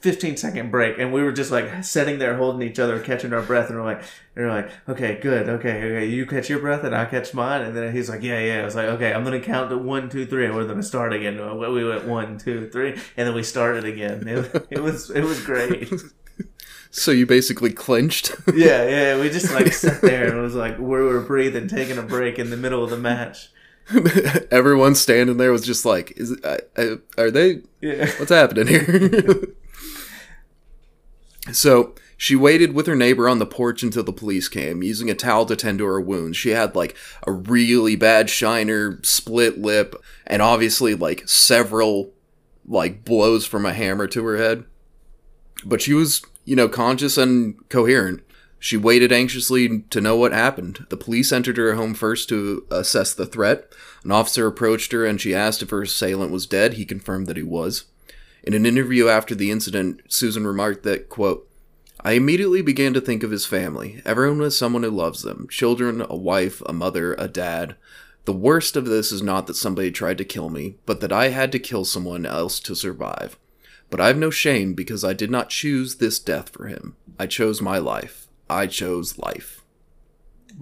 15 0.00 0.36
second 0.36 0.72
break," 0.72 0.98
and 0.98 1.12
we 1.12 1.22
were 1.22 1.30
just 1.30 1.52
like 1.52 1.84
sitting 1.84 2.18
there 2.18 2.36
holding 2.36 2.68
each 2.68 2.80
other, 2.80 2.98
catching 2.98 3.32
our 3.32 3.42
breath, 3.42 3.70
and 3.70 3.78
we're 3.78 3.84
like, 3.84 4.02
and 4.34 4.46
we're 4.46 4.50
like, 4.50 4.70
"Okay, 4.88 5.20
good, 5.22 5.48
okay, 5.48 5.84
okay." 5.84 6.06
You 6.06 6.26
catch 6.26 6.50
your 6.50 6.58
breath, 6.58 6.82
and 6.82 6.94
I 6.94 7.04
catch 7.04 7.32
mine, 7.32 7.62
and 7.62 7.76
then 7.76 7.92
he's 7.94 8.08
like, 8.10 8.22
"Yeah, 8.22 8.40
yeah." 8.40 8.62
I 8.62 8.64
was 8.64 8.74
like, 8.74 8.86
"Okay, 8.86 9.12
I'm 9.12 9.22
gonna 9.22 9.40
count 9.40 9.70
to 9.70 9.78
one, 9.78 10.08
two, 10.08 10.26
three, 10.26 10.44
and 10.46 10.56
we're 10.56 10.66
gonna 10.66 10.82
start 10.82 11.12
again." 11.12 11.36
We 11.58 11.84
went 11.84 12.04
one, 12.06 12.36
two, 12.36 12.68
three, 12.68 12.94
and 13.16 13.28
then 13.28 13.34
we 13.34 13.44
started 13.44 13.84
again. 13.84 14.26
It, 14.26 14.66
it 14.70 14.82
was 14.82 15.10
it 15.10 15.22
was 15.22 15.40
great. 15.44 15.88
so 16.92 17.10
you 17.10 17.26
basically 17.26 17.72
clinched. 17.72 18.30
yeah, 18.54 18.88
yeah. 18.88 19.20
We 19.20 19.30
just 19.30 19.52
like 19.52 19.72
sat 19.72 20.00
there 20.02 20.28
and 20.28 20.38
it 20.38 20.40
was 20.40 20.54
like 20.54 20.78
we 20.78 20.84
were 20.84 21.20
breathing, 21.20 21.66
taking 21.66 21.98
a 21.98 22.02
break 22.02 22.38
in 22.38 22.50
the 22.50 22.56
middle 22.56 22.84
of 22.84 22.90
the 22.90 22.98
match. 22.98 23.50
Everyone 24.52 24.94
standing 24.94 25.38
there 25.38 25.50
was 25.50 25.66
just 25.66 25.84
like, 25.84 26.12
"Is 26.16 26.38
uh, 26.44 26.58
uh, 26.76 26.96
are 27.18 27.32
they 27.32 27.62
Yeah. 27.80 28.08
What's 28.18 28.30
happening 28.30 28.68
here? 28.68 29.54
so 31.50 31.94
she 32.16 32.36
waited 32.36 32.72
with 32.72 32.86
her 32.86 32.94
neighbor 32.94 33.28
on 33.28 33.40
the 33.40 33.46
porch 33.46 33.82
until 33.82 34.04
the 34.04 34.12
police 34.12 34.46
came, 34.46 34.84
using 34.84 35.10
a 35.10 35.14
towel 35.14 35.44
to 35.46 35.56
tend 35.56 35.78
to 35.78 35.86
her 35.86 36.00
wounds. 36.00 36.36
She 36.36 36.50
had 36.50 36.76
like 36.76 36.94
a 37.26 37.32
really 37.32 37.96
bad 37.96 38.30
shiner, 38.30 39.00
split 39.02 39.58
lip, 39.58 39.96
and 40.26 40.40
obviously 40.40 40.94
like 40.94 41.28
several 41.28 42.12
like 42.64 43.04
blows 43.04 43.44
from 43.44 43.66
a 43.66 43.72
hammer 43.72 44.06
to 44.06 44.24
her 44.24 44.36
head. 44.36 44.64
But 45.64 45.82
she 45.82 45.94
was, 45.94 46.22
you 46.44 46.56
know, 46.56 46.68
conscious 46.68 47.16
and 47.16 47.68
coherent. 47.68 48.22
She 48.58 48.76
waited 48.76 49.10
anxiously 49.10 49.80
to 49.90 50.00
know 50.00 50.16
what 50.16 50.32
happened. 50.32 50.86
The 50.88 50.96
police 50.96 51.32
entered 51.32 51.56
her 51.56 51.74
home 51.74 51.94
first 51.94 52.28
to 52.28 52.64
assess 52.70 53.12
the 53.12 53.26
threat. 53.26 53.72
An 54.04 54.12
officer 54.12 54.46
approached 54.46 54.92
her 54.92 55.04
and 55.04 55.20
she 55.20 55.34
asked 55.34 55.62
if 55.62 55.70
her 55.70 55.82
assailant 55.82 56.30
was 56.30 56.46
dead. 56.46 56.74
He 56.74 56.84
confirmed 56.84 57.26
that 57.26 57.36
he 57.36 57.42
was. 57.42 57.86
In 58.44 58.54
an 58.54 58.64
interview 58.64 59.08
after 59.08 59.34
the 59.34 59.50
incident, 59.50 60.02
Susan 60.08 60.46
remarked 60.46 60.84
that, 60.84 61.08
quote, 61.08 61.48
I 62.04 62.12
immediately 62.12 62.62
began 62.62 62.94
to 62.94 63.00
think 63.00 63.22
of 63.22 63.30
his 63.30 63.46
family. 63.46 64.02
Everyone 64.04 64.40
has 64.40 64.56
someone 64.56 64.82
who 64.82 64.90
loves 64.90 65.22
them 65.22 65.46
children, 65.48 66.04
a 66.08 66.16
wife, 66.16 66.60
a 66.66 66.72
mother, 66.72 67.14
a 67.14 67.28
dad. 67.28 67.76
The 68.24 68.32
worst 68.32 68.76
of 68.76 68.86
this 68.86 69.10
is 69.10 69.22
not 69.22 69.46
that 69.48 69.54
somebody 69.54 69.90
tried 69.90 70.18
to 70.18 70.24
kill 70.24 70.50
me, 70.50 70.76
but 70.86 71.00
that 71.00 71.12
I 71.12 71.28
had 71.28 71.52
to 71.52 71.58
kill 71.58 71.84
someone 71.84 72.26
else 72.26 72.60
to 72.60 72.74
survive. 72.74 73.36
But 73.92 74.00
I 74.00 74.06
have 74.06 74.16
no 74.16 74.30
shame 74.30 74.72
because 74.72 75.04
I 75.04 75.12
did 75.12 75.30
not 75.30 75.50
choose 75.50 75.96
this 75.96 76.18
death 76.18 76.48
for 76.48 76.66
him. 76.66 76.96
I 77.18 77.26
chose 77.26 77.60
my 77.60 77.76
life. 77.76 78.26
I 78.48 78.66
chose 78.66 79.18
life. 79.18 79.66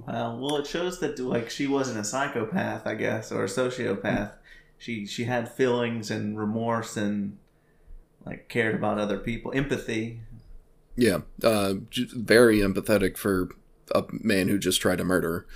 Wow. 0.04 0.36
Well, 0.36 0.56
it 0.56 0.66
shows 0.66 0.98
that 0.98 1.16
like 1.20 1.48
she 1.48 1.68
wasn't 1.68 2.00
a 2.00 2.04
psychopath, 2.04 2.88
I 2.88 2.96
guess, 2.96 3.30
or 3.30 3.44
a 3.44 3.46
sociopath. 3.46 4.32
She 4.78 5.06
she 5.06 5.24
had 5.24 5.48
feelings 5.48 6.10
and 6.10 6.36
remorse 6.36 6.96
and 6.96 7.38
like 8.26 8.48
cared 8.48 8.74
about 8.74 8.98
other 8.98 9.18
people, 9.18 9.52
empathy. 9.54 10.22
Yeah, 10.96 11.18
uh, 11.44 11.74
very 12.16 12.58
empathetic 12.58 13.16
for 13.16 13.50
a 13.94 14.06
man 14.10 14.48
who 14.48 14.58
just 14.58 14.80
tried 14.80 14.98
to 14.98 15.04
murder 15.04 15.30
her 15.30 15.46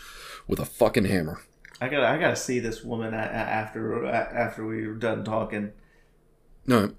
with 0.46 0.60
a 0.60 0.64
fucking 0.64 1.06
hammer. 1.06 1.40
I 1.80 1.88
gotta 1.88 2.06
I 2.06 2.18
gotta 2.18 2.36
see 2.36 2.60
this 2.60 2.84
woman 2.84 3.14
after 3.14 4.06
after 4.06 4.64
we 4.64 4.86
were 4.86 4.94
done 4.94 5.24
talking. 5.24 5.72
No. 6.68 6.94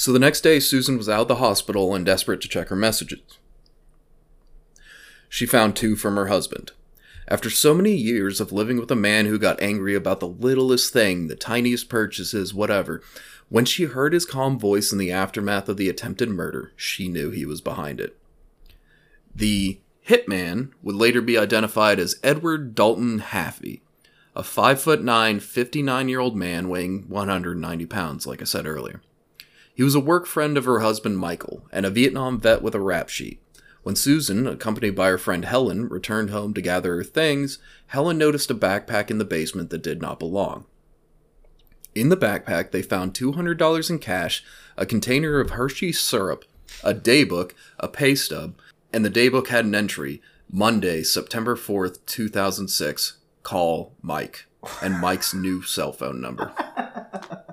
So 0.00 0.14
the 0.14 0.18
next 0.18 0.40
day, 0.40 0.60
Susan 0.60 0.96
was 0.96 1.10
out 1.10 1.20
of 1.20 1.28
the 1.28 1.34
hospital 1.34 1.94
and 1.94 2.06
desperate 2.06 2.40
to 2.40 2.48
check 2.48 2.68
her 2.68 2.74
messages. 2.74 3.20
She 5.28 5.44
found 5.44 5.76
two 5.76 5.94
from 5.94 6.16
her 6.16 6.28
husband. 6.28 6.72
After 7.28 7.50
so 7.50 7.74
many 7.74 7.92
years 7.92 8.40
of 8.40 8.50
living 8.50 8.80
with 8.80 8.90
a 8.90 8.96
man 8.96 9.26
who 9.26 9.38
got 9.38 9.60
angry 9.60 9.94
about 9.94 10.20
the 10.20 10.26
littlest 10.26 10.90
thing, 10.90 11.26
the 11.26 11.36
tiniest 11.36 11.90
purchases, 11.90 12.54
whatever, 12.54 13.02
when 13.50 13.66
she 13.66 13.84
heard 13.84 14.14
his 14.14 14.24
calm 14.24 14.58
voice 14.58 14.90
in 14.90 14.96
the 14.96 15.12
aftermath 15.12 15.68
of 15.68 15.76
the 15.76 15.90
attempted 15.90 16.30
murder, 16.30 16.72
she 16.76 17.06
knew 17.06 17.30
he 17.30 17.44
was 17.44 17.60
behind 17.60 18.00
it. 18.00 18.16
The 19.36 19.80
hitman 20.08 20.70
would 20.82 20.96
later 20.96 21.20
be 21.20 21.36
identified 21.36 22.00
as 22.00 22.18
Edward 22.22 22.74
Dalton 22.74 23.20
Haffey, 23.20 23.82
a 24.34 24.42
5 24.42 24.80
foot 24.80 25.04
9, 25.04 25.40
59 25.40 26.08
year 26.08 26.20
old 26.20 26.36
man 26.36 26.70
weighing 26.70 27.06
190 27.06 27.84
pounds, 27.84 28.26
like 28.26 28.40
I 28.40 28.46
said 28.46 28.64
earlier. 28.64 29.02
He 29.74 29.82
was 29.82 29.94
a 29.94 30.00
work 30.00 30.26
friend 30.26 30.56
of 30.56 30.64
her 30.64 30.80
husband 30.80 31.18
Michael 31.18 31.66
and 31.72 31.86
a 31.86 31.90
Vietnam 31.90 32.38
vet 32.38 32.62
with 32.62 32.74
a 32.74 32.80
rap 32.80 33.08
sheet. 33.08 33.42
When 33.82 33.96
Susan, 33.96 34.46
accompanied 34.46 34.94
by 34.94 35.08
her 35.08 35.18
friend 35.18 35.44
Helen, 35.44 35.88
returned 35.88 36.30
home 36.30 36.52
to 36.54 36.60
gather 36.60 36.96
her 36.96 37.04
things, 37.04 37.58
Helen 37.86 38.18
noticed 38.18 38.50
a 38.50 38.54
backpack 38.54 39.10
in 39.10 39.18
the 39.18 39.24
basement 39.24 39.70
that 39.70 39.82
did 39.82 40.02
not 40.02 40.18
belong. 40.18 40.66
In 41.94 42.08
the 42.08 42.16
backpack, 42.16 42.70
they 42.70 42.82
found 42.82 43.14
$200 43.14 43.90
in 43.90 43.98
cash, 43.98 44.44
a 44.76 44.86
container 44.86 45.40
of 45.40 45.50
Hershey 45.50 45.92
syrup, 45.92 46.44
a 46.84 46.94
daybook, 46.94 47.52
a 47.78 47.88
pay 47.88 48.14
stub, 48.14 48.54
and 48.92 49.04
the 49.04 49.10
daybook 49.10 49.48
had 49.48 49.64
an 49.64 49.74
entry 49.74 50.20
Monday, 50.50 51.02
September 51.02 51.56
4th, 51.56 52.04
2006. 52.06 53.16
Call 53.42 53.94
Mike. 54.02 54.46
And 54.82 54.98
Mike's 55.00 55.32
new 55.34 55.62
cell 55.62 55.92
phone 55.92 56.20
number. 56.20 56.52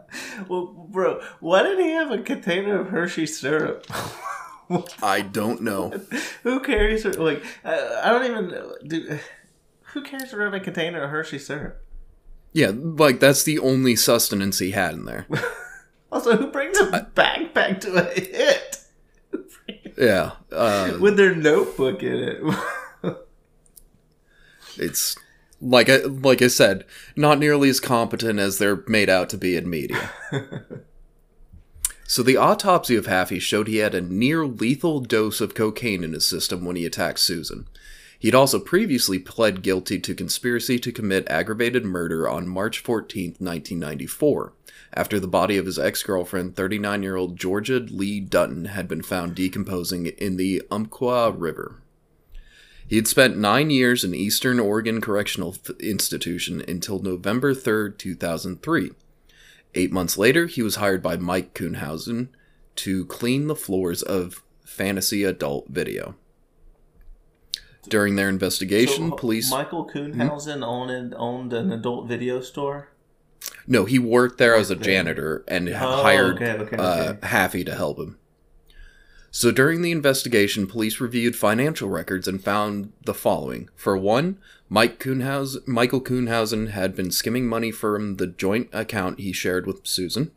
Well, 0.48 0.68
bro, 0.90 1.22
why 1.42 1.64
did 1.64 1.80
he 1.80 1.90
have 1.92 2.12
a 2.12 2.20
container 2.20 2.80
of 2.80 2.88
Hershey 2.88 3.26
syrup? 3.26 3.86
I 5.04 5.22
don't 5.22 5.62
know. 5.62 5.90
who 6.44 6.60
carries 6.62 7.04
her? 7.04 7.12
Like, 7.14 7.44
I, 7.64 8.02
I 8.06 8.10
don't 8.10 8.26
even. 8.26 8.64
Do, 8.88 9.20
who 9.94 10.02
carries 10.04 10.34
around 10.34 10.54
a 10.54 10.60
container 10.62 11.04
of 11.04 11.10
Hershey 11.10 11.40
syrup? 11.40 11.84
Yeah, 12.54 12.72
like 12.74 13.20
that's 13.20 13.44
the 13.44 13.60
only 13.60 13.96
sustenance 13.96 14.60
he 14.60 14.72
had 14.72 14.94
in 14.94 15.06
there. 15.06 15.28
Also, 16.12 16.38
who 16.38 16.48
brings 16.52 16.80
a 16.80 17.10
backpack 17.14 17.82
to 17.82 17.94
a 17.96 18.04
hit 18.20 18.78
Yeah, 19.98 20.32
uh, 20.52 20.98
with 21.02 21.18
their 21.18 21.36
notebook 21.36 22.02
in 22.02 22.14
it? 22.16 23.18
it's 24.78 25.18
like 25.62 25.90
I, 25.90 25.98
like 25.98 26.42
I 26.42 26.48
said, 26.48 26.86
not 27.16 27.40
nearly 27.40 27.70
as 27.70 27.80
competent 27.80 28.40
as 28.40 28.58
they're 28.58 28.84
made 28.88 29.10
out 29.10 29.30
to 29.30 29.38
be 29.38 29.56
in 29.56 29.70
media. 29.70 30.12
so 32.08 32.22
the 32.22 32.38
autopsy 32.38 32.96
of 32.96 33.08
Haffey 33.08 33.42
showed 33.42 33.68
he 33.68 33.78
had 33.78 33.96
a 33.96 34.02
near 34.02 34.46
lethal 34.46 35.00
dose 35.00 35.42
of 35.42 35.56
cocaine 35.56 36.04
in 36.04 36.14
his 36.14 36.28
system 36.28 36.66
when 36.66 36.76
he 36.76 36.86
attacked 36.86 37.20
Susan. 37.20 37.68
He'd 38.20 38.36
also 38.36 38.60
previously 38.60 39.20
pled 39.20 39.62
guilty 39.62 40.00
to 40.00 40.16
conspiracy 40.16 40.80
to 40.80 40.92
commit 40.92 41.30
aggravated 41.30 41.86
murder 41.86 42.28
on 42.28 42.48
March 42.48 42.80
14, 42.80 43.36
1994, 43.38 44.54
after 44.94 45.20
the 45.20 45.28
body 45.28 45.58
of 45.58 45.68
his 45.68 45.78
ex 45.78 46.02
girlfriend, 46.02 46.56
39 46.56 47.04
year 47.04 47.16
old 47.16 47.38
Georgia 47.38 47.80
Lee 47.80 48.20
Dutton, 48.20 48.66
had 48.66 48.88
been 48.88 49.04
found 49.04 49.36
decomposing 49.36 50.08
in 50.08 50.38
the 50.38 50.64
Umpqua 50.72 51.32
River. 51.32 51.82
He 52.88 52.96
had 52.96 53.08
spent 53.08 53.38
nine 53.38 53.70
years 53.70 54.04
in 54.04 54.16
Eastern 54.16 54.60
Oregon 54.60 55.02
Correctional 55.02 55.56
Institution 55.80 56.64
until 56.68 57.00
November 57.00 57.54
3rd, 57.54 57.98
2003. 57.98 58.92
Eight 59.76 59.92
months 59.92 60.18
later, 60.18 60.46
he 60.48 60.62
was 60.62 60.78
hired 60.78 61.04
by 61.04 61.18
Mike 61.18 61.54
Kuhnhausen 61.54 62.30
to 62.78 63.06
clean 63.08 63.48
the 63.48 63.56
floors 63.56 64.02
of 64.02 64.42
Fantasy 64.66 65.24
Adult 65.26 65.68
Video. 65.68 66.16
During 67.90 68.16
their 68.16 68.30
investigation, 68.30 69.10
So, 69.10 69.16
police. 69.16 69.52
Michael 69.52 69.90
Kuhnhausen 69.90 70.64
owned 70.64 71.14
owned 71.18 71.54
an 71.54 71.72
adult 71.72 72.08
video 72.08 72.42
store. 72.42 72.90
no, 73.66 73.86
he 73.86 74.00
worked 74.00 74.38
there 74.38 74.56
as 74.56 74.70
a 74.72 74.76
janitor 74.76 75.44
and 75.48 75.70
Oh, 75.70 75.74
hired 76.04 76.36
okay, 76.36 76.52
okay, 76.54 76.76
uh, 76.78 77.12
okay. 77.12 77.28
Haffey 77.28 77.66
to 77.66 77.76
help 77.76 77.98
him. 78.00 78.18
So 79.30 79.52
during 79.52 79.82
the 79.82 79.92
investigation, 79.92 80.68
police 80.68 81.00
reviewed 81.00 81.36
financial 81.36 81.90
records 81.90 82.28
and 82.28 82.44
found 82.44 82.92
the 83.06 83.14
following. 83.14 83.70
For 83.76 83.96
one, 83.98 84.40
Mike 84.70 85.06
Michael 85.06 86.02
Kuhnhausen 86.02 86.70
had 86.70 86.96
been 86.96 87.12
skimming 87.12 87.48
money 87.48 87.72
from 87.72 88.16
the 88.16 88.28
joint 88.28 88.70
account 88.74 89.20
he 89.20 89.32
shared 89.32 89.68
with 89.68 89.86
Susan, 89.86 90.32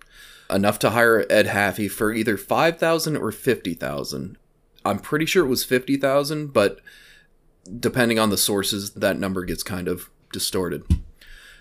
enough 0.51 0.79
to 0.81 0.91
hire 0.91 1.25
Ed 1.31 1.47
Haffey 1.47 1.91
for 1.91 2.13
either 2.13 2.37
five 2.37 2.79
thousand 2.79 3.17
or 3.17 3.33
fifty 3.33 3.75
thousand. 3.75 4.37
I'm 4.85 4.99
pretty 4.99 5.27
sure 5.27 5.45
it 5.45 5.49
was 5.49 5.65
fifty 5.65 5.97
thousand, 5.97 6.53
but 6.53 6.81
depending 7.79 8.19
on 8.19 8.31
the 8.31 8.39
sources, 8.39 8.91
that 8.93 9.19
number 9.19 9.45
gets 9.45 9.63
kind 9.63 9.89
of 9.89 10.11
distorted. 10.33 10.85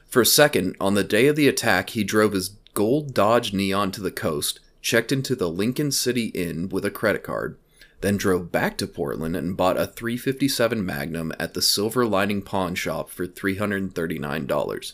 For 0.08 0.22
a 0.22 0.26
second, 0.26 0.76
on 0.80 0.96
the 0.96 1.04
day 1.04 1.28
of 1.28 1.36
the 1.36 1.48
attack, 1.48 1.92
he 1.92 2.04
drove 2.04 2.34
his 2.34 2.50
gold 2.74 3.14
Dodge 3.14 3.54
Neon 3.54 3.92
to 3.92 4.02
the 4.02 4.12
coast, 4.12 4.60
checked 4.82 5.12
into 5.12 5.36
the 5.36 5.50
Lincoln 5.50 5.92
City 5.92 6.28
Inn 6.28 6.70
with 6.70 6.86
a 6.86 6.92
credit 6.92 7.24
card, 7.24 7.58
then 8.02 8.16
drove 8.18 8.52
back 8.52 8.78
to 8.78 8.88
Portland 8.88 9.36
and 9.36 9.58
bought 9.58 9.78
a 9.78 9.86
357 9.86 10.86
Magnum 10.86 11.34
at 11.40 11.54
the 11.54 11.62
Silver 11.62 12.06
Lining 12.06 12.42
Pawn 12.42 12.76
Shop 12.76 13.10
for 13.10 13.28
$339. 13.28 14.94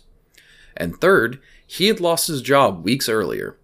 And 0.77 0.97
third, 0.99 1.39
he 1.65 1.87
had 1.87 1.99
lost 1.99 2.27
his 2.27 2.41
job 2.41 2.83
weeks 2.83 3.07
earlier. 3.07 3.57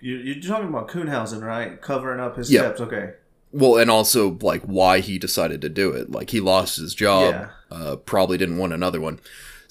You, 0.00 0.16
you're 0.16 0.42
talking 0.42 0.68
about 0.68 0.88
Kuhnhausen, 0.88 1.42
right? 1.42 1.80
Covering 1.80 2.20
up 2.20 2.36
his 2.36 2.50
Yeah. 2.52 2.60
steps. 2.60 2.80
Okay. 2.82 3.10
Well, 3.52 3.76
and 3.76 3.90
also 3.90 4.38
like 4.40 4.62
why 4.62 5.00
he 5.00 5.18
decided 5.18 5.60
to 5.62 5.68
do 5.68 5.90
it. 5.92 6.10
Like 6.10 6.30
he 6.30 6.40
lost 6.40 6.76
his 6.76 6.94
job, 6.94 7.34
Yeah. 7.34 7.48
uh, 7.76 7.96
probably 7.96 8.36
didn't 8.38 8.58
want 8.58 8.72
another 8.72 9.00
one. 9.00 9.20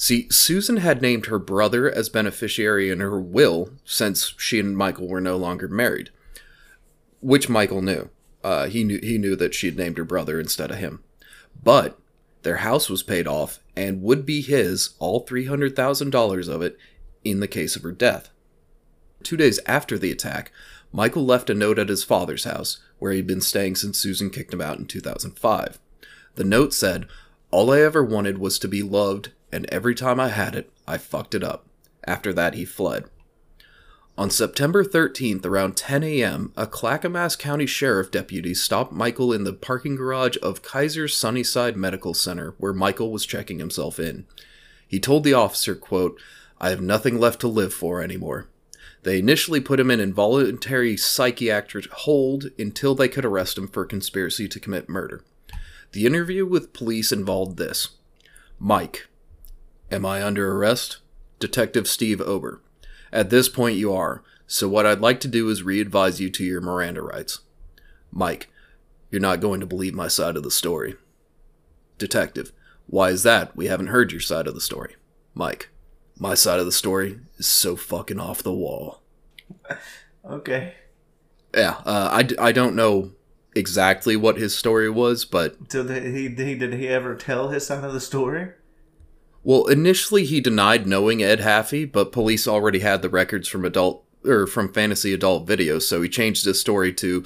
See, 0.04 0.28
Susan 0.30 0.76
had 0.76 1.02
named 1.02 1.28
her 1.28 1.40
brother 1.40 1.90
as 1.90 2.10
beneficiary 2.10 2.90
in 2.90 3.00
her 3.00 3.22
will 3.22 3.70
since 3.86 4.34
she 4.38 4.60
and 4.60 4.76
Michael 4.76 5.08
were 5.08 5.22
no 5.22 5.38
longer 5.38 5.70
married, 5.70 6.10
which 7.22 7.48
Michael 7.48 7.82
knew. 7.82 8.10
Uh, 8.44 8.68
he 8.68 8.84
knew 8.84 9.00
he 9.02 9.18
knew 9.18 9.38
that 9.38 9.54
she 9.54 9.68
had 9.68 9.78
named 9.78 9.98
her 9.98 10.04
brother 10.04 10.42
instead 10.42 10.72
of 10.72 10.78
him, 10.78 11.02
but 11.64 11.98
their 12.42 12.58
house 12.58 12.90
was 12.90 13.02
paid 13.02 13.28
off 13.28 13.62
and 13.78 14.04
would 14.04 14.26
be 14.26 14.42
his, 14.42 14.90
all 15.00 15.22
three 15.22 15.46
hundred 15.46 15.74
thousand 15.74 16.10
dollars 16.10 16.50
of 16.50 16.62
it, 16.62 16.78
in 17.24 17.40
the 17.40 17.48
case 17.48 17.78
of 17.78 17.84
her 17.84 17.94
death. 17.94 18.30
Two 19.24 19.38
days 19.38 19.62
after 19.66 19.98
the 19.98 20.12
attack, 20.12 20.52
Michael 20.92 21.24
left 21.24 21.50
a 21.50 21.54
note 21.54 21.80
at 21.80 21.88
his 21.88 22.04
father's 22.04 22.44
house, 22.44 22.80
where 23.00 23.14
he'd 23.14 23.26
been 23.26 23.40
staying 23.40 23.78
since 23.78 24.00
Susan 24.00 24.30
kicked 24.30 24.54
him 24.54 24.60
out 24.60 24.80
in 24.80 24.86
2005. 24.86 25.80
The 26.36 26.44
note 26.44 26.74
said, 26.74 27.08
All 27.52 27.72
I 27.72 27.80
ever 27.80 28.04
wanted 28.04 28.38
was 28.38 28.60
to 28.60 28.68
be 28.68 28.84
loved, 28.84 29.30
and 29.54 29.66
every 29.70 29.94
time 29.96 30.20
I 30.20 30.30
had 30.30 30.56
it, 30.56 30.72
I 30.88 30.98
fucked 30.98 31.36
it 31.36 31.44
up. 31.44 31.68
After 32.06 32.34
that, 32.34 32.56
he 32.56 32.66
fled. 32.66 33.06
On 34.18 34.30
September 34.30 34.84
13th, 34.84 35.46
around 35.46 35.78
10 35.78 36.04
a.m., 36.04 36.52
a 36.56 36.68
Clackamas 36.68 37.36
County 37.36 37.66
Sheriff 37.66 38.12
deputy 38.12 38.54
stopped 38.54 38.92
Michael 38.92 39.32
in 39.32 39.44
the 39.44 39.54
parking 39.54 39.96
garage 39.96 40.38
of 40.42 40.62
Kaiser 40.62 41.08
Sunnyside 41.08 41.78
Medical 41.78 42.14
Center, 42.14 42.54
where 42.58 42.74
Michael 42.74 43.12
was 43.12 43.26
checking 43.26 43.60
himself 43.60 44.00
in. 44.00 44.26
He 44.88 45.00
told 45.00 45.24
the 45.24 45.34
officer, 45.34 45.76
quote, 45.76 46.20
I 46.60 46.70
have 46.70 46.82
nothing 46.82 47.20
left 47.20 47.40
to 47.42 47.48
live 47.48 47.74
for 47.74 48.02
anymore. 48.02 48.48
They 49.02 49.20
initially 49.20 49.60
put 49.60 49.80
him 49.80 49.92
in 49.92 50.00
involuntary 50.00 50.96
psychiatric 50.96 51.92
hold 51.92 52.52
until 52.58 52.96
they 52.96 53.08
could 53.08 53.26
arrest 53.26 53.58
him 53.58 53.68
for 53.68 53.86
conspiracy 53.86 54.48
to 54.48 54.60
commit 54.60 54.88
murder. 54.88 55.24
The 55.92 56.06
interview 56.06 56.46
with 56.46 56.74
police 56.74 57.12
involved 57.12 57.58
this 57.58 57.90
Mike, 58.60 59.08
am 59.94 60.06
I 60.06 60.24
under 60.24 60.52
arrest? 60.56 60.98
Detective 61.40 61.88
Steve 61.88 62.20
Ober. 62.22 62.62
At 63.12 63.30
this 63.30 63.48
point, 63.48 63.78
you 63.78 63.94
are, 63.94 64.24
so 64.48 64.68
what 64.68 64.86
I'd 64.86 65.00
like 65.02 65.20
to 65.22 65.28
do 65.28 65.50
is 65.50 65.64
re 65.64 65.80
advise 65.80 66.20
you 66.20 66.30
to 66.32 66.44
your 66.44 66.62
Miranda 66.62 67.02
rights. 67.02 67.40
Mike, 68.12 68.50
You're 69.12 69.22
not 69.22 69.40
going 69.42 69.60
to 69.60 69.66
believe 69.68 69.94
my 69.94 70.08
side 70.08 70.36
of 70.36 70.44
the 70.44 70.50
story. 70.52 70.96
Detective, 72.00 72.52
why 72.88 73.10
is 73.10 73.22
that? 73.24 73.56
We 73.56 73.68
haven't 73.68 73.88
heard 73.88 74.12
your 74.12 74.22
side 74.22 74.48
of 74.48 74.56
the 74.56 74.62
story. 74.62 74.96
Mike, 75.36 75.70
my 76.18 76.34
side 76.34 76.60
of 76.60 76.66
the 76.66 76.72
story 76.72 77.20
is 77.38 77.48
so 77.48 77.76
fucking 77.76 78.20
off 78.20 78.44
the 78.44 78.54
wall. 78.54 79.02
Okay. 80.26 80.76
Yeah, 81.54 81.82
uh, 81.86 82.08
I, 82.10 82.24
d- 82.24 82.38
I 82.38 82.54
don't 82.54 82.78
know 82.78 83.12
exactly 83.56 84.16
what 84.16 84.38
his 84.38 84.58
story 84.58 84.90
was, 84.90 85.26
but 85.26 85.58
he, 85.74 86.30
he 86.30 86.56
did 86.56 86.74
he 86.74 86.88
ever 86.88 87.14
tell 87.16 87.50
his 87.50 87.68
side 87.68 87.84
of 87.84 87.92
the 87.92 88.00
story? 88.00 88.52
Well, 89.44 89.66
initially 89.68 90.26
he 90.26 90.40
denied 90.42 90.88
knowing 90.88 91.22
Ed 91.22 91.40
Haffey, 91.40 91.90
but 91.92 92.12
police 92.12 92.48
already 92.48 92.80
had 92.80 93.02
the 93.02 93.10
records 93.10 93.48
from 93.48 93.66
adult 93.66 94.04
or 94.26 94.48
from 94.48 94.72
fantasy 94.72 95.14
adult 95.14 95.46
videos, 95.48 95.82
so 95.84 96.02
he 96.02 96.08
changed 96.10 96.46
his 96.46 96.60
story 96.60 96.94
to 96.94 97.26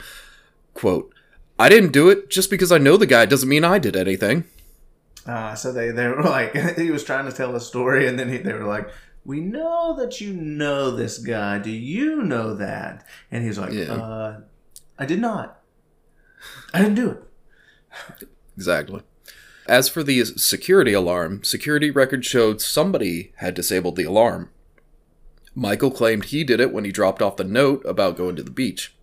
quote, 0.73 1.13
"I 1.59 1.69
didn't 1.69 1.91
do 1.93 2.09
it 2.09 2.29
just 2.29 2.49
because 2.49 2.71
I 2.71 2.79
know 2.79 2.97
the 2.97 3.05
guy 3.05 3.25
doesn't 3.25 3.49
mean 3.49 3.63
I 3.63 3.77
did 3.79 3.95
anything." 3.95 4.45
Uh, 5.25 5.53
so 5.55 5.71
they, 5.73 5.91
they 5.91 6.07
were 6.07 6.23
like, 6.37 6.55
he 6.77 6.89
was 6.89 7.03
trying 7.03 7.25
to 7.25 7.31
tell 7.35 7.55
a 7.55 7.59
story, 7.59 8.07
and 8.07 8.17
then 8.17 8.29
he, 8.29 8.37
they 8.37 8.53
were 8.53 8.63
like, 8.65 8.89
We 9.25 9.41
know 9.41 9.95
that 9.99 10.21
you 10.21 10.33
know 10.33 10.89
this 10.91 11.17
guy. 11.17 11.59
Do 11.59 11.69
you 11.69 12.23
know 12.23 12.53
that? 12.55 13.05
And 13.29 13.43
he 13.43 13.49
was 13.49 13.59
like, 13.59 13.73
Yeah. 13.73 13.93
uh, 13.93 14.39
I 14.97 15.05
did 15.05 15.19
not. 15.19 15.59
I 16.73 16.79
didn't 16.79 16.95
do 16.95 17.11
it. 17.11 18.27
Exactly. 18.55 19.01
As 19.67 19.89
for 19.89 20.01
the 20.01 20.23
security 20.23 20.93
alarm, 20.93 21.43
security 21.43 21.91
records 21.91 22.25
showed 22.25 22.61
somebody 22.61 23.33
had 23.37 23.53
disabled 23.53 23.97
the 23.97 24.05
alarm. 24.05 24.49
Michael 25.53 25.91
claimed 25.91 26.25
he 26.25 26.45
did 26.45 26.61
it 26.61 26.71
when 26.71 26.85
he 26.85 26.91
dropped 26.91 27.21
off 27.21 27.35
the 27.35 27.43
note 27.43 27.83
about 27.85 28.15
going 28.15 28.37
to 28.37 28.43
the 28.43 28.51
beach 28.51 28.95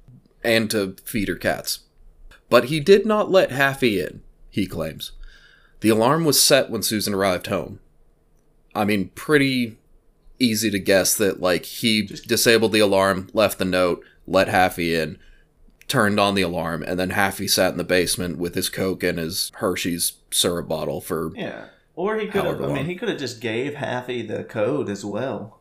and 0.43 0.71
to 0.71 0.97
feed 1.05 1.29
her 1.29 1.35
cats. 1.35 1.81
But 2.49 2.67
he 2.67 2.81
did 2.81 3.05
not 3.05 3.31
let 3.31 3.51
Haffey 3.51 3.99
in, 4.07 4.23
he 4.49 4.67
claims. 4.67 5.13
The 5.81 5.91
alarm 5.91 6.25
was 6.25 6.43
set 6.43 6.71
when 6.71 6.83
Susan 6.83 7.13
arrived 7.13 7.49
home. 7.49 7.81
I 8.75 8.85
mean, 8.87 9.11
pretty 9.15 9.77
easy 10.39 10.71
to 10.71 10.79
guess 10.79 11.15
that, 11.17 11.41
like, 11.41 11.65
he 11.65 12.03
disabled 12.03 12.73
the 12.73 12.81
alarm, 12.81 13.29
left 13.35 13.59
the 13.59 13.65
note, 13.65 14.03
let 14.27 14.49
Haffey 14.49 14.95
in, 14.95 15.19
turned 15.95 16.19
on 16.19 16.35
the 16.35 16.43
alarm, 16.43 16.83
and 16.83 16.99
then 16.99 17.11
Haffey 17.11 17.49
sat 17.49 17.71
in 17.71 17.79
the 17.79 17.85
basement 17.85 18.37
with 18.37 18.57
his 18.57 18.69
Coke 18.69 19.05
and 19.05 19.17
his 19.17 19.53
Hershey's 19.55 20.15
syrup 20.33 20.67
bottle 20.67 21.01
for. 21.01 21.31
Yeah. 21.37 21.67
Or 21.95 22.17
he 22.19 22.27
could 22.27 22.45
have, 22.45 22.61
I 22.61 22.67
mean, 22.73 22.87
he 22.87 22.97
could 22.97 23.09
have 23.09 23.19
just 23.19 23.41
gave 23.41 23.75
Haffey 23.75 24.27
the 24.27 24.43
code 24.43 24.89
as 24.91 25.05
well. 25.05 25.61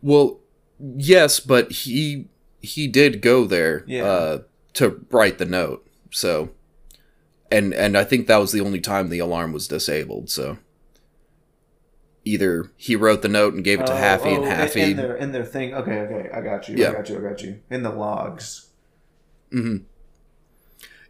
Well, 0.00 0.38
yes, 0.78 1.40
but 1.40 1.72
he 1.72 2.28
he 2.60 2.86
did 2.86 3.20
go 3.22 3.44
there 3.44 3.82
Yeah. 3.88 4.04
uh, 4.04 4.38
to 4.74 5.04
write 5.10 5.38
the 5.38 5.44
note. 5.46 5.84
So, 6.12 6.50
and 7.50 7.74
and 7.74 7.98
I 7.98 8.04
think 8.04 8.28
that 8.28 8.36
was 8.36 8.52
the 8.52 8.60
only 8.60 8.80
time 8.80 9.08
the 9.08 9.18
alarm 9.18 9.52
was 9.52 9.66
disabled. 9.66 10.30
So, 10.30 10.58
either 12.24 12.70
he 12.76 12.96
wrote 12.96 13.22
the 13.22 13.28
note 13.28 13.54
and 13.54 13.64
gave 13.64 13.80
it 13.80 13.86
to 13.86 13.92
Oh, 13.92 13.96
Haffey, 13.96 14.36
oh, 14.36 14.42
and 14.42 14.44
Haffey. 14.44 14.90
In 14.90 14.96
their, 14.96 15.16
in 15.16 15.32
their 15.32 15.44
thing. 15.44 15.74
Okay, 15.74 16.00
okay. 16.00 16.30
I 16.32 16.40
got 16.40 16.68
you. 16.68 16.76
Yeah. 16.76 16.90
I 16.90 16.92
got 16.92 17.08
you. 17.08 17.18
I 17.18 17.30
got 17.30 17.42
you. 17.42 17.60
In 17.70 17.82
the 17.82 17.90
logs. 17.90 18.70
hmm 19.50 19.78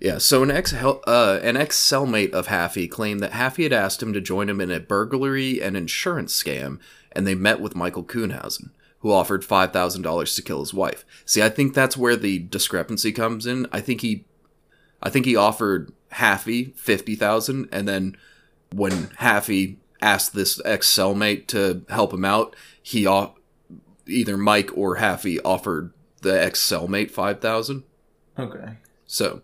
Yeah, 0.00 0.18
so 0.18 0.42
an 0.42 0.50
ex 0.50 0.72
uh, 0.72 1.40
an 1.42 1.56
ex 1.56 1.78
cellmate 1.78 2.30
of 2.32 2.46
Haffey 2.46 2.90
claimed 2.90 3.20
that 3.20 3.32
Haffey 3.32 3.64
had 3.64 3.72
asked 3.72 4.02
him 4.02 4.12
to 4.12 4.20
join 4.20 4.48
him 4.48 4.60
in 4.60 4.70
a 4.70 4.80
burglary 4.80 5.60
and 5.62 5.76
insurance 5.76 6.40
scam, 6.40 6.78
and 7.12 7.26
they 7.26 7.34
met 7.34 7.60
with 7.60 7.74
Michael 7.76 8.04
Kuhnhausen, 8.04 8.70
who 9.00 9.12
offered 9.12 9.44
five 9.44 9.72
thousand 9.72 10.02
dollars 10.02 10.34
to 10.36 10.42
kill 10.42 10.60
his 10.60 10.72
wife. 10.72 11.04
See, 11.24 11.42
I 11.42 11.48
think 11.48 11.74
that's 11.74 11.96
where 11.96 12.16
the 12.16 12.38
discrepancy 12.38 13.12
comes 13.12 13.46
in. 13.46 13.66
I 13.72 13.80
think 13.80 14.00
he, 14.00 14.24
I 15.02 15.10
think 15.10 15.26
he 15.26 15.36
offered 15.36 15.92
Haffey 16.12 16.74
fifty 16.78 17.14
thousand, 17.14 17.68
and 17.72 17.86
then 17.86 18.16
when 18.72 19.08
Haffey 19.18 19.76
asked 20.02 20.34
this 20.34 20.60
ex 20.64 20.88
cellmate 20.88 21.46
to 21.48 21.82
help 21.88 22.12
him 22.12 22.24
out, 22.24 22.54
he 22.82 23.06
off- 23.06 23.34
either 24.06 24.36
Mike 24.36 24.70
or 24.76 24.96
Haffey 24.96 25.38
offered 25.44 25.92
the 26.22 26.42
ex 26.42 26.60
cellmate 26.60 27.10
five 27.10 27.40
thousand. 27.40 27.84
Okay. 28.38 28.74
So, 29.06 29.42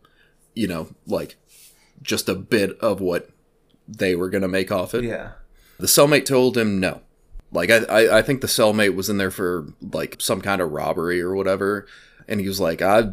you 0.55 0.67
know, 0.69 0.89
like 1.07 1.37
just 2.03 2.29
a 2.29 2.35
bit 2.35 2.79
of 2.81 3.01
what 3.01 3.31
they 3.89 4.15
were 4.15 4.31
gonna 4.31 4.49
make 4.49 4.71
off 4.73 4.95
it. 4.95 5.05
Yeah. 5.05 5.33
The 5.79 5.87
cellmate 5.87 6.25
told 6.25 6.57
him 6.57 6.81
no. 6.81 7.01
Like 7.53 7.71
I, 7.71 7.85
I, 7.85 8.19
I 8.19 8.23
think 8.23 8.41
the 8.41 8.47
cellmate 8.47 8.95
was 8.95 9.09
in 9.09 9.19
there 9.19 9.31
for 9.31 9.67
like 9.93 10.17
some 10.19 10.41
kind 10.41 10.61
of 10.61 10.73
robbery 10.73 11.21
or 11.21 11.35
whatever, 11.35 11.87
and 12.27 12.41
he 12.41 12.49
was 12.49 12.61
like, 12.61 12.83
I, 12.83 13.11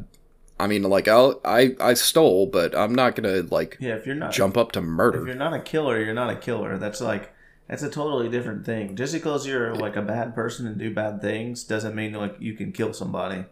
I 0.59 0.67
mean, 0.67 0.83
like 0.83 1.07
I'll, 1.07 1.39
I, 1.45 1.75
I 1.79 1.93
stole, 1.93 2.47
but 2.47 2.75
I'm 2.75 2.95
not 2.95 3.15
gonna 3.15 3.43
like 3.51 3.77
Yeah. 3.79 3.95
If 3.95 4.05
you're 4.05 4.15
not 4.15 4.31
jump 4.31 4.57
up 4.57 4.71
to 4.73 4.81
murder. 4.81 5.21
if 5.21 5.27
you're 5.27 5.35
not 5.35 5.53
a 5.53 5.59
killer, 5.59 5.99
you're 6.03 6.13
not 6.13 6.29
a 6.31 6.35
killer. 6.35 6.77
That's 6.77 7.01
like 7.01 7.32
that's 7.73 7.81
a 7.81 7.89
totally 7.89 8.29
different 8.29 8.67
thing. 8.67 8.95
Just 8.95 9.13
because 9.13 9.47
you're 9.47 9.73
like 9.73 9.95
a 9.95 10.01
bad 10.03 10.35
person 10.35 10.67
and 10.67 10.77
do 10.77 10.93
bad 10.93 11.23
things 11.23 11.63
doesn't 11.63 11.95
mean 11.95 12.13
like 12.13 12.35
you 12.39 12.53
can 12.53 12.71
kill 12.71 12.93
somebody. 12.93 13.45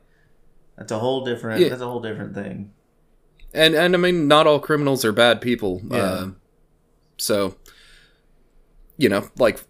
That's 0.78 0.92
a 0.92 1.00
whole 1.00 1.26
different. 1.26 1.60
Yeah. 1.60 1.70
That's 1.70 1.82
a 1.82 1.88
whole 1.88 2.02
different 2.02 2.36
thing. 2.36 2.72
And 3.52 3.74
and 3.74 3.96
I 3.96 3.98
mean, 3.98 4.28
not 4.28 4.46
all 4.46 4.60
criminals 4.60 5.04
are 5.04 5.12
bad 5.12 5.42
people. 5.42 5.82
Yeah. 5.90 5.98
Uh, 5.98 6.30
so, 7.18 7.56
you 8.96 9.10
know, 9.10 9.28
like 9.40 9.64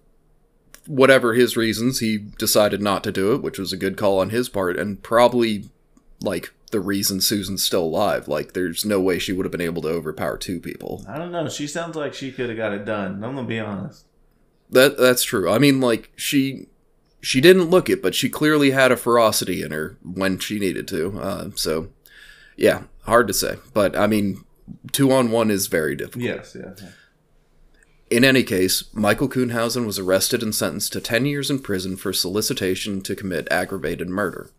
whatever 0.86 1.34
his 1.34 1.56
reasons, 1.56 2.00
he 2.02 2.18
decided 2.18 2.82
not 2.82 3.06
to 3.06 3.12
do 3.14 3.34
it, 3.34 3.42
which 3.42 3.58
was 3.58 3.72
a 3.72 3.78
good 3.78 3.96
call 3.96 4.20
on 4.20 4.32
his 4.32 4.50
part, 4.50 4.78
and 4.78 5.02
probably 5.02 5.70
like 6.20 6.52
the 6.72 6.82
reason 6.82 7.22
Susan's 7.22 7.64
still 7.64 7.86
alive. 7.86 8.28
Like, 8.28 8.52
there's 8.52 8.84
no 8.84 9.00
way 9.00 9.18
she 9.18 9.32
would 9.32 9.46
have 9.46 9.52
been 9.54 9.62
able 9.62 9.82
to 9.84 9.90
overpower 9.90 10.38
two 10.38 10.60
people. 10.60 11.06
I 11.08 11.18
don't 11.18 11.32
know. 11.32 11.48
She 11.48 11.68
sounds 11.68 11.96
like 11.96 12.14
she 12.14 12.34
could 12.34 12.50
have 12.50 12.58
got 12.58 12.74
it 12.74 12.84
done. 12.84 13.24
I'm 13.24 13.34
gonna 13.34 13.48
be 13.48 13.58
honest. 13.58 14.08
That 14.72 14.98
that's 14.98 15.24
true. 15.24 15.50
I 15.50 15.60
mean, 15.60 15.82
like 15.82 16.12
she 16.16 16.68
she 17.22 17.40
didn't 17.40 17.70
look 17.70 17.90
it, 17.90 18.02
but 18.02 18.16
she 18.16 18.30
clearly 18.30 18.72
had 18.72 18.92
a 18.92 18.98
ferocity 18.98 19.62
in 19.62 19.72
her 19.72 19.98
when 20.04 20.40
she 20.40 20.60
needed 20.60 20.88
to. 20.90 21.20
Uh, 21.20 21.50
so, 21.56 21.90
yeah, 22.58 22.84
hard 23.04 23.28
to 23.28 23.34
say. 23.34 23.58
But 23.74 23.96
I 23.98 24.08
mean, 24.08 24.44
two 24.92 25.12
on 25.12 25.32
one 25.32 25.52
is 25.52 25.68
very 25.68 25.96
difficult. 25.96 26.24
Yes. 26.24 26.58
Yeah. 26.60 26.74
In 28.10 28.26
any 28.26 28.44
case, 28.44 28.84
Michael 28.94 29.30
Kuhnhausen 29.30 29.86
was 29.86 29.98
arrested 29.98 30.44
and 30.44 30.54
sentenced 30.54 30.92
to 30.94 31.00
10 31.00 31.26
years 31.26 31.50
in 31.50 31.60
prison 31.60 31.96
for 31.96 32.12
solicitation 32.12 33.00
to 33.02 33.16
commit 33.16 33.48
aggravated 33.50 34.10
murder. 34.10 34.50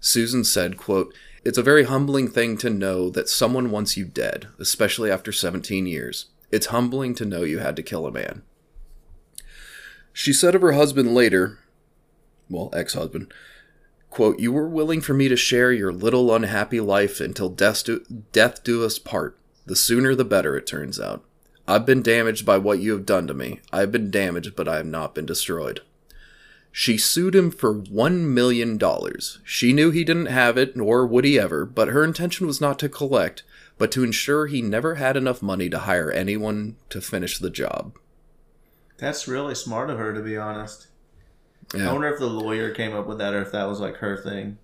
Susan 0.00 0.44
said, 0.44 0.76
quote, 0.76 1.14
It's 1.46 1.56
a 1.56 1.62
very 1.62 1.84
humbling 1.84 2.28
thing 2.28 2.58
to 2.58 2.68
know 2.68 3.08
that 3.08 3.30
someone 3.30 3.70
wants 3.70 3.96
you 3.96 4.04
dead, 4.04 4.48
especially 4.58 5.10
after 5.10 5.32
17 5.32 5.86
years. 5.86 6.26
It's 6.50 6.66
humbling 6.66 7.14
to 7.14 7.24
know 7.24 7.42
you 7.42 7.60
had 7.60 7.74
to 7.76 7.82
kill 7.82 8.06
a 8.06 8.12
man. 8.12 8.42
She 10.16 10.32
said 10.32 10.54
of 10.54 10.62
her 10.62 10.72
husband 10.72 11.12
later, 11.12 11.58
well, 12.48 12.70
ex 12.72 12.94
husband, 12.94 13.34
quote, 14.10 14.38
You 14.38 14.52
were 14.52 14.68
willing 14.68 15.00
for 15.00 15.12
me 15.12 15.28
to 15.28 15.36
share 15.36 15.72
your 15.72 15.92
little 15.92 16.32
unhappy 16.32 16.78
life 16.78 17.20
until 17.20 17.48
death 17.48 17.84
do, 17.84 18.04
death 18.30 18.62
do 18.62 18.84
us 18.84 19.00
part. 19.00 19.36
The 19.66 19.74
sooner 19.74 20.14
the 20.14 20.24
better, 20.24 20.56
it 20.56 20.68
turns 20.68 21.00
out. 21.00 21.24
I've 21.66 21.84
been 21.84 22.00
damaged 22.00 22.46
by 22.46 22.58
what 22.58 22.78
you 22.78 22.92
have 22.92 23.04
done 23.04 23.26
to 23.26 23.34
me. 23.34 23.60
I 23.72 23.80
have 23.80 23.90
been 23.90 24.12
damaged, 24.12 24.54
but 24.54 24.68
I 24.68 24.76
have 24.76 24.86
not 24.86 25.16
been 25.16 25.26
destroyed. 25.26 25.80
She 26.70 26.96
sued 26.96 27.34
him 27.34 27.50
for 27.50 27.72
one 27.72 28.32
million 28.32 28.78
dollars. 28.78 29.40
She 29.42 29.72
knew 29.72 29.90
he 29.90 30.04
didn't 30.04 30.26
have 30.26 30.56
it, 30.56 30.76
nor 30.76 31.04
would 31.04 31.24
he 31.24 31.40
ever, 31.40 31.66
but 31.66 31.88
her 31.88 32.04
intention 32.04 32.46
was 32.46 32.60
not 32.60 32.78
to 32.78 32.88
collect, 32.88 33.42
but 33.78 33.90
to 33.92 34.04
ensure 34.04 34.46
he 34.46 34.62
never 34.62 34.94
had 34.94 35.16
enough 35.16 35.42
money 35.42 35.68
to 35.70 35.80
hire 35.80 36.12
anyone 36.12 36.76
to 36.90 37.00
finish 37.00 37.38
the 37.38 37.50
job. 37.50 37.98
That's 38.98 39.26
really 39.28 39.54
smart 39.54 39.90
of 39.90 39.98
her, 39.98 40.12
to 40.14 40.20
be 40.22 40.36
honest. 40.36 40.86
I 41.74 41.90
wonder 41.92 42.08
if 42.08 42.20
the 42.20 42.26
lawyer 42.26 42.70
came 42.70 42.94
up 42.94 43.06
with 43.06 43.18
that 43.18 43.34
or 43.34 43.42
if 43.42 43.50
that 43.52 43.64
was 43.68 43.80
like 43.80 43.96
her 43.96 44.16
thing. 44.16 44.58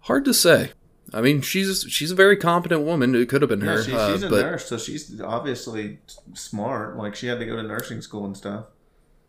Hard 0.00 0.24
to 0.24 0.34
say. 0.34 0.72
I 1.12 1.20
mean, 1.20 1.40
she's 1.42 1.84
she's 1.88 2.10
a 2.10 2.14
very 2.16 2.36
competent 2.36 2.82
woman. 2.82 3.14
It 3.14 3.28
could 3.28 3.42
have 3.42 3.48
been 3.50 3.60
Yeah, 3.60 3.66
her, 3.76 3.82
she, 3.84 3.92
uh, 3.92 4.12
she's 4.12 4.22
a 4.24 4.28
but 4.28 4.40
nurse, 4.42 4.66
so 4.66 4.78
she's 4.78 5.20
obviously 5.20 5.98
smart. 6.32 6.96
Like 6.96 7.14
she 7.14 7.26
had 7.28 7.38
to 7.38 7.46
go 7.46 7.54
to 7.56 7.62
nursing 7.62 8.00
school 8.00 8.24
and 8.24 8.36
stuff. 8.36 8.66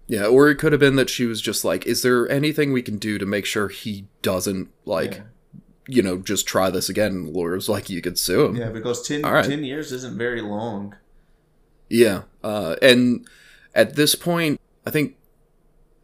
yeah, 0.08 0.26
or 0.26 0.50
it 0.50 0.56
could 0.56 0.72
have 0.72 0.80
been 0.80 0.96
that 0.96 1.10
she 1.10 1.26
was 1.26 1.42
just 1.42 1.64
like, 1.66 1.86
"Is 1.86 2.02
there 2.02 2.28
anything 2.30 2.72
we 2.74 2.82
can 2.82 2.98
do 2.98 3.18
to 3.20 3.26
make 3.26 3.46
sure 3.46 3.68
he 3.68 4.08
doesn't 4.22 4.70
like, 4.86 5.16
Yeah. 5.16 5.22
you 5.88 6.02
know, 6.02 6.18
just 6.18 6.48
try 6.48 6.70
this 6.72 6.90
again?" 6.90 7.12
And 7.12 7.28
the 7.28 7.32
lawyer 7.32 7.54
was 7.56 7.70
like, 7.70 7.90
"You 7.90 8.02
could 8.02 8.18
sue 8.18 8.46
him." 8.46 8.56
Yeah, 8.56 8.70
because 8.70 9.06
10, 9.06 9.24
All 9.26 9.34
right. 9.34 9.46
10 9.46 9.64
years 9.66 9.92
isn't 9.92 10.18
very 10.18 10.42
long. 10.42 10.96
Yeah, 11.90 12.24
uh, 12.44 12.78
and 12.82 13.28
at 13.76 13.96
this 13.96 14.16
point, 14.16 14.60
I 14.86 14.90
think 14.90 15.16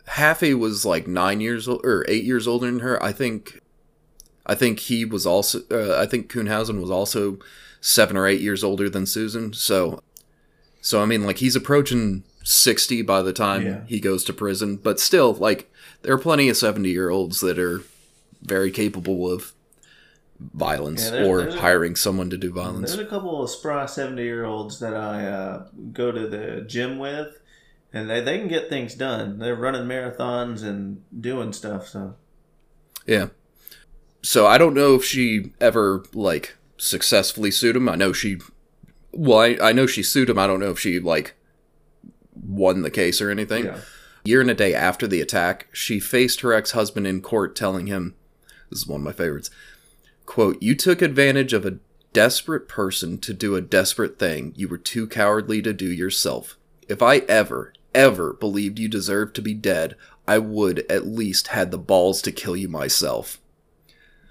Haffey 0.09 0.57
was 0.57 0.85
like 0.85 1.07
nine 1.07 1.41
years 1.41 1.67
old 1.67 1.85
or 1.85 2.05
eight 2.07 2.23
years 2.25 2.47
older 2.47 2.65
than 2.67 2.79
her. 2.79 3.01
I 3.01 3.11
think, 3.11 3.61
I 4.45 4.55
think 4.55 4.79
he 4.79 5.05
was 5.05 5.25
also. 5.25 5.61
Uh, 5.71 5.97
I 5.99 6.05
think 6.05 6.31
Kuhnhausen 6.31 6.81
was 6.81 6.91
also 6.91 7.39
seven 7.79 8.17
or 8.17 8.27
eight 8.27 8.41
years 8.41 8.63
older 8.63 8.89
than 8.89 9.05
Susan. 9.05 9.53
So, 9.53 10.01
so 10.81 11.01
I 11.01 11.05
mean, 11.05 11.25
like 11.25 11.37
he's 11.37 11.55
approaching 11.55 12.23
sixty 12.43 13.01
by 13.01 13.21
the 13.21 13.33
time 13.33 13.65
Yeah. 13.65 13.81
he 13.87 13.99
goes 13.99 14.23
to 14.25 14.33
prison. 14.33 14.75
But 14.77 14.99
still, 14.99 15.33
like 15.33 15.71
there 16.01 16.13
are 16.13 16.17
plenty 16.19 16.49
of 16.49 16.57
seventy 16.57 16.89
year 16.89 17.09
olds 17.09 17.39
that 17.41 17.57
are 17.59 17.81
very 18.43 18.71
capable 18.71 19.31
of 19.31 19.53
violence 20.39 21.03
Yeah, 21.05 21.11
there's- 21.11 21.27
or 21.27 21.41
there's 21.43 21.53
a- 21.55 21.59
hiring 21.59 21.95
someone 21.95 22.29
to 22.31 22.37
do 22.37 22.51
violence. 22.51 22.95
There's 22.95 23.05
a 23.05 23.09
couple 23.09 23.43
of 23.43 23.49
spry 23.51 23.85
70 23.85 24.23
year 24.23 24.43
olds 24.43 24.79
that 24.79 24.95
I 24.95 25.27
uh, 25.27 25.65
go 25.93 26.11
to 26.11 26.27
the 26.27 26.61
gym 26.67 26.97
with, 26.97 27.37
and 27.93 28.09
they, 28.09 28.21
they 28.21 28.37
can 28.37 28.47
get 28.47 28.69
things 28.69 28.95
done. 28.95 29.39
They're 29.39 29.55
running 29.55 29.83
marathons 29.83 30.63
and 30.63 31.03
doing 31.19 31.53
stuff, 31.53 31.87
so. 31.87 32.15
Yeah. 33.05 33.27
So 34.21 34.47
I 34.47 34.57
don't 34.57 34.73
know 34.73 34.95
if 34.95 35.03
she 35.03 35.53
ever 35.59 36.03
like 36.13 36.57
successfully 36.77 37.51
sued 37.51 37.75
him. 37.75 37.89
I 37.89 37.95
know 37.95 38.13
she 38.13 38.39
well, 39.13 39.39
I, 39.39 39.57
I 39.61 39.71
know 39.73 39.87
she 39.87 40.03
sued 40.03 40.29
him. 40.29 40.39
I 40.39 40.47
don't 40.47 40.59
know 40.59 40.71
if 40.71 40.79
she 40.79 40.99
like 40.99 41.35
won 42.33 42.81
the 42.81 42.91
case 42.91 43.19
or 43.21 43.29
anything. 43.29 43.65
Yeah. 43.65 43.79
Year 44.23 44.41
and 44.41 44.51
a 44.51 44.55
day 44.55 44.73
after 44.75 45.07
the 45.07 45.19
attack, 45.19 45.67
she 45.73 45.99
faced 45.99 46.41
her 46.41 46.53
ex-husband 46.53 47.07
in 47.07 47.21
court 47.21 47.55
telling 47.55 47.87
him 47.87 48.15
this 48.69 48.81
is 48.81 48.87
one 48.87 49.01
of 49.01 49.05
my 49.05 49.11
favorites. 49.11 49.49
Quote, 50.25 50.61
"You 50.61 50.75
took 50.75 51.01
advantage 51.01 51.53
of 51.53 51.65
a 51.65 51.79
desperate 52.13 52.67
person 52.67 53.17
to 53.17 53.33
do 53.33 53.55
a 53.55 53.61
desperate 53.61 54.19
thing 54.19 54.53
you 54.55 54.67
were 54.67 54.77
too 54.77 55.07
cowardly 55.07 55.61
to 55.61 55.73
do 55.73 55.91
yourself. 55.91 56.57
If 56.87 57.01
I 57.01 57.17
ever 57.19 57.73
ever 57.93 58.33
believed 58.33 58.79
you 58.79 58.87
deserved 58.87 59.35
to 59.35 59.41
be 59.41 59.53
dead, 59.53 59.95
I 60.27 60.37
would 60.37 60.79
at 60.89 61.05
least 61.05 61.47
had 61.49 61.71
the 61.71 61.77
balls 61.77 62.21
to 62.23 62.31
kill 62.31 62.55
you 62.55 62.67
myself." 62.69 63.39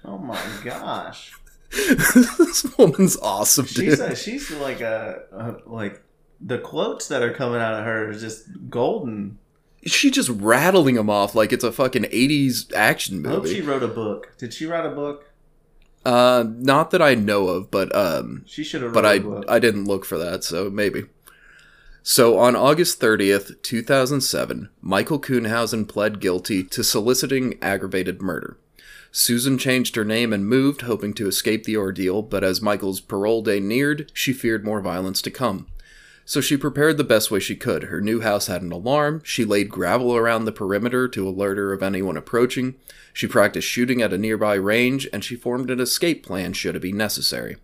Oh 0.03 0.17
my 0.17 0.41
gosh. 0.63 1.31
this 1.71 2.65
woman's 2.77 3.17
awesome, 3.17 3.65
dude. 3.65 3.75
She's 3.75 3.99
a, 3.99 4.15
she's 4.15 4.51
like 4.51 4.81
a, 4.81 5.21
a 5.31 5.55
like 5.69 6.03
the 6.41 6.57
quotes 6.57 7.07
that 7.07 7.21
are 7.21 7.33
coming 7.33 7.61
out 7.61 7.75
of 7.79 7.85
her 7.85 8.09
is 8.09 8.19
just 8.21 8.45
golden. 8.69 9.37
she 9.85 10.11
just 10.11 10.29
rattling 10.29 10.95
them 10.95 11.09
off 11.09 11.33
like 11.35 11.53
it's 11.53 11.63
a 11.63 11.71
fucking 11.71 12.03
80s 12.03 12.73
action 12.73 13.25
I 13.25 13.29
hope 13.29 13.45
she 13.47 13.61
wrote 13.61 13.83
a 13.83 13.87
book. 13.87 14.33
Did 14.37 14.53
she 14.53 14.65
write 14.65 14.85
a 14.85 14.89
book? 14.89 15.29
Uh, 16.03 16.43
not 16.47 16.89
that 16.91 17.01
I 17.01 17.13
know 17.13 17.47
of, 17.47 17.69
but 17.69 17.95
um, 17.95 18.43
She 18.47 18.63
should 18.63 18.81
have. 18.81 18.91
but 18.93 19.05
I. 19.05 19.19
I 19.47 19.59
didn't 19.59 19.85
look 19.85 20.03
for 20.03 20.17
that, 20.17 20.43
so 20.43 20.69
maybe. 20.69 21.03
So 22.03 22.39
on 22.39 22.55
August 22.55 22.99
30th, 22.99 23.61
2007, 23.61 24.69
Michael 24.81 25.19
Kuhnhausen 25.19 25.87
pled 25.87 26.19
guilty 26.19 26.63
to 26.63 26.83
soliciting 26.83 27.59
aggravated 27.61 28.23
murder. 28.23 28.57
Susan 29.11 29.57
changed 29.59 29.95
her 29.95 30.05
name 30.05 30.33
and 30.33 30.47
moved, 30.47 30.81
hoping 30.81 31.13
to 31.13 31.27
escape 31.27 31.63
the 31.63 31.77
ordeal, 31.77 32.23
but 32.23 32.43
as 32.43 32.59
Michael's 32.61 33.01
parole 33.01 33.43
day 33.43 33.59
neared, 33.59 34.11
she 34.15 34.33
feared 34.33 34.65
more 34.65 34.81
violence 34.81 35.21
to 35.21 35.29
come. 35.29 35.67
So 36.25 36.41
she 36.41 36.57
prepared 36.57 36.97
the 36.97 37.03
best 37.03 37.29
way 37.29 37.39
she 37.39 37.55
could. 37.55 37.83
Her 37.83 38.01
new 38.01 38.21
house 38.21 38.47
had 38.47 38.63
an 38.63 38.71
alarm. 38.71 39.21
She 39.23 39.45
laid 39.45 39.69
gravel 39.69 40.15
around 40.15 40.45
the 40.45 40.51
perimeter 40.51 41.07
to 41.09 41.27
alert 41.27 41.57
her 41.57 41.71
of 41.71 41.83
anyone 41.83 42.17
approaching. 42.17 42.75
She 43.13 43.27
practiced 43.27 43.67
shooting 43.67 44.01
at 44.01 44.13
a 44.13 44.17
nearby 44.17 44.55
range, 44.55 45.07
and 45.13 45.23
she 45.23 45.35
formed 45.35 45.69
an 45.69 45.79
escape 45.79 46.25
plan 46.25 46.53
should 46.53 46.75
it 46.75 46.81
be 46.81 46.93
necessary. 46.93 47.57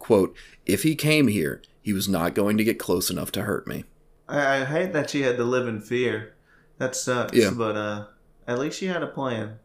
Quote, 0.00 0.34
If 0.66 0.82
he 0.82 0.96
came 0.96 1.28
here, 1.28 1.60
he 1.84 1.92
was 1.92 2.08
not 2.08 2.34
going 2.34 2.56
to 2.56 2.64
get 2.64 2.78
close 2.80 3.10
enough 3.10 3.30
to 3.32 3.42
hurt 3.42 3.66
me. 3.68 3.84
I, 4.28 4.62
I 4.62 4.64
hate 4.64 4.92
that 4.94 5.10
she 5.10 5.22
had 5.22 5.36
to 5.36 5.44
live 5.44 5.68
in 5.68 5.80
fear. 5.80 6.34
That 6.78 6.96
sucks. 6.96 7.36
Yeah. 7.36 7.50
But 7.56 7.76
uh, 7.76 8.06
at 8.48 8.58
least 8.58 8.78
she 8.80 8.86
had 8.86 9.02
a 9.02 9.06
plan. 9.06 9.58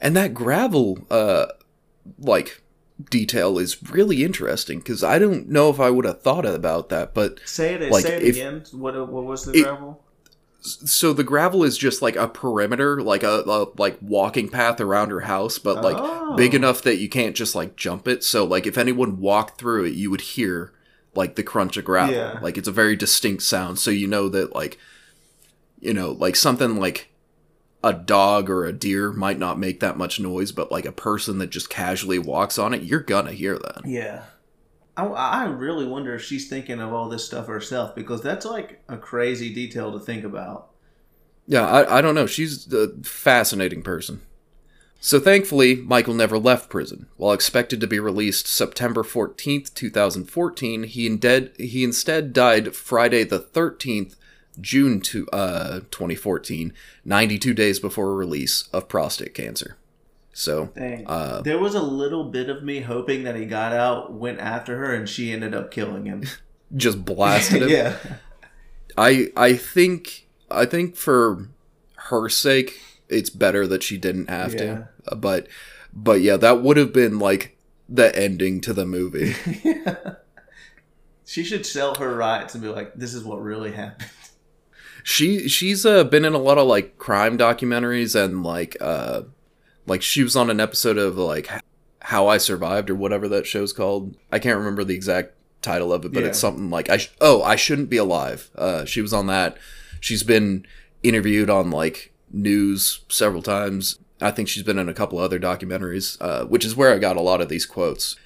And 0.00 0.16
that 0.16 0.32
gravel, 0.32 1.00
uh, 1.10 1.46
like, 2.18 2.62
detail 3.10 3.58
is 3.58 3.82
really 3.90 4.22
interesting 4.22 4.78
because 4.78 5.02
I 5.02 5.18
don't 5.18 5.48
know 5.48 5.68
if 5.70 5.80
I 5.80 5.90
would 5.90 6.04
have 6.04 6.22
thought 6.22 6.46
about 6.46 6.88
that, 6.90 7.12
but 7.12 7.40
Say 7.44 7.74
it. 7.74 7.90
Like, 7.90 8.04
say 8.04 8.16
it 8.16 8.22
if- 8.22 8.36
again. 8.36 8.62
What 8.72 8.94
what 9.10 9.24
was 9.24 9.44
the 9.44 9.52
It- 9.58 9.64
gravel? 9.64 10.00
so 10.66 11.12
the 11.12 11.24
gravel 11.24 11.62
is 11.62 11.76
just 11.76 12.00
like 12.00 12.16
a 12.16 12.26
perimeter, 12.26 13.02
like 13.02 13.22
a, 13.22 13.42
a 13.46 13.66
like 13.76 13.98
walking 14.00 14.48
path 14.48 14.80
around 14.80 15.10
her 15.10 15.20
house, 15.20 15.58
but 15.58 15.82
like 15.82 15.96
Oh. 15.98 16.36
big 16.36 16.54
enough 16.54 16.80
that 16.82 16.96
you 16.96 17.08
can't 17.10 17.36
just 17.36 17.54
like 17.54 17.76
jump 17.76 18.08
it. 18.08 18.24
So 18.24 18.44
like 18.46 18.66
if 18.66 18.78
anyone 18.78 19.20
walked 19.20 19.58
through 19.58 19.84
it, 19.84 19.92
you 19.94 20.10
would 20.10 20.22
hear 20.22 20.72
like 21.14 21.36
the 21.36 21.42
crunch 21.42 21.76
of 21.76 21.84
gravel. 21.84 22.14
Yeah. 22.14 22.38
Like 22.40 22.58
it's 22.58 22.68
a 22.68 22.72
very 22.72 22.96
distinct 22.96 23.42
sound, 23.42 23.78
so 23.78 23.90
you 23.90 24.06
know 24.06 24.28
that 24.28 24.54
like 24.54 24.78
you 25.80 25.94
know 25.94 26.12
like 26.12 26.36
something 26.36 26.78
like 26.78 27.10
a 27.82 27.92
dog 27.92 28.48
or 28.48 28.64
a 28.64 28.72
deer 28.72 29.12
might 29.12 29.38
not 29.38 29.58
make 29.58 29.80
that 29.80 29.98
much 29.98 30.18
noise, 30.18 30.52
but 30.52 30.72
like 30.72 30.86
a 30.86 30.92
person 30.92 31.38
that 31.38 31.50
just 31.50 31.68
casually 31.68 32.18
walks 32.18 32.58
on 32.58 32.72
it, 32.72 32.82
you're 32.82 33.00
gonna 33.00 33.32
hear 33.32 33.58
that. 33.58 33.82
Yeah. 33.84 34.24
I, 34.96 35.04
I 35.04 35.44
really 35.46 35.86
wonder 35.86 36.14
if 36.14 36.22
she's 36.22 36.48
thinking 36.48 36.80
of 36.80 36.92
all 36.92 37.08
this 37.08 37.24
stuff 37.24 37.46
herself 37.46 37.94
because 37.94 38.22
that's 38.22 38.46
like 38.46 38.82
a 38.88 38.96
crazy 38.96 39.52
detail 39.52 39.92
to 39.92 39.98
think 39.98 40.24
about. 40.24 40.70
Yeah, 41.46 41.66
I, 41.66 41.98
I 41.98 42.00
don't 42.00 42.14
know. 42.14 42.26
She's 42.26 42.72
a 42.72 42.88
fascinating 43.02 43.82
person. 43.82 44.22
So 45.04 45.20
thankfully, 45.20 45.74
Michael 45.74 46.14
never 46.14 46.38
left 46.38 46.70
prison. 46.70 47.08
While 47.18 47.34
expected 47.34 47.78
to 47.82 47.86
be 47.86 48.00
released 48.00 48.46
September 48.46 49.02
14th, 49.02 49.74
2014, 49.74 50.84
he, 50.84 51.06
indeed, 51.06 51.50
he 51.58 51.84
instead 51.84 52.32
died 52.32 52.74
Friday 52.74 53.22
the 53.22 53.38
13th, 53.38 54.16
June 54.58 55.02
to, 55.02 55.28
uh, 55.28 55.80
2014, 55.90 56.72
92 57.04 57.52
days 57.52 57.78
before 57.78 58.14
release 58.14 58.66
of 58.72 58.88
prostate 58.88 59.34
cancer. 59.34 59.76
So, 60.32 60.70
uh, 61.06 61.42
there 61.42 61.58
was 61.58 61.74
a 61.74 61.82
little 61.82 62.24
bit 62.30 62.48
of 62.48 62.62
me 62.62 62.80
hoping 62.80 63.24
that 63.24 63.36
he 63.36 63.44
got 63.44 63.74
out, 63.74 64.14
went 64.14 64.40
after 64.40 64.78
her, 64.78 64.94
and 64.94 65.06
she 65.06 65.32
ended 65.32 65.54
up 65.54 65.70
killing 65.70 66.06
him. 66.06 66.24
just 66.74 67.04
blasted 67.04 67.60
him. 67.60 67.68
yeah. 67.68 67.98
I 68.96 69.28
I 69.36 69.52
think 69.52 70.28
I 70.50 70.64
think 70.64 70.96
for 70.96 71.50
her 72.08 72.30
sake, 72.30 72.80
it's 73.08 73.30
better 73.30 73.66
that 73.66 73.82
she 73.82 73.96
didn't 73.98 74.28
have 74.30 74.52
Yeah. 74.54 74.58
to. 74.58 74.88
Uh, 75.08 75.14
But 75.16 75.48
but 75.92 76.20
yeah, 76.22 76.36
that 76.36 76.62
would 76.62 76.76
have 76.76 76.92
been 76.92 77.18
like 77.18 77.56
the 77.88 78.14
ending 78.18 78.60
to 78.62 78.72
the 78.72 78.86
movie. 78.86 79.34
yeah. 79.64 80.14
She 81.26 81.42
should 81.44 81.64
sell 81.66 81.94
her 81.96 82.14
rights 82.14 82.54
and 82.54 82.62
be 82.62 82.68
like, 82.68 82.94
"This 82.94 83.14
is 83.14 83.24
what 83.24 83.42
really 83.42 83.72
happened." 83.72 84.10
she 85.02 85.48
she's 85.48 85.84
uh, 85.84 86.02
been 86.04 86.24
in 86.24 86.32
a 86.32 86.38
lot 86.38 86.56
of 86.58 86.66
like 86.66 86.96
crime 86.96 87.36
documentaries 87.36 88.14
and 88.18 88.42
like 88.42 88.74
uh 88.80 89.20
like 89.86 90.00
she 90.00 90.22
was 90.22 90.34
on 90.34 90.48
an 90.48 90.60
episode 90.60 90.96
of 90.96 91.16
like 91.18 91.48
How 92.00 92.26
I 92.26 92.38
Survived 92.38 92.88
or 92.88 92.94
whatever 92.94 93.28
that 93.28 93.46
show's 93.46 93.72
called. 93.74 94.16
I 94.32 94.38
can't 94.38 94.56
remember 94.58 94.82
the 94.84 94.94
exact 94.94 95.34
title 95.60 95.92
of 95.92 96.04
it, 96.06 96.12
but 96.12 96.22
it's 96.24 96.38
something 96.38 96.70
like 96.70 96.88
I 96.88 96.96
sh- 96.98 97.10
oh 97.20 97.42
I 97.42 97.56
shouldn't 97.56 97.90
be 97.90 97.98
alive. 97.98 98.50
Uh, 98.56 98.84
she 98.86 99.02
was 99.02 99.12
on 99.12 99.26
that. 99.26 99.58
She's 100.00 100.22
been 100.22 100.66
interviewed 101.02 101.50
on 101.50 101.70
like 101.70 102.12
news 102.34 103.00
several 103.08 103.42
times. 103.42 103.98
I 104.20 104.30
think 104.30 104.48
she's 104.48 104.62
been 104.62 104.78
in 104.78 104.88
a 104.88 104.94
couple 104.94 105.18
other 105.18 105.38
documentaries, 105.38 106.16
uh, 106.20 106.44
which 106.46 106.64
is 106.64 106.76
where 106.76 106.92
I 106.92 106.98
got 106.98 107.16
a 107.16 107.20
lot 107.22 107.40
of 107.40 107.48
these 107.48 107.66
quotes. 107.66 108.16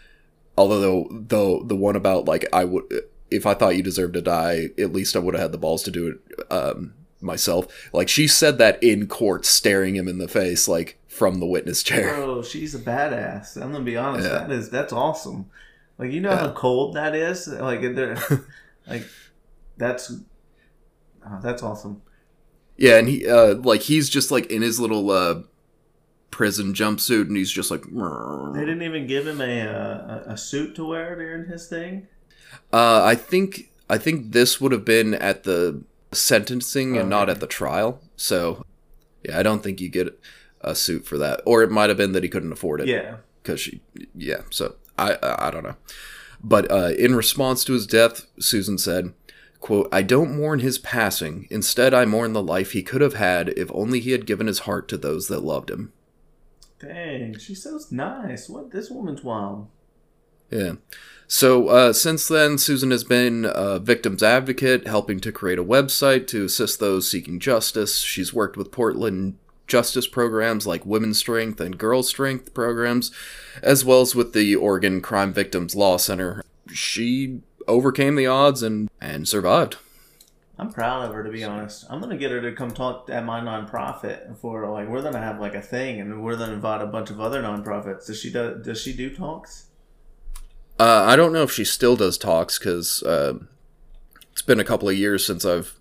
Although 0.57 1.07
though 1.11 1.63
the 1.63 1.77
one 1.77 1.97
about 1.97 2.25
like 2.25 2.47
I 2.53 2.65
would 2.65 2.85
if 3.31 3.47
I 3.47 3.55
thought 3.55 3.77
you 3.77 3.83
deserved 3.83 4.15
to 4.15 4.23
die, 4.23 4.69
at 4.79 4.93
least 4.93 5.15
I 5.15 5.19
would 5.21 5.35
have 5.35 5.43
had 5.43 5.53
the 5.53 5.59
balls 5.59 5.83
to 5.85 5.91
do 5.91 6.09
it 6.09 6.53
um, 6.53 6.95
myself. 7.21 7.67
Like 7.93 8.09
she 8.09 8.27
said 8.27 8.59
that 8.59 8.83
in 8.83 9.07
court, 9.07 9.45
staring 9.47 9.95
him 9.97 10.09
in 10.09 10.19
the 10.19 10.29
face, 10.29 10.67
like 10.67 10.99
from 11.07 11.39
the 11.41 11.47
witness 11.47 11.83
chair. 11.83 12.15
Bro, 12.15 12.43
she's 12.43 12.75
a 12.75 12.79
badass. 12.79 13.57
I'm 13.61 13.73
gonna 13.73 13.85
be 13.85 13.97
honest. 13.97 14.29
Yeah. 14.29 14.39
That 14.39 14.51
is 14.51 14.69
that's 14.71 14.93
awesome. 14.93 15.49
Like 15.97 16.11
you 16.13 16.21
know 16.21 16.31
Yeah. 16.31 16.39
how 16.39 16.53
cold 16.53 16.95
that 16.97 17.15
is. 17.15 17.47
Like 17.49 17.81
like 18.87 19.05
that's 19.77 20.13
oh, 21.25 21.39
that's 21.43 21.63
awesome. 21.63 22.03
Yeah, 22.79 22.97
and 22.97 23.09
he 23.09 23.29
uh, 23.29 23.57
like 23.57 23.83
he's 23.83 24.09
just 24.09 24.31
like 24.31 24.47
in 24.47 24.63
his 24.63 24.79
little 24.81 25.11
uh, 25.11 25.43
prison 26.31 26.73
jumpsuit, 26.73 27.27
and 27.27 27.37
he's 27.37 27.51
just 27.51 27.71
like. 27.71 27.83
They 27.83 28.61
didn't 28.61 28.83
even 28.83 29.07
give 29.07 29.27
him 29.27 29.41
a 29.41 29.61
uh, 29.63 30.23
a, 30.29 30.33
a 30.33 30.37
suit 30.39 30.75
to 30.77 30.87
wear 30.87 31.17
during 31.17 31.47
his 31.51 31.67
thing. 31.67 32.07
Uh, 32.73 33.03
I 33.05 33.15
think 33.17 33.71
I 33.91 33.99
think 33.99 34.33
this 34.33 34.61
would 34.61 34.73
have 34.73 34.85
been 34.85 35.13
at 35.15 35.43
the 35.43 35.83
sentencing 36.13 36.97
and 36.97 37.11
not 37.11 37.29
at 37.29 37.41
the 37.41 37.47
trial. 37.47 38.01
So, 38.17 38.65
yeah, 39.25 39.39
I 39.39 39.43
don't 39.43 39.63
think 39.63 39.81
you 39.81 39.89
get 39.89 40.19
a 40.61 40.75
suit 40.75 41.05
for 41.05 41.19
that, 41.19 41.41
or 41.45 41.63
it 41.63 41.71
might 41.71 41.89
have 41.91 41.99
been 41.99 42.13
that 42.13 42.23
he 42.23 42.29
couldn't 42.29 42.53
afford 42.53 42.81
it. 42.81 42.89
Yeah. 42.89 43.17
because 43.43 43.61
she, 43.61 43.81
yeah. 44.15 44.43
So 44.51 44.77
I, 44.97 45.15
I 45.23 45.49
I 45.49 45.51
don't 45.51 45.65
know. 45.65 45.77
But 46.43 46.71
uh, 46.71 46.91
in 46.97 47.17
response 47.17 47.65
to 47.65 47.73
his 47.73 47.87
death, 47.87 48.27
Susan 48.39 48.79
said, 48.79 49.13
"quote 49.61 49.89
I 49.93 50.03
don't 50.03 50.37
mourn 50.37 50.61
his 50.61 50.79
passing. 50.79 51.47
Instead, 51.51 51.95
I 51.95 52.05
mourn 52.05 52.33
the 52.33 52.43
life 52.43 52.73
he 52.73 52.83
could 52.83 53.01
have 53.01 53.15
had 53.15 53.51
if 53.51 53.71
only 53.73 54.01
he 54.01 54.13
had 54.13 54.27
given 54.27 54.47
his 54.47 54.61
heart 54.61 54.89
to 54.89 54.97
those 54.97 55.29
that 55.29 55.41
loved 55.41 55.71
him." 55.71 55.93
Dang, 56.81 57.37
she's 57.39 57.63
so 57.63 57.79
nice. 57.91 58.49
What 58.49 58.71
this 58.71 58.91
woman's 58.91 59.25
wild. 59.25 59.69
Yeah. 60.51 60.75
So 61.27 61.69
uh, 61.69 61.93
since 61.93 62.27
then, 62.27 62.57
Susan 62.57 62.91
has 62.91 63.05
been 63.05 63.45
a 63.45 63.79
victim's 63.79 64.23
advocate, 64.23 64.87
helping 64.87 65.21
to 65.21 65.33
create 65.33 65.59
a 65.59 65.65
website 65.65 66.27
to 66.29 66.45
assist 66.45 66.81
those 66.81 67.11
seeking 67.11 67.39
justice. 67.39 67.99
She's 67.99 68.33
worked 68.33 68.57
with 68.57 68.73
Portland 68.73 69.37
justice 69.67 70.07
programs 70.07 70.67
like 70.67 70.87
Women's 70.87 71.19
Strength 71.19 71.61
and 71.61 71.77
Girl 71.77 72.03
Strength 72.03 72.55
programs, 72.55 73.11
as 73.63 73.85
well 73.85 74.01
as 74.01 74.15
with 74.15 74.33
the 74.33 74.57
Oregon 74.57 75.03
Crime 75.03 75.33
Victims 75.33 75.77
Law 75.77 75.99
Center. 75.99 76.43
She 76.73 77.43
overcame 77.69 78.17
the 78.17 78.27
odds 78.27 78.63
and 78.63 78.89
and 79.01 79.29
survived. 79.29 79.77
I'm 80.61 80.73
proud 80.73 81.05
of 81.09 81.15
her 81.15 81.23
to 81.23 81.31
be 81.31 81.45
honest. 81.45 81.85
I'm 81.89 82.01
gonna 82.01 82.17
get 82.17 82.33
her 82.33 82.41
to 82.41 82.53
come 82.53 82.73
talk 82.73 83.09
at 83.11 83.25
my 83.25 83.41
nonprofit 83.41 84.37
for 84.39 84.69
like 84.69 84.89
we're 84.89 85.03
gonna 85.03 85.21
have 85.21 85.39
like 85.41 85.55
a 85.55 85.63
thing 85.63 86.01
and 86.01 86.25
we're 86.25 86.37
gonna 86.37 86.55
invite 86.55 86.83
a 86.83 86.87
bunch 86.87 87.11
of 87.11 87.21
other 87.21 87.41
nonprofits. 87.43 88.07
Does 88.07 88.21
she 88.21 88.33
do? 88.33 88.61
Does 88.65 88.81
she 88.81 88.93
do 88.93 89.15
talks? 89.15 89.67
Uh, 90.81 91.05
I 91.07 91.17
don't 91.17 91.33
know 91.33 91.43
if 91.43 91.53
she 91.53 91.65
still 91.65 91.97
does 91.97 92.19
talks 92.19 92.59
because 92.59 93.03
uh, 93.03 93.35
it's 94.33 94.43
been 94.43 94.61
a 94.61 94.65
couple 94.65 94.89
of 94.89 94.97
years 94.97 95.25
since 95.27 95.45
I've 95.45 95.75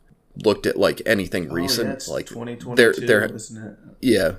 looked 0.43 0.65
at 0.65 0.77
like 0.77 1.01
anything 1.05 1.49
Oh, 1.49 1.53
recent. 1.53 1.87
yeah, 1.87 1.93
it's 1.93 2.07
like 2.07 2.25
2022, 2.27 2.75
they're- 2.75 3.07
they're- 3.27 3.35
isn't 3.35 3.63
it? 3.63 3.77
yeah, 4.01 4.31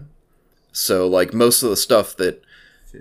so 0.73 1.07
like 1.09 1.33
most 1.33 1.63
of 1.63 1.71
the 1.71 1.77
stuff 1.77 2.17
that 2.17 2.35
50, 2.35 2.48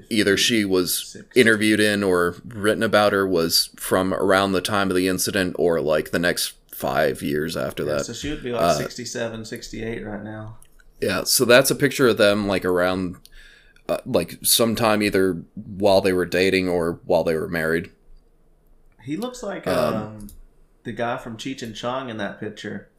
either 0.09 0.37
she 0.37 0.65
was 0.65 1.07
60. 1.13 1.39
interviewed 1.39 1.79
in 1.79 2.03
or 2.03 2.35
written 2.45 2.83
about 2.83 3.13
her 3.13 3.27
was 3.27 3.69
from 3.77 4.13
around 4.13 4.51
the 4.51 4.61
time 4.61 4.89
of 4.89 4.95
the 4.95 5.07
incident 5.07 5.55
or 5.59 5.79
like 5.81 6.11
the 6.11 6.19
next 6.19 6.53
five 6.71 7.21
years 7.21 7.55
after 7.57 7.83
Yeah, 7.83 7.93
that. 7.95 8.05
so 8.05 8.13
she 8.13 8.29
would 8.29 8.43
be 8.43 8.51
like 8.51 8.61
uh, 8.61 8.73
67, 8.75 9.45
68 9.45 10.05
right 10.05 10.23
now. 10.23 10.57
Yeah, 11.01 11.23
so 11.23 11.45
that's 11.45 11.71
a 11.71 11.75
picture 11.75 12.07
of 12.07 12.17
them 12.17 12.47
like 12.47 12.65
around 12.65 13.17
uh, 13.89 13.97
like 14.05 14.37
sometime 14.43 15.01
either 15.01 15.43
while 15.55 16.01
they 16.01 16.13
were 16.13 16.25
dating 16.25 16.67
or 16.67 16.99
while 17.05 17.23
they 17.23 17.35
were 17.35 17.47
married. 17.47 17.91
He 19.03 19.15
looks 19.15 19.41
like 19.41 19.65
Um, 19.67 19.95
um, 19.95 20.27
the 20.83 20.91
guy 20.91 21.17
from 21.17 21.37
Cheech 21.37 21.61
and 21.61 21.75
Chong 21.75 22.09
in 22.09 22.17
that 22.17 22.39
picture. 22.39 22.89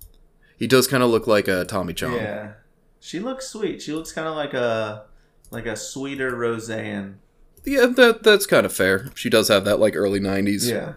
He 0.56 0.66
does 0.66 0.86
kind 0.88 1.02
of 1.02 1.10
look 1.10 1.26
like 1.26 1.46
a 1.48 1.64
Tommy 1.64 1.92
Chong. 1.92 2.14
Yeah, 2.14 2.52
she 2.98 3.18
looks 3.20 3.46
sweet. 3.48 3.82
She 3.82 3.92
looks 3.92 4.10
kind 4.12 4.26
of 4.26 4.34
like 4.34 4.54
a 4.54 5.04
like 5.50 5.66
a 5.66 5.76
sweeter 5.76 6.34
Roseanne. 6.34 7.18
Yeah, 7.64 7.86
that 7.86 8.22
that's 8.22 8.46
kind 8.46 8.64
of 8.66 8.72
fair. 8.72 9.10
She 9.14 9.28
does 9.30 9.48
have 9.48 9.64
that 9.64 9.78
like 9.80 9.94
early 9.96 10.20
'90s 10.20 10.70
Yeah, 10.70 10.94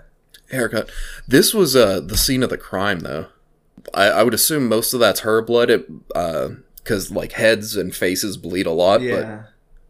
haircut. 0.52 0.90
This 1.28 1.54
was 1.54 1.76
uh 1.76 2.00
the 2.00 2.18
scene 2.18 2.44
of 2.44 2.50
the 2.50 2.58
crime 2.58 3.00
though. 3.00 3.28
I, 3.94 4.06
I 4.08 4.24
would 4.24 4.34
assume 4.34 4.68
most 4.70 4.94
of 4.94 5.00
that's 5.00 5.22
her 5.22 5.42
blood. 5.42 5.70
It 5.70 5.88
uh 6.16 6.50
because 6.78 7.12
like 7.12 7.34
heads 7.34 7.76
and 7.76 7.96
faces 7.96 8.38
bleed 8.38 8.66
a 8.66 8.72
lot, 8.72 9.02
yeah. 9.02 9.44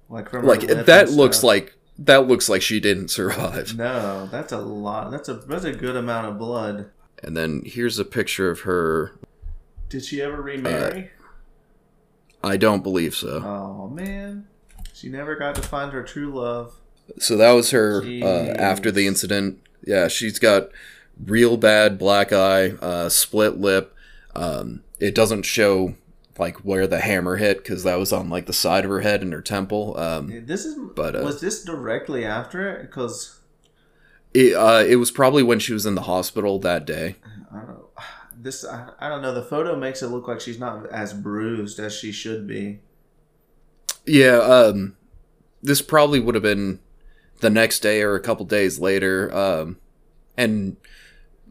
Like 0.10 0.30
from 0.30 0.46
but 0.46 0.62
like 0.62 0.70
her 0.70 0.84
that 0.84 1.10
looks 1.10 1.38
stuff. 1.38 1.48
like 1.48 1.76
that 2.00 2.28
looks 2.28 2.50
like 2.50 2.62
she 2.62 2.80
didn't 2.80 3.10
survive. 3.10 3.76
no. 3.78 4.28
That's 4.32 4.52
a 4.54 4.58
lot. 4.60 5.12
That's 5.12 5.30
a 5.30 5.36
that's 5.36 5.66
a 5.66 5.72
good 5.74 5.96
amount 5.96 6.28
of 6.28 6.38
blood. 6.40 6.90
And 7.24 7.38
then 7.38 7.62
here's 7.66 8.00
a 8.00 8.06
picture 8.06 8.50
of 8.50 8.62
her. 8.62 9.12
Did 9.90 10.04
she 10.06 10.22
ever 10.22 10.42
remarry? 10.42 11.12
I 12.44 12.58
don't 12.58 12.82
believe 12.82 13.14
so. 13.14 13.44
oh 13.44 13.88
man, 13.90 14.48
she 15.02 15.10
never 15.10 15.36
got 15.36 15.56
to 15.56 15.64
find 15.64 15.92
her 15.94 16.04
true 16.04 16.32
love. 16.32 16.76
So 17.18 17.36
that 17.38 17.54
was 17.54 17.72
her 17.72 18.04
uh, 18.04 18.54
after 18.60 18.92
the 18.92 19.08
incident. 19.08 19.60
Yeah, 19.84 20.08
she's 20.08 20.38
got 20.38 20.70
real 21.26 21.58
bad 21.58 21.98
black 21.98 22.32
eye, 22.32 22.74
uh, 22.82 23.10
split 23.10 23.58
lip. 23.58 23.96
Um, 24.36 24.84
it 25.00 25.16
doesn't 25.16 25.44
show 25.44 25.96
like 26.38 26.58
where 26.58 26.86
the 26.86 27.00
hammer 27.00 27.38
hit 27.38 27.58
because 27.58 27.84
that 27.84 27.98
was 27.98 28.14
on 28.14 28.30
like 28.30 28.46
the 28.46 28.54
side 28.54 28.86
of 28.86 28.92
her 28.92 29.02
head 29.02 29.24
and 29.24 29.34
her 29.34 29.42
temple. 29.42 29.98
Um, 29.98 30.46
This 30.46 30.66
is. 30.66 30.78
But, 30.96 31.16
uh, 31.16 31.24
was 31.24 31.42
this 31.42 31.64
directly 31.64 32.24
after 32.24 32.70
it? 32.70 32.82
Because 32.84 33.40
it, 34.36 34.54
uh, 34.54 34.84
it 34.88 34.98
was 34.98 35.10
probably 35.10 35.42
when 35.42 35.58
she 35.58 35.74
was 35.74 35.88
in 35.88 35.96
the 35.96 36.04
hospital 36.04 36.60
that 36.60 36.86
day. 36.86 37.16
I 37.52 37.56
don't 37.58 37.68
know. 37.68 37.90
This 38.44 38.66
I, 38.66 38.90
I 39.00 39.08
don't 39.08 39.22
know. 39.22 39.36
The 39.36 39.44
photo 39.44 39.76
makes 39.76 40.02
it 40.02 40.08
look 40.08 40.28
like 40.28 40.42
she's 40.42 40.58
not 40.58 40.90
as 40.90 41.14
bruised 41.14 41.78
as 41.78 41.94
she 41.94 42.12
should 42.12 42.48
be. 42.48 42.80
Yeah, 44.06 44.38
um, 44.38 44.96
this 45.62 45.82
probably 45.82 46.20
would 46.20 46.36
have 46.36 46.44
been 46.44 46.80
the 47.40 47.50
next 47.50 47.80
day 47.80 48.02
or 48.02 48.16
a 48.16 48.20
couple 48.22 48.46
days 48.46 48.80
later. 48.80 49.34
Um, 49.34 49.78
and 50.38 50.78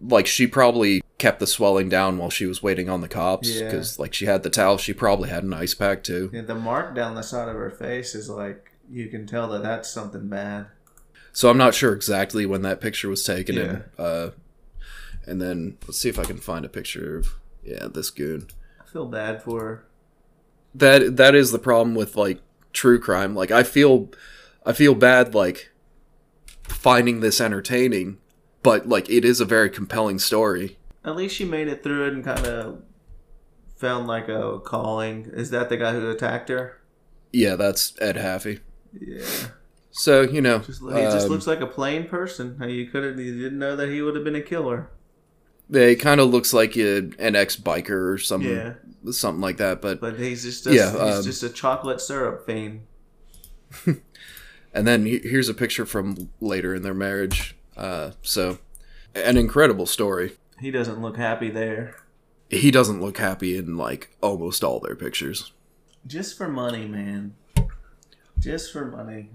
like 0.01 0.27
she 0.27 0.47
probably 0.47 1.03
kept 1.19 1.39
the 1.39 1.47
swelling 1.47 1.89
down 1.89 2.17
while 2.17 2.31
she 2.31 2.47
was 2.47 2.63
waiting 2.63 2.89
on 2.89 3.03
the 3.03 3.09
cops 3.09 3.49
Yeah. 3.49 3.65
because 3.67 3.99
like 3.99 4.15
she 4.15 4.27
had 4.27 4.43
the 4.43 4.51
towel. 4.51 4.79
She 4.79 4.93
probably 4.93 5.29
had 5.29 5.45
an 5.45 5.53
ice 5.53 5.75
pack 5.75 6.03
too. 6.03 6.31
Yeah, 6.33 6.43
the 6.43 6.55
mark 6.55 6.95
down 6.95 7.15
the 7.15 7.23
side 7.23 7.49
of 7.49 7.55
her 7.57 7.71
face 7.71 8.15
is 8.15 8.29
like 8.29 8.73
you 8.91 9.09
can 9.09 9.27
tell 9.27 9.49
that 9.49 9.63
that's 9.63 9.91
something 9.91 10.29
bad. 10.29 10.67
So 11.33 11.49
I'm 11.51 11.59
not 11.59 11.75
sure 11.75 11.93
exactly 11.93 12.45
when 12.47 12.63
that 12.63 12.81
picture 12.81 13.09
was 13.09 13.23
taken. 13.23 13.55
Yeah. 13.57 13.63
And, 13.63 13.85
uh, 13.99 14.31
and 15.27 15.41
then 15.41 15.77
let's 15.87 15.99
see 15.99 16.09
if 16.09 16.19
I 16.19 16.25
can 16.25 16.39
find 16.39 16.65
a 16.65 16.69
picture 16.69 17.19
of 17.19 17.35
yeah 17.63 17.87
this 17.87 18.11
goon. 18.11 18.49
I 18.81 18.91
feel 18.91 19.07
bad 19.07 19.43
for 19.43 19.61
her. 19.61 19.85
That 20.75 21.17
that 21.17 21.35
is 21.35 21.53
the 21.53 21.59
problem 21.59 21.95
with 21.95 22.17
like 22.17 22.41
true 22.73 23.01
crime. 23.01 23.35
Like 23.35 23.51
I 23.51 23.63
feel 23.63 24.11
I 24.65 24.73
feel 24.73 24.95
bad 24.95 25.35
like 25.35 25.71
finding 26.63 27.21
this 27.21 27.41
entertaining, 27.41 28.19
but 28.63 28.89
like 28.89 29.09
it 29.11 29.25
is 29.25 29.41
a 29.41 29.45
very 29.45 29.71
compelling 29.71 30.19
story. 30.19 30.79
At 31.05 31.17
least 31.17 31.35
she 31.35 31.45
made 31.45 31.69
it 31.69 31.83
through 31.83 32.09
it 32.09 32.13
and 32.13 32.25
kind 32.25 32.47
of 32.47 32.83
found 33.77 34.07
like 34.07 34.29
a 34.29 34.61
calling. 34.61 35.31
Is 35.33 35.51
that 35.51 35.69
the 35.69 35.77
guy 35.77 35.93
who 35.93 36.11
attacked 36.11 36.49
her? 36.51 36.79
Yeah, 37.33 37.57
that's 37.57 37.95
Ed 38.01 38.17
Haffey. 38.17 38.61
Yeah. 38.99 39.25
So 39.91 40.23
you 40.23 40.41
know, 40.41 40.61
Just, 40.61 40.83
he 40.83 40.89
just 40.89 41.27
um, 41.27 41.33
looks 41.33 41.47
like 41.47 41.61
a 41.61 41.67
plain 41.67 42.07
person. 42.07 42.57
How 42.59 42.67
You 42.67 42.87
could 42.87 43.03
have, 43.03 43.19
you 43.19 43.41
didn't 43.43 43.59
know 43.59 43.77
that 43.77 43.89
he 43.89 44.03
would 44.03 44.15
have 44.15 44.25
been 44.25 44.37
a 44.37 44.43
killer. 44.43 44.91
They 45.71 45.95
kind 45.97 46.21
of 46.21 46.31
looks 46.31 46.53
like 46.53 46.77
a, 46.77 46.99
an 47.19 47.37
ex 47.37 47.57
biker 47.57 48.13
or 48.13 48.19
some 48.19 48.43
Yeah, 48.43 48.75
something 49.13 49.41
like 49.41 49.57
that. 49.59 49.81
But 49.81 50.01
but 50.01 50.19
he's 50.19 50.43
just 50.43 50.67
a, 50.67 50.75
Yeah, 50.75 50.91
he's 50.91 51.19
um, 51.19 51.23
just 51.25 51.43
a 51.43 51.49
chocolate 51.49 52.01
syrup 52.01 52.45
fiend. 52.45 52.83
and 53.87 54.87
then 54.87 55.07
he- 55.07 55.21
here's 55.21 55.49
a 55.49 55.55
picture 55.55 55.87
from 55.87 56.31
later 56.41 56.75
in 56.75 56.83
their 56.83 56.95
marriage. 56.95 57.57
Uh, 57.77 58.11
so 58.23 58.59
an 59.15 59.37
incredible 59.37 59.87
story. 59.87 60.37
He 60.59 60.71
doesn't 60.71 61.01
look 61.01 61.17
happy 61.17 61.51
there. 61.51 61.97
He 62.51 62.71
doesn't 62.71 63.01
look 63.01 63.19
happy 63.19 63.57
in 63.57 63.77
like 63.77 64.17
almost 64.21 64.65
all 64.65 64.81
their 64.81 64.97
pictures. 64.97 65.53
Just 66.07 66.37
for 66.37 66.49
money, 66.49 66.87
man. 66.87 67.35
Just 68.39 68.73
for 68.73 68.85
money. 68.87 69.31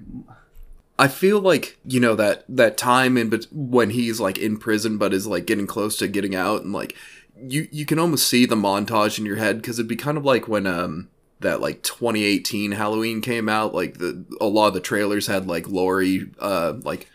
I 0.98 1.08
feel 1.10 1.40
like 1.40 1.78
you 1.86 2.00
know 2.00 2.16
that 2.16 2.46
that 2.48 2.78
time 2.78 3.18
in 3.18 3.30
but 3.30 3.48
when 3.52 3.90
he's 3.90 4.20
like 4.20 4.38
in 4.38 4.58
prison, 4.58 4.98
but 4.98 5.14
is 5.14 5.28
like 5.28 5.46
getting 5.46 5.68
close 5.68 5.98
to 5.98 6.08
getting 6.08 6.36
out, 6.36 6.64
and 6.64 6.72
like 6.72 6.96
you 7.38 7.68
you 7.72 7.86
can 7.86 8.00
almost 8.00 8.28
see 8.28 8.46
the 8.46 8.56
montage 8.56 9.20
in 9.20 9.26
your 9.26 9.36
head 9.36 9.58
because 9.58 9.78
it'd 9.78 9.90
be 9.90 9.96
kind 9.96 10.18
of 10.18 10.24
like 10.24 10.48
when 10.48 10.66
um 10.66 11.10
that 11.42 11.60
like 11.60 11.84
2018 11.84 12.72
Halloween 12.72 13.20
came 13.22 13.50
out. 13.50 13.74
Like 13.76 13.98
the 13.98 14.26
a 14.40 14.46
lot 14.48 14.68
of 14.68 14.74
the 14.74 14.80
trailers 14.80 15.28
had 15.28 15.48
like 15.48 15.68
Laurie, 15.68 16.30
uh, 16.40 16.76
like 16.84 17.10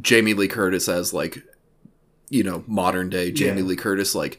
Jamie 0.00 0.34
Lee 0.34 0.48
Curtis 0.48 0.88
as 0.88 1.14
like 1.14 1.38
you 2.30 2.42
know 2.42 2.64
modern 2.66 3.08
day 3.08 3.30
Jamie 3.30 3.60
Yeah. 3.60 3.66
Lee 3.68 3.76
Curtis 3.76 4.14
like 4.14 4.38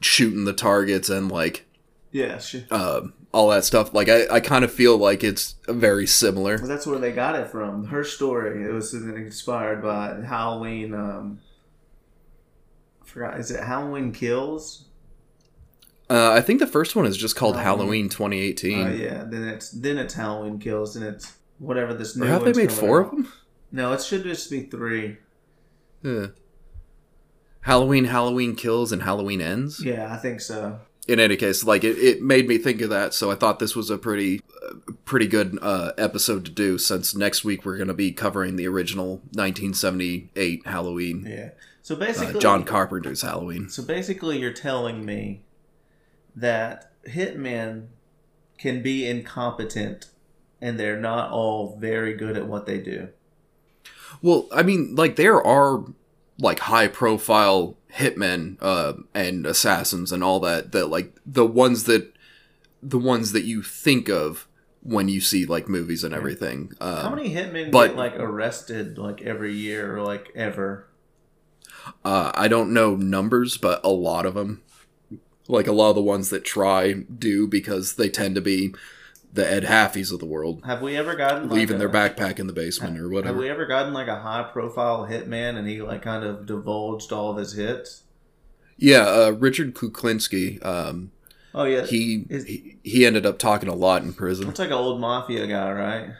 shooting 0.00 0.44
the 0.44 0.52
targets 0.52 1.08
and 1.10 1.30
like 1.30 1.66
Yeah, 2.12 2.38
she, 2.38 2.64
um 2.70 3.12
all 3.32 3.48
that 3.48 3.64
stuff. 3.64 3.92
Like 3.94 4.08
I 4.08 4.26
I 4.28 4.40
kind 4.40 4.64
of 4.64 4.72
feel 4.72 4.96
like 4.96 5.22
it's 5.24 5.56
very 5.68 6.06
similar. 6.06 6.56
Well, 6.58 6.66
that's 6.66 6.86
where 6.86 6.98
they 6.98 7.12
got 7.12 7.34
it 7.34 7.48
from. 7.48 7.86
Her 7.86 8.04
story. 8.04 8.64
It 8.64 8.72
was 8.72 8.94
inspired 8.94 9.82
by 9.82 10.20
Halloween. 10.26 10.94
Um, 10.94 11.40
I 13.02 13.06
forgot. 13.06 13.38
Is 13.40 13.50
it 13.50 13.62
Halloween 13.62 14.12
Kills? 14.12 14.84
Uh, 16.10 16.32
I 16.32 16.40
think 16.40 16.58
the 16.58 16.66
first 16.66 16.96
one 16.96 17.04
is 17.04 17.18
just 17.18 17.36
called 17.36 17.56
Halloween 17.56 18.06
Oh 18.06 18.08
2018. 18.08 18.98
yeah. 18.98 19.24
Then 19.24 19.46
it's 19.46 19.70
then 19.70 19.98
it's 19.98 20.14
Halloween 20.14 20.58
Kills, 20.58 20.96
and 20.96 21.04
it's 21.04 21.34
whatever 21.58 21.92
this 21.92 22.16
new. 22.16 22.24
or 22.24 22.28
have 22.28 22.44
they 22.44 22.52
made 22.54 22.72
four 22.72 23.02
out. 23.04 23.06
of 23.06 23.10
them? 23.12 23.32
No, 23.70 23.92
it 23.92 24.00
should 24.02 24.22
just 24.24 24.50
be 24.50 24.62
three. 24.62 25.18
Yeah. 26.02 26.28
Halloween, 27.60 28.04
Halloween 28.06 28.56
kills, 28.56 28.92
and 28.92 29.02
Halloween 29.02 29.42
ends. 29.42 29.84
Yeah, 29.84 30.10
I 30.10 30.16
think 30.16 30.40
so. 30.40 30.80
In 31.08 31.18
any 31.18 31.36
case, 31.36 31.64
like 31.64 31.84
it, 31.84 31.96
it 31.98 32.22
made 32.22 32.46
me 32.46 32.58
think 32.58 32.82
of 32.82 32.90
that, 32.90 33.14
so 33.14 33.30
I 33.30 33.34
thought 33.34 33.58
this 33.58 33.74
was 33.74 33.88
a 33.88 33.96
pretty, 33.96 34.42
uh, 34.62 34.92
pretty 35.06 35.26
good 35.26 35.58
uh, 35.62 35.92
episode 35.96 36.44
to 36.44 36.50
do. 36.50 36.76
Since 36.76 37.14
next 37.14 37.44
week 37.44 37.64
we're 37.64 37.76
going 37.78 37.88
to 37.88 37.94
be 37.94 38.12
covering 38.12 38.56
the 38.56 38.68
original 38.68 39.22
1978 39.32 40.66
Halloween, 40.66 41.26
Yeah. 41.26 41.50
So 41.80 41.94
uh, 41.94 42.00
basically, 42.00 42.38
John 42.40 42.64
Carpenter's 42.64 43.22
Halloween. 43.22 43.70
So 43.70 43.82
basically, 43.82 44.38
you're 44.38 44.52
telling 44.52 45.06
me 45.06 45.40
that 46.36 46.92
hitmen 47.08 47.86
can 48.58 48.82
be 48.82 49.08
incompetent, 49.08 50.08
and 50.60 50.78
they're 50.78 51.00
not 51.00 51.30
all 51.30 51.78
very 51.80 52.12
good 52.12 52.36
at 52.36 52.46
what 52.46 52.66
they 52.66 52.78
do. 52.78 53.08
Well, 54.20 54.48
I 54.52 54.62
mean, 54.62 54.94
like 54.94 55.16
there 55.16 55.42
are 55.42 55.84
like 56.38 56.60
high 56.60 56.88
profile 56.88 57.76
hitmen 57.94 58.56
uh, 58.60 58.92
and 59.14 59.46
assassins 59.46 60.12
and 60.12 60.22
all 60.22 60.40
that 60.40 60.72
that 60.72 60.86
like 60.88 61.14
the 61.26 61.46
ones 61.46 61.84
that 61.84 62.12
the 62.82 62.98
ones 62.98 63.32
that 63.32 63.44
you 63.44 63.62
think 63.62 64.08
of 64.08 64.46
when 64.82 65.08
you 65.08 65.20
see 65.20 65.44
like 65.44 65.68
movies 65.68 66.04
and 66.04 66.14
everything. 66.14 66.72
Um, 66.80 66.96
How 66.96 67.14
many 67.14 67.34
hitmen 67.34 67.70
but- 67.70 67.88
get 67.88 67.96
like 67.96 68.16
arrested 68.16 68.98
like 68.98 69.22
every 69.22 69.54
year 69.54 69.96
or 69.96 70.02
like 70.02 70.30
ever? 70.34 70.86
Uh, 72.04 72.30
I 72.34 72.48
don't 72.48 72.72
know 72.72 72.96
numbers, 72.96 73.56
but 73.56 73.80
a 73.82 73.88
lot 73.88 74.26
of 74.26 74.34
them, 74.34 74.62
like 75.46 75.66
a 75.66 75.72
lot 75.72 75.90
of 75.90 75.96
the 75.96 76.02
ones 76.02 76.28
that 76.30 76.44
try, 76.44 76.92
do 76.92 77.46
because 77.46 77.94
they 77.94 78.08
tend 78.10 78.34
to 78.34 78.40
be 78.40 78.74
the 79.32 79.50
Ed 79.50 79.64
Haffeys 79.64 80.12
of 80.12 80.18
the 80.20 80.26
world, 80.26 80.62
Have 80.64 80.80
we 80.82 80.96
ever 80.96 81.14
gotten 81.14 81.44
like 81.44 81.52
leaving 81.52 81.76
a, 81.76 81.78
their 81.78 81.88
backpack 81.88 82.38
in 82.38 82.46
the 82.46 82.52
basement 82.52 82.98
or 82.98 83.08
whatever? 83.08 83.34
Have 83.34 83.42
we 83.42 83.50
ever 83.50 83.66
gotten 83.66 83.92
like 83.92 84.08
a 84.08 84.20
high 84.20 84.42
profile 84.52 85.06
hitman 85.08 85.56
and 85.56 85.68
he 85.68 85.82
like 85.82 86.02
kind 86.02 86.24
of 86.24 86.46
divulged 86.46 87.12
all 87.12 87.30
of 87.30 87.36
his 87.36 87.52
hits? 87.52 88.04
Yeah, 88.76 89.06
uh, 89.06 89.30
Richard 89.30 89.74
Kuklinski. 89.74 90.64
Um, 90.64 91.12
Oh 91.54 91.64
yeah, 91.64 91.84
he, 91.86 92.26
Is- 92.28 92.44
he 92.44 92.76
he 92.84 93.06
ended 93.06 93.24
up 93.26 93.38
talking 93.38 93.68
a 93.68 93.74
lot 93.74 94.02
in 94.02 94.12
prison. 94.12 94.46
looks 94.46 94.58
like 94.58 94.68
an 94.68 94.74
old 94.74 95.00
mafia 95.00 95.46
guy, 95.46 95.72
right? 95.72 96.10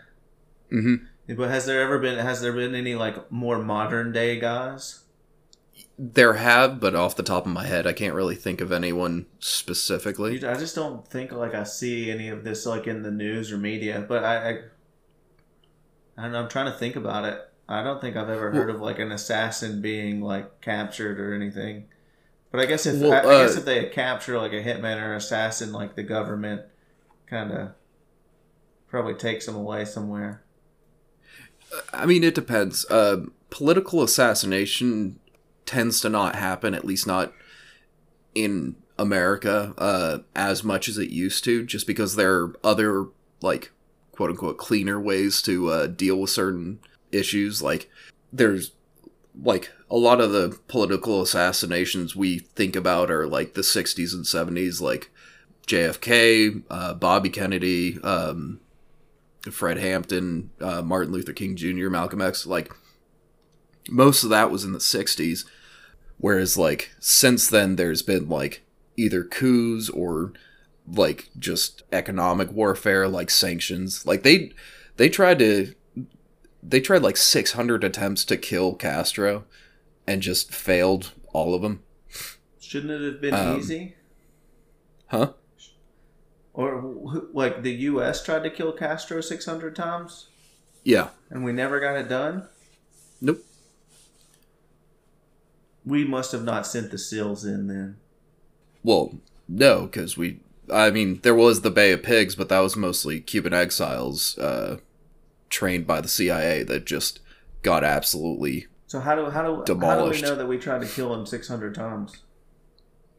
hmm 0.70 0.94
But 1.28 1.50
has 1.50 1.66
there 1.66 1.80
ever 1.82 1.98
been 1.98 2.18
has 2.18 2.40
there 2.40 2.52
been 2.52 2.74
any 2.74 2.94
like 2.94 3.30
more 3.30 3.58
modern 3.58 4.10
day 4.12 4.40
guys? 4.40 5.00
There 6.00 6.34
have, 6.34 6.78
but 6.78 6.94
off 6.94 7.16
the 7.16 7.24
top 7.24 7.44
of 7.44 7.52
my 7.52 7.66
head, 7.66 7.86
I 7.86 7.92
can't 7.92 8.14
really 8.14 8.36
think 8.36 8.60
of 8.60 8.70
anyone 8.70 9.26
specifically. 9.40 10.36
I 10.44 10.54
just 10.54 10.76
don't 10.76 11.06
think 11.06 11.32
like 11.32 11.54
I 11.54 11.64
see 11.64 12.10
any 12.10 12.28
of 12.28 12.44
this 12.44 12.66
like 12.66 12.86
in 12.86 13.02
the 13.02 13.10
news 13.10 13.50
or 13.50 13.58
media. 13.58 14.04
But 14.08 14.24
I, 14.24 14.36
I, 14.36 14.50
I 16.16 16.22
don't 16.22 16.32
know. 16.32 16.42
I'm 16.42 16.48
trying 16.48 16.70
to 16.70 16.78
think 16.78 16.94
about 16.94 17.24
it. 17.24 17.40
I 17.68 17.82
don't 17.82 18.00
think 18.00 18.16
I've 18.16 18.30
ever 18.30 18.50
heard 18.52 18.70
of 18.70 18.80
like 18.80 18.98
an 18.98 19.12
assassin 19.12 19.82
being 19.82 20.20
like 20.22 20.60
captured 20.60 21.18
or 21.20 21.34
anything. 21.34 21.88
But 22.50 22.60
I 22.60 22.66
guess 22.66 22.86
if 22.86 23.00
Well, 23.00 23.12
I, 23.12 23.18
I 23.18 23.42
guess 23.42 23.56
uh, 23.56 23.60
if 23.60 23.64
they 23.66 23.84
capture 23.86 24.38
like 24.38 24.52
a 24.52 24.62
hitman 24.62 25.02
or 25.02 25.10
an 25.10 25.16
assassin, 25.16 25.72
like 25.72 25.96
the 25.96 26.02
government 26.02 26.62
kind 27.26 27.52
of 27.52 27.72
probably 28.88 29.14
takes 29.14 29.46
them 29.46 29.54
away 29.54 29.84
somewhere. 29.84 30.42
I 31.92 32.06
mean, 32.06 32.24
it 32.24 32.34
depends. 32.34 32.86
Uh, 32.90 33.26
political 33.50 34.02
assassination 34.02 35.18
tends 35.68 36.00
to 36.00 36.08
not 36.08 36.34
happen, 36.34 36.74
at 36.74 36.86
least 36.86 37.06
not 37.06 37.34
in 38.34 38.74
America, 38.98 39.74
uh, 39.76 40.18
as 40.34 40.64
much 40.64 40.88
as 40.88 40.96
it 40.96 41.10
used 41.10 41.44
to, 41.44 41.66
just 41.66 41.86
because 41.86 42.16
there 42.16 42.34
are 42.36 42.54
other, 42.64 43.08
like, 43.42 43.70
quote 44.12 44.30
unquote, 44.30 44.56
cleaner 44.56 44.98
ways 44.98 45.42
to 45.42 45.68
uh, 45.68 45.86
deal 45.86 46.16
with 46.16 46.30
certain 46.30 46.80
issues. 47.12 47.60
Like, 47.60 47.90
there's, 48.32 48.72
like, 49.42 49.70
a 49.90 49.96
lot 49.98 50.22
of 50.22 50.32
the 50.32 50.58
political 50.68 51.20
assassinations 51.20 52.16
we 52.16 52.38
think 52.38 52.74
about 52.74 53.10
are, 53.10 53.26
like, 53.26 53.52
the 53.52 53.60
60s 53.60 54.14
and 54.14 54.24
70s, 54.24 54.80
like 54.80 55.10
JFK, 55.66 56.62
uh, 56.70 56.94
Bobby 56.94 57.28
Kennedy, 57.28 58.00
um, 58.02 58.60
Fred 59.50 59.76
Hampton, 59.76 60.48
uh, 60.62 60.80
Martin 60.80 61.12
Luther 61.12 61.34
King 61.34 61.56
Jr., 61.56 61.90
Malcolm 61.90 62.22
X, 62.22 62.46
like 62.46 62.72
most 63.90 64.24
of 64.24 64.30
that 64.30 64.50
was 64.50 64.64
in 64.64 64.72
the 64.72 64.78
60s. 64.78 65.44
Whereas, 66.18 66.56
like, 66.58 66.92
since 67.00 67.48
then, 67.48 67.76
there's 67.76 68.02
been, 68.02 68.28
like, 68.28 68.62
either 68.96 69.22
coups 69.24 69.88
or, 69.88 70.32
like, 70.86 71.30
just 71.38 71.82
economic 71.92 72.50
warfare, 72.52 73.06
like 73.08 73.30
sanctions. 73.30 74.04
Like, 74.06 74.22
they, 74.24 74.52
they 74.96 75.08
tried 75.08 75.38
to, 75.38 75.74
they 76.62 76.80
tried, 76.80 77.02
like, 77.02 77.16
600 77.16 77.84
attempts 77.84 78.24
to 78.26 78.36
kill 78.36 78.74
Castro 78.74 79.44
and 80.06 80.22
just 80.22 80.52
failed 80.52 81.12
all 81.32 81.54
of 81.54 81.62
them. 81.62 81.82
Shouldn't 82.60 82.90
it 82.90 83.12
have 83.12 83.20
been 83.20 83.34
Um, 83.34 83.58
easy? 83.58 83.94
Huh? 85.06 85.32
Or 86.52 86.82
like 87.32 87.62
the 87.62 87.70
U.S. 87.72 88.24
tried 88.24 88.42
to 88.42 88.50
kill 88.50 88.72
Castro 88.72 89.20
600 89.20 89.76
times, 89.76 90.26
Yeah. 90.82 91.10
and 91.30 91.44
we 91.44 91.52
never 91.52 91.78
got 91.78 91.96
it 91.96 92.08
done. 92.08 92.48
Nope. 93.20 93.44
We 95.88 96.04
must 96.04 96.32
have 96.32 96.44
not 96.44 96.66
sent 96.66 96.90
the 96.90 96.98
SEALs 96.98 97.44
in 97.44 97.66
then. 97.66 97.96
Well, 98.82 99.14
no, 99.48 99.86
because 99.86 100.16
we. 100.16 100.40
I 100.72 100.90
mean, 100.90 101.20
there 101.22 101.34
was 101.34 101.62
the 101.62 101.70
Bay 101.70 101.92
of 101.92 102.02
Pigs, 102.02 102.34
but 102.34 102.50
that 102.50 102.60
was 102.60 102.76
mostly 102.76 103.20
Cuban 103.20 103.54
exiles 103.54 104.36
uh, 104.38 104.78
trained 105.48 105.86
by 105.86 106.02
the 106.02 106.08
CIA 106.08 106.62
that 106.64 106.84
just 106.84 107.20
got 107.62 107.82
absolutely. 107.84 108.66
So 108.86 109.00
how 109.00 109.14
do 109.14 109.30
how 109.30 109.42
do 109.42 109.78
how 109.80 110.04
do 110.04 110.10
we 110.10 110.20
know 110.20 110.34
that 110.34 110.46
we 110.46 110.58
tried 110.58 110.82
to 110.82 110.86
kill 110.86 111.14
him 111.14 111.24
600 111.24 111.74
times? 111.74 112.18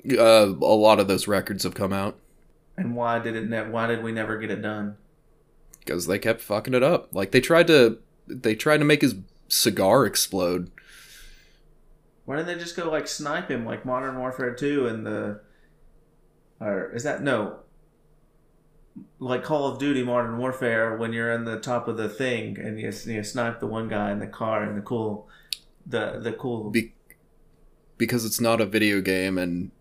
Uh, 0.09 0.53
a 0.61 0.76
lot 0.78 0.99
of 0.99 1.07
those 1.07 1.28
records 1.28 1.63
have 1.63 1.74
come 1.76 1.91
out 1.91 2.17
And 2.78 2.95
why 2.95 3.20
did 3.20 3.36
it? 3.36 3.49
Ne- 3.49 3.70
why 3.70 3.88
did 3.88 4.01
we 4.03 4.11
never 4.11 4.38
get 4.38 4.51
it 4.51 4.61
done? 4.61 4.95
because 5.80 6.05
they 6.05 6.20
kept 6.20 6.41
fucking 6.41 6.76
it 6.76 6.84
up. 6.84 7.09
Like 7.13 7.32
they 7.32 7.41
tried 7.41 7.65
to, 7.67 7.97
they 8.28 8.53
tried 8.53 8.78
to 8.78 8.86
make 8.86 9.01
his 9.01 9.15
cigar 9.47 10.05
explode. 10.05 10.70
Why 12.30 12.36
didn't 12.36 12.49
they 12.49 12.63
just 12.63 12.75
go 12.75 12.91
like 12.91 13.07
snipe 13.07 13.49
him 13.49 13.65
like 13.65 13.88
Modern 13.88 14.19
Warfare 14.19 14.53
2 14.53 14.86
and 14.86 15.03
the 15.03 15.39
or 16.61 16.91
is 16.93 17.01
that 17.01 17.23
no 17.23 17.61
like 19.17 19.43
Call 19.43 19.65
of 19.65 19.80
Duty 19.80 20.03
Modern 20.03 20.38
Warfare 20.38 20.95
when 20.95 21.11
you're 21.11 21.32
in 21.32 21.45
the 21.45 21.59
top 21.59 21.88
of 21.88 21.97
the 21.97 22.07
thing 22.07 22.59
and 22.59 22.80
you, 22.80 22.93
you 23.11 23.23
snipe 23.23 23.59
the 23.59 23.65
one 23.65 23.88
guy 23.88 24.11
in 24.11 24.19
the 24.19 24.27
car 24.27 24.61
and 24.61 24.77
the 24.77 24.84
cool 24.84 25.27
the 25.88 26.19
the 26.21 26.32
cool 26.32 26.69
Be- 26.69 26.93
because 27.97 28.23
it's 28.23 28.39
not 28.39 28.61
a 28.61 28.65
video 28.67 29.01
game 29.01 29.39
and 29.39 29.71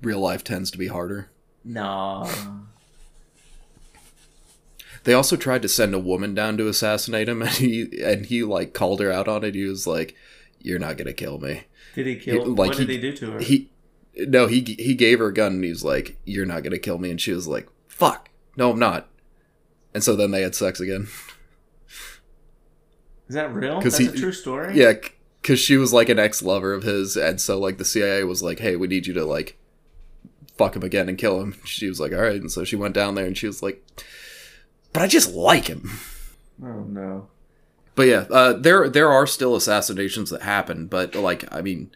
real 0.00 0.20
life 0.20 0.44
tends 0.44 0.70
to 0.70 0.78
be 0.78 0.86
harder. 0.86 1.28
Nah. 1.62 2.26
They 5.02 5.12
also 5.12 5.36
tried 5.36 5.60
to 5.60 5.68
send 5.68 5.94
a 5.94 5.98
woman 5.98 6.34
down 6.34 6.56
to 6.56 6.68
assassinate 6.68 7.28
him, 7.28 7.42
and 7.42 7.50
he 7.50 8.02
and 8.02 8.24
he 8.24 8.42
like 8.42 8.72
called 8.72 9.00
her 9.00 9.12
out 9.12 9.28
on 9.28 9.44
it. 9.44 9.54
He 9.54 9.66
was 9.66 9.86
like, 9.86 10.16
"You're 10.64 10.80
not 10.80 10.96
gonna 10.98 11.12
kill 11.12 11.38
me." 11.38 11.62
Did 11.94 12.08
he 12.08 12.16
kill? 12.16 12.44
Like, 12.46 12.70
what 12.70 12.76
did 12.76 12.88
he- 12.88 12.96
he 12.96 13.00
do 13.00 13.12
to 13.18 13.30
her? 13.32 13.38
He 13.38 13.70
no, 14.16 14.48
he 14.48 14.60
he 14.78 14.94
gave 14.94 15.20
her 15.20 15.26
a 15.28 15.32
gun, 15.34 15.52
and 15.54 15.64
he 15.64 15.70
was 15.70 15.84
like, 15.84 16.16
"You're 16.24 16.46
not 16.46 16.64
gonna 16.64 16.78
kill 16.78 16.98
me," 16.98 17.10
and 17.10 17.20
she 17.20 17.32
was 17.32 17.46
like, 17.46 17.68
"Fuck, 17.86 18.30
no, 18.56 18.70
I'm 18.72 18.78
not." 18.80 19.08
And 19.94 20.02
so 20.02 20.16
then 20.16 20.32
they 20.32 20.42
had 20.42 20.54
sex 20.56 20.80
again. 20.80 21.06
Is 23.28 23.34
that 23.34 23.54
real? 23.54 23.80
That's 23.80 23.98
he- 23.98 24.06
a 24.06 24.12
true 24.12 24.32
story. 24.32 24.76
Yeah, 24.78 24.94
because 25.40 25.58
she 25.58 25.76
was 25.76 25.92
like 25.92 26.08
an 26.08 26.18
ex 26.18 26.42
lover 26.42 26.72
of 26.74 26.82
his, 26.82 27.16
and 27.16 27.40
so 27.40 27.58
like 27.58 27.78
the 27.78 27.84
CIA 27.84 28.24
was 28.24 28.42
like, 28.42 28.58
"Hey, 28.58 28.76
we 28.76 28.86
need 28.86 29.06
you 29.06 29.14
to 29.14 29.24
like 29.24 29.56
fuck 30.56 30.76
him 30.76 30.82
again 30.82 31.08
and 31.08 31.18
kill 31.18 31.40
him." 31.40 31.54
She 31.64 31.88
was 31.88 31.98
like, 32.00 32.12
"All 32.12 32.20
right," 32.20 32.40
and 32.40 32.50
so 32.52 32.64
she 32.64 32.76
went 32.76 32.94
down 32.94 33.14
there, 33.14 33.26
and 33.26 33.36
she 33.36 33.46
was 33.46 33.62
like, 33.62 33.82
"But 34.92 35.02
I 35.02 35.06
just 35.08 35.32
like 35.34 35.66
him." 35.68 35.90
Oh 36.62 36.84
no. 36.88 37.28
But 37.94 38.06
yeah, 38.08 38.24
uh, 38.30 38.54
there 38.54 38.88
there 38.88 39.10
are 39.12 39.26
still 39.26 39.54
assassinations 39.54 40.30
that 40.30 40.42
happen, 40.42 40.86
but 40.86 41.14
like 41.14 41.44
I 41.54 41.60
mean, 41.60 41.90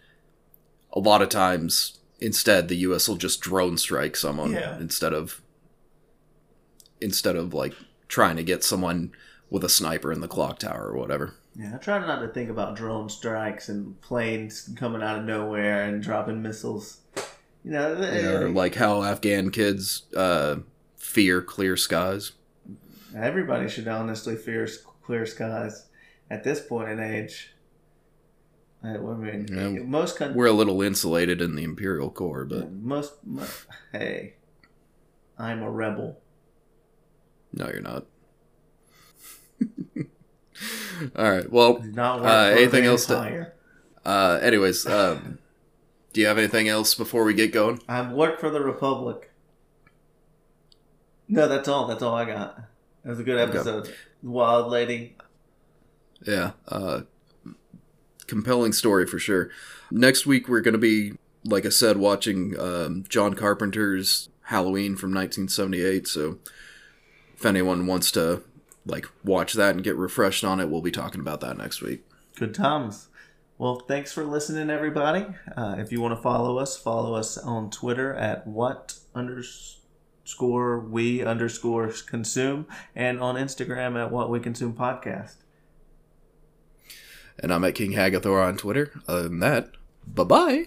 a 0.93 1.01
lot 1.01 1.23
of 1.23 1.29
times 1.29 1.99
instead 2.21 2.69
the 2.69 2.77
U.S. 2.77 3.09
will 3.09 3.17
just 3.17 3.41
drone 3.41 3.77
strike 3.79 4.17
someone 4.17 4.53
Yeah. 4.53 4.77
instead 4.79 5.13
of 5.13 5.41
instead 7.01 7.37
of 7.37 7.55
like 7.55 7.75
trying 8.09 8.37
to 8.37 8.43
get 8.45 8.65
someone 8.65 9.13
with 9.51 9.65
a 9.65 9.69
sniper 9.69 10.13
in 10.13 10.21
the 10.21 10.29
clock 10.29 10.59
tower 10.59 10.89
or 10.89 10.99
whatever. 10.99 11.35
Yeah, 11.57 11.75
I 11.75 11.79
try 11.79 11.99
not 11.99 12.21
to 12.21 12.29
think 12.29 12.51
about 12.51 12.77
drone 12.77 13.09
strikes 13.09 13.69
and 13.69 14.01
planes 14.01 14.71
coming 14.77 15.03
out 15.03 15.19
of 15.19 15.25
nowhere 15.25 15.85
and 15.85 16.03
dropping 16.03 16.43
missiles. 16.43 16.99
You 17.65 17.73
know, 17.73 17.95
or 17.95 18.49
like 18.51 18.77
how 18.77 19.03
Afghan 19.03 19.51
kids 19.51 20.03
uh, 20.17 20.57
fear 20.97 21.43
clear 21.43 21.77
skies. 21.77 22.33
everybody 23.17 23.69
should 23.69 23.89
honestly 23.89 24.37
fear 24.37 24.69
clear 25.03 25.27
skies 25.27 25.87
at 26.31 26.45
this 26.45 26.61
point 26.61 26.89
in 26.91 27.01
age. 27.01 27.55
I 28.83 28.97
mean, 28.97 29.47
Yeah, 29.51 29.83
most 29.83 30.17
countries, 30.17 30.37
We're 30.37 30.47
a 30.47 30.53
little 30.53 30.81
insulated 30.83 31.41
in 31.41 31.57
the 31.57 31.65
Imperial 31.65 32.11
Core, 32.11 32.45
but 32.45 32.71
most, 32.73 33.15
mo- 33.27 33.45
hey, 33.93 34.35
I'm 35.37 35.63
a 35.63 35.71
rebel. 35.71 36.21
no, 37.53 37.67
you're 37.69 37.81
not. 37.81 38.07
All 41.17 41.31
right. 41.31 41.51
Well, 41.51 41.81
Not 41.83 42.25
Uh, 42.25 42.51
anything 42.57 42.85
else 42.85 43.07
to- 43.07 43.53
Uh, 44.05 44.39
anyways, 44.43 44.87
um, 44.87 45.39
do 46.13 46.21
you 46.21 46.27
have 46.27 46.39
anything 46.39 46.69
else 46.69 46.95
before 46.95 47.25
we 47.25 47.35
get 47.35 47.53
going? 47.53 47.81
I 47.89 48.13
work 48.13 48.39
for 48.41 48.49
the 48.51 48.61
Republic. 48.61 49.31
No, 51.29 51.47
that's 51.49 51.69
all. 51.69 51.87
That's 51.87 52.03
all 52.03 52.15
I 52.15 52.25
got. 52.25 52.59
It 53.05 53.09
was 53.09 53.21
a 53.21 53.23
good 53.25 53.39
Okay. 53.39 53.59
episode. 53.59 53.93
Wild 54.23 54.71
lady. 54.71 55.17
Yeah, 56.27 56.53
uh, 56.67 57.03
compelling 58.27 58.73
story 58.73 59.07
for 59.07 59.19
sure. 59.19 59.51
Next 59.91 60.27
week 60.27 60.49
we're 60.49 60.61
going 60.61 60.73
to 60.73 60.79
be, 60.79 61.13
like 61.45 61.67
I 61.67 61.71
said, 61.71 61.97
watching 61.97 62.59
um, 62.59 63.05
John 63.09 63.35
Carpenter's 63.35 64.29
Halloween 64.43 64.97
from 64.97 65.11
1978. 65.11 66.07
So 66.07 66.39
if 67.35 67.45
anyone 67.45 67.87
wants 67.87 68.11
to 68.13 68.43
like 68.87 69.07
watch 69.25 69.53
that 69.55 69.75
and 69.75 69.85
get 69.85 69.97
refreshed 69.97 70.45
on 70.45 70.61
it, 70.61 70.69
we'll 70.69 70.83
be 70.83 70.91
talking 70.91 71.21
about 71.21 71.41
that 71.41 71.57
next 71.57 71.83
week. 71.83 72.05
Good 72.37 72.55
times. 72.55 73.09
Well, 73.59 73.81
thanks 73.89 74.13
for 74.13 74.25
listening, 74.25 74.71
everybody. 74.71 75.27
Uh, 75.57 75.77
if 75.79 75.91
you 75.91 76.01
want 76.01 76.17
to 76.17 76.23
follow 76.23 76.59
us, 76.59 76.77
follow 76.77 77.15
us 77.15 77.37
on 77.37 77.71
Twitter 77.71 78.15
at 78.15 78.47
what 78.47 78.95
underscore 79.17 80.79
we 80.79 81.25
underscore 81.25 81.91
consume 82.07 82.67
and 82.95 83.19
on 83.21 83.35
Instagram 83.35 84.01
at 84.01 84.13
what 84.13 84.31
we 84.31 84.39
consume 84.39 84.75
podcast. 84.75 85.37
And 87.39 87.53
I'm 87.53 87.65
at 87.65 87.75
King 87.75 87.93
Hagathor 87.93 88.45
on 88.45 88.57
Twitter. 88.57 88.93
Other 89.07 89.25
than 89.25 89.41
that, 89.41 89.71
bye 90.07 90.25
bye. 90.25 90.67